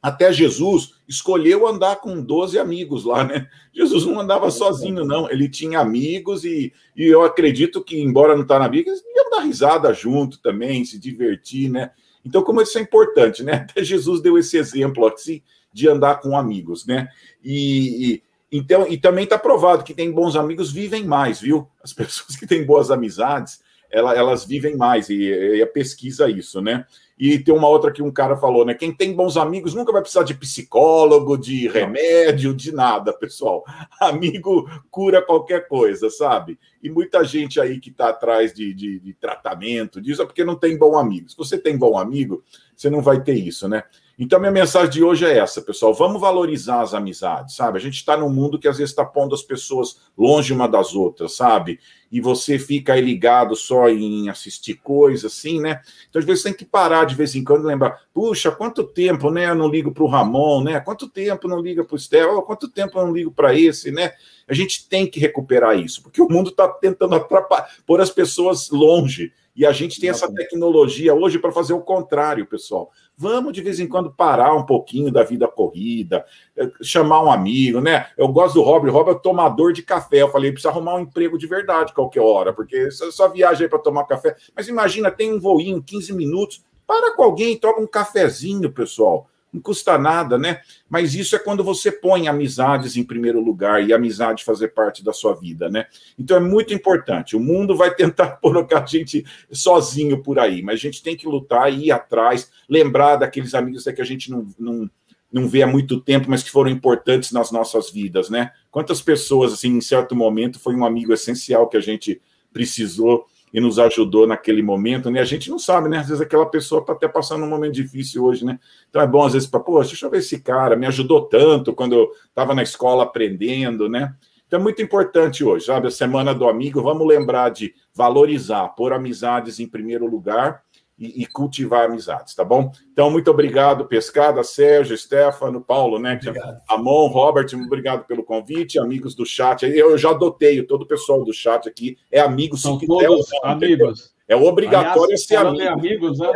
[0.07, 3.49] Até Jesus escolheu andar com 12 amigos lá, né?
[3.73, 5.29] Jesus não andava sozinho, não.
[5.29, 9.29] Ele tinha amigos e, e eu acredito que, embora não está na Bíblia, eles iam
[9.29, 11.91] dar risada junto também, se divertir, né?
[12.23, 13.65] Então, como isso é importante, né?
[13.69, 15.41] Até Jesus deu esse exemplo assim
[15.73, 17.09] de andar com amigos, né?
[17.43, 21.67] E, Então, e também está provado que tem bons amigos vivem mais, viu?
[21.84, 23.59] As pessoas que têm boas amizades,
[23.91, 26.85] elas, elas vivem mais, e, e a pesquisa isso, né?
[27.19, 28.76] E tem uma outra que um cara falou, né?
[28.76, 33.64] Quem tem bons amigos nunca vai precisar de psicólogo, de remédio, de nada, pessoal.
[33.99, 36.60] Amigo cura qualquer coisa, sabe?
[36.81, 40.56] E muita gente aí que está atrás de, de, de, tratamento disso é porque não
[40.56, 41.30] tem bom amigo.
[41.30, 42.44] Se você tem bom amigo,
[42.76, 43.84] você não vai ter isso, né?
[44.19, 45.94] Então, minha mensagem de hoje é essa, pessoal.
[45.94, 47.77] Vamos valorizar as amizades, sabe?
[47.77, 50.95] A gente está num mundo que às vezes está pondo as pessoas longe uma das
[50.95, 51.80] outras, sabe?
[52.11, 55.81] E você fica aí ligado só em assistir coisas, assim, né?
[56.10, 59.30] Então, às vezes, tem que parar de vez em quando e lembrar: puxa, quanto tempo,
[59.30, 59.52] né?
[59.52, 60.80] Eu não ligo para o Ramon, né?
[60.80, 62.41] Quanto tempo não liga para o Estel?
[62.41, 64.14] Quanto tempo eu não ligo para esse, né?
[64.48, 68.72] A gente tem que recuperar isso, porque o mundo está tentando atrapalhar, pôr as pessoas
[68.72, 69.31] longe.
[69.57, 72.91] E a gente tem essa tecnologia hoje para fazer o contrário, pessoal.
[73.17, 76.23] Vamos de vez em quando parar um pouquinho da vida corrida,
[76.55, 78.05] eh, chamar um amigo, né?
[78.15, 80.21] Eu gosto do Robert, o Robert é tomador de café.
[80.21, 83.69] Eu falei, precisa arrumar um emprego de verdade qualquer hora, porque só, só viaja aí
[83.69, 84.35] para tomar café.
[84.55, 89.61] Mas imagina, tem um voinho, 15 minutos, para com alguém, toma um cafezinho, pessoal não
[89.61, 90.61] custa nada, né?
[90.90, 95.14] Mas isso é quando você põe amizades em primeiro lugar e amizade fazer parte da
[95.14, 95.86] sua vida, né?
[96.18, 97.36] Então é muito importante.
[97.36, 101.28] O mundo vai tentar colocar a gente sozinho por aí, mas a gente tem que
[101.28, 104.90] lutar, ir atrás, lembrar daqueles amigos que a gente não, não,
[105.32, 108.52] não vê há muito tempo, mas que foram importantes nas nossas vidas, né?
[108.69, 112.22] Quantas pessoas, assim, em certo momento, foi um amigo essencial que a gente
[112.52, 115.19] precisou e nos ajudou naquele momento, né?
[115.19, 115.99] A gente não sabe, né?
[115.99, 118.60] Às vezes aquela pessoa está até passando um momento difícil hoje, né?
[118.90, 121.74] Então é bom às vezes para, pô, deixa eu ver esse cara, me ajudou tanto
[121.74, 124.14] quando eu estava na escola aprendendo, né?
[124.45, 125.88] Então é muito importante hoje, sabe?
[125.88, 130.64] A semana do amigo, vamos lembrar de valorizar, pôr amizades em primeiro lugar
[130.98, 132.72] e, e, cultivar amizades, tá bom?
[132.91, 136.19] Então, muito obrigado, Pescada, Sérgio, Stefano, Paulo, né?
[136.22, 136.61] Obrigado.
[136.68, 139.64] Amon, Robert, obrigado pelo convite, amigos do chat.
[139.64, 142.57] Eu já adotei, todo o pessoal do chat aqui é amigo.
[142.57, 144.15] São todos não, amigos.
[144.28, 145.69] É obrigatório Aliás, ser amigo.
[145.69, 146.28] amigos, né?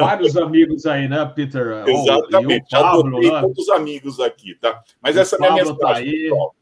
[0.00, 1.82] Vários amigos aí, né, Peter?
[1.88, 3.40] Exatamente, já adotei né?
[3.40, 4.80] todos os amigos aqui, tá?
[5.02, 6.22] Mas o essa é a minha mensagem, tá aí.
[6.22, 6.54] Pessoal.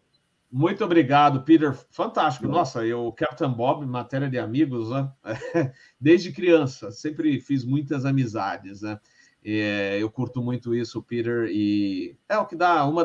[0.50, 1.74] Muito obrigado, Peter.
[1.90, 2.48] Fantástico.
[2.48, 5.10] Nossa, eu, Captain Bob, matéria de amigos, né?
[6.00, 8.98] Desde criança, sempre fiz muitas amizades, né?
[9.44, 13.04] É, eu curto muito isso, Peter, e é o que dá uma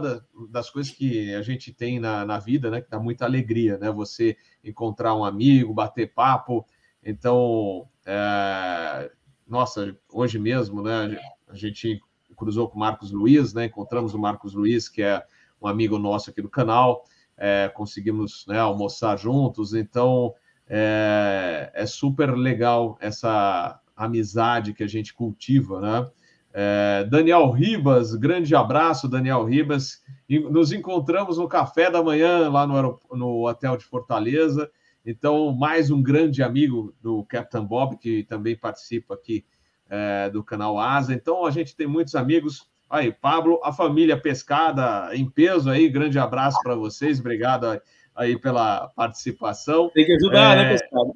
[0.49, 2.81] das coisas que a gente tem na, na vida, né?
[2.81, 3.91] Que dá muita alegria, né?
[3.91, 6.65] Você encontrar um amigo, bater papo.
[7.03, 9.11] Então, é,
[9.45, 11.19] nossa, hoje mesmo, né?
[11.47, 11.99] A gente
[12.37, 13.65] cruzou com o Marcos Luiz, né?
[13.65, 15.21] Encontramos o Marcos Luiz, que é
[15.61, 17.03] um amigo nosso aqui do canal
[17.37, 20.33] é, conseguimos né, almoçar juntos, então
[20.67, 26.09] é, é, super legal essa amizade que a gente cultiva, né?
[26.55, 30.03] É, Daniel Ribas, grande abraço, Daniel Ribas.
[30.29, 34.69] Nos encontramos no café da manhã lá no, no hotel de Fortaleza.
[35.03, 39.43] Então, mais um grande amigo do Captain Bob, que também participa aqui
[39.89, 41.13] é, do canal Asa.
[41.13, 42.67] Então, a gente tem muitos amigos.
[42.93, 47.81] Aí, Pablo, a família Pescada em peso aí, grande abraço para vocês, obrigado
[48.15, 49.89] aí pela participação.
[49.95, 50.65] Tem que ajudar, né, é...
[50.65, 51.11] né, Pescada?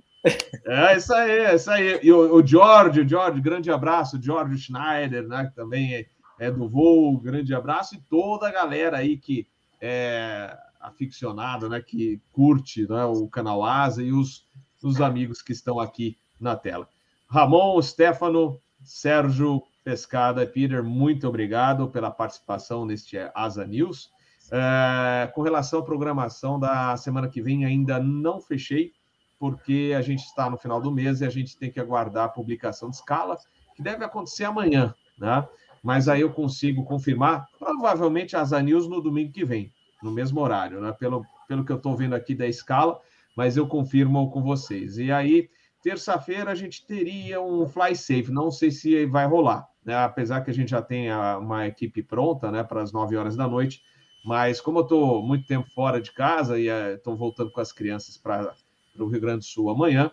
[0.65, 1.99] É isso aí, é isso aí.
[2.01, 6.05] E o, o George, o George, grande abraço, George Schneider, né, que também é,
[6.39, 9.45] é, do voo, grande abraço, e toda a galera aí que
[9.79, 14.43] é aficionada, né, que curte né, o canal Asa e os,
[14.81, 16.89] os amigos que estão aqui na tela.
[17.29, 20.45] Ramon, Stefano, Sérgio, Pescada.
[20.45, 24.11] Peter, muito obrigado pela participação neste Asa News.
[24.51, 28.91] É, com relação à programação da semana que vem, ainda não fechei,
[29.39, 32.29] porque a gente está no final do mês e a gente tem que aguardar a
[32.29, 33.37] publicação de escala,
[33.77, 35.47] que deve acontecer amanhã, né?
[35.81, 39.71] Mas aí eu consigo confirmar, provavelmente Asa News no domingo que vem,
[40.03, 40.91] no mesmo horário, né?
[40.91, 42.99] Pelo, pelo que eu estou vendo aqui da escala,
[43.37, 44.97] mas eu confirmo com vocês.
[44.97, 45.49] E aí,
[45.81, 49.95] terça-feira, a gente teria um fly safe, não sei se vai rolar né?
[49.95, 53.47] apesar que a gente já tenha uma equipe pronta né, para as 9 horas da
[53.47, 53.81] noite,
[54.23, 57.71] mas como eu estou muito tempo fora de casa e estou uh, voltando com as
[57.71, 58.53] crianças para
[58.99, 60.11] o Rio Grande do Sul amanhã,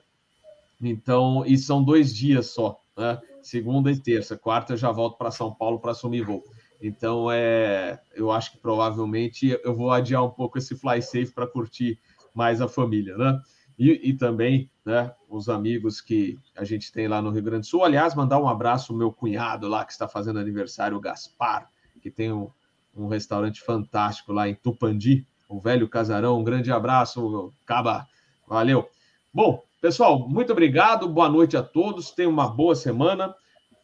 [0.80, 3.20] então, e são dois dias só, né?
[3.42, 6.44] segunda e terça, quarta eu já volto para São Paulo para assumir voo.
[6.80, 11.46] Então, é, eu acho que provavelmente eu vou adiar um pouco esse fly safe para
[11.46, 11.98] curtir
[12.34, 13.40] mais a família, né?
[13.78, 17.66] E, e, também né, os amigos que a gente tem lá no Rio Grande do
[17.66, 17.84] Sul.
[17.84, 21.68] Aliás, mandar um abraço ao meu cunhado lá que está fazendo aniversário, o Gaspar,
[22.00, 22.48] que tem um,
[22.96, 26.38] um restaurante fantástico lá em Tupandi, o velho casarão.
[26.38, 28.06] Um grande abraço, Caba.
[28.46, 28.88] Valeu.
[29.32, 31.08] Bom, pessoal, muito obrigado.
[31.08, 32.10] Boa noite a todos.
[32.10, 33.34] Tenham uma boa semana.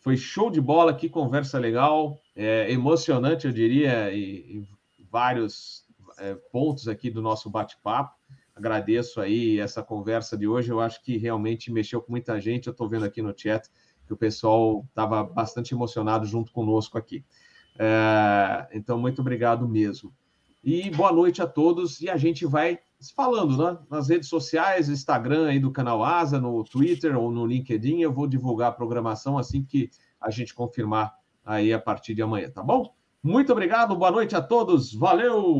[0.01, 4.65] Foi show de bola, que conversa legal, é, emocionante, eu diria, e,
[4.99, 5.85] e vários
[6.19, 8.20] é, pontos aqui do nosso bate-papo.
[8.61, 10.70] Agradeço aí essa conversa de hoje.
[10.70, 12.66] Eu acho que realmente mexeu com muita gente.
[12.66, 13.66] Eu estou vendo aqui no chat
[14.07, 17.24] que o pessoal estava bastante emocionado junto conosco aqui.
[17.78, 20.12] É, então, muito obrigado mesmo.
[20.62, 22.03] E boa noite a todos.
[22.03, 22.78] E a gente vai
[23.16, 23.78] falando né?
[23.89, 28.03] nas redes sociais, Instagram aí do canal Asa, no Twitter ou no LinkedIn.
[28.03, 29.89] Eu vou divulgar a programação assim que
[30.20, 32.95] a gente confirmar aí a partir de amanhã, tá bom?
[33.23, 34.93] Muito obrigado, boa noite a todos.
[34.93, 35.49] Valeu!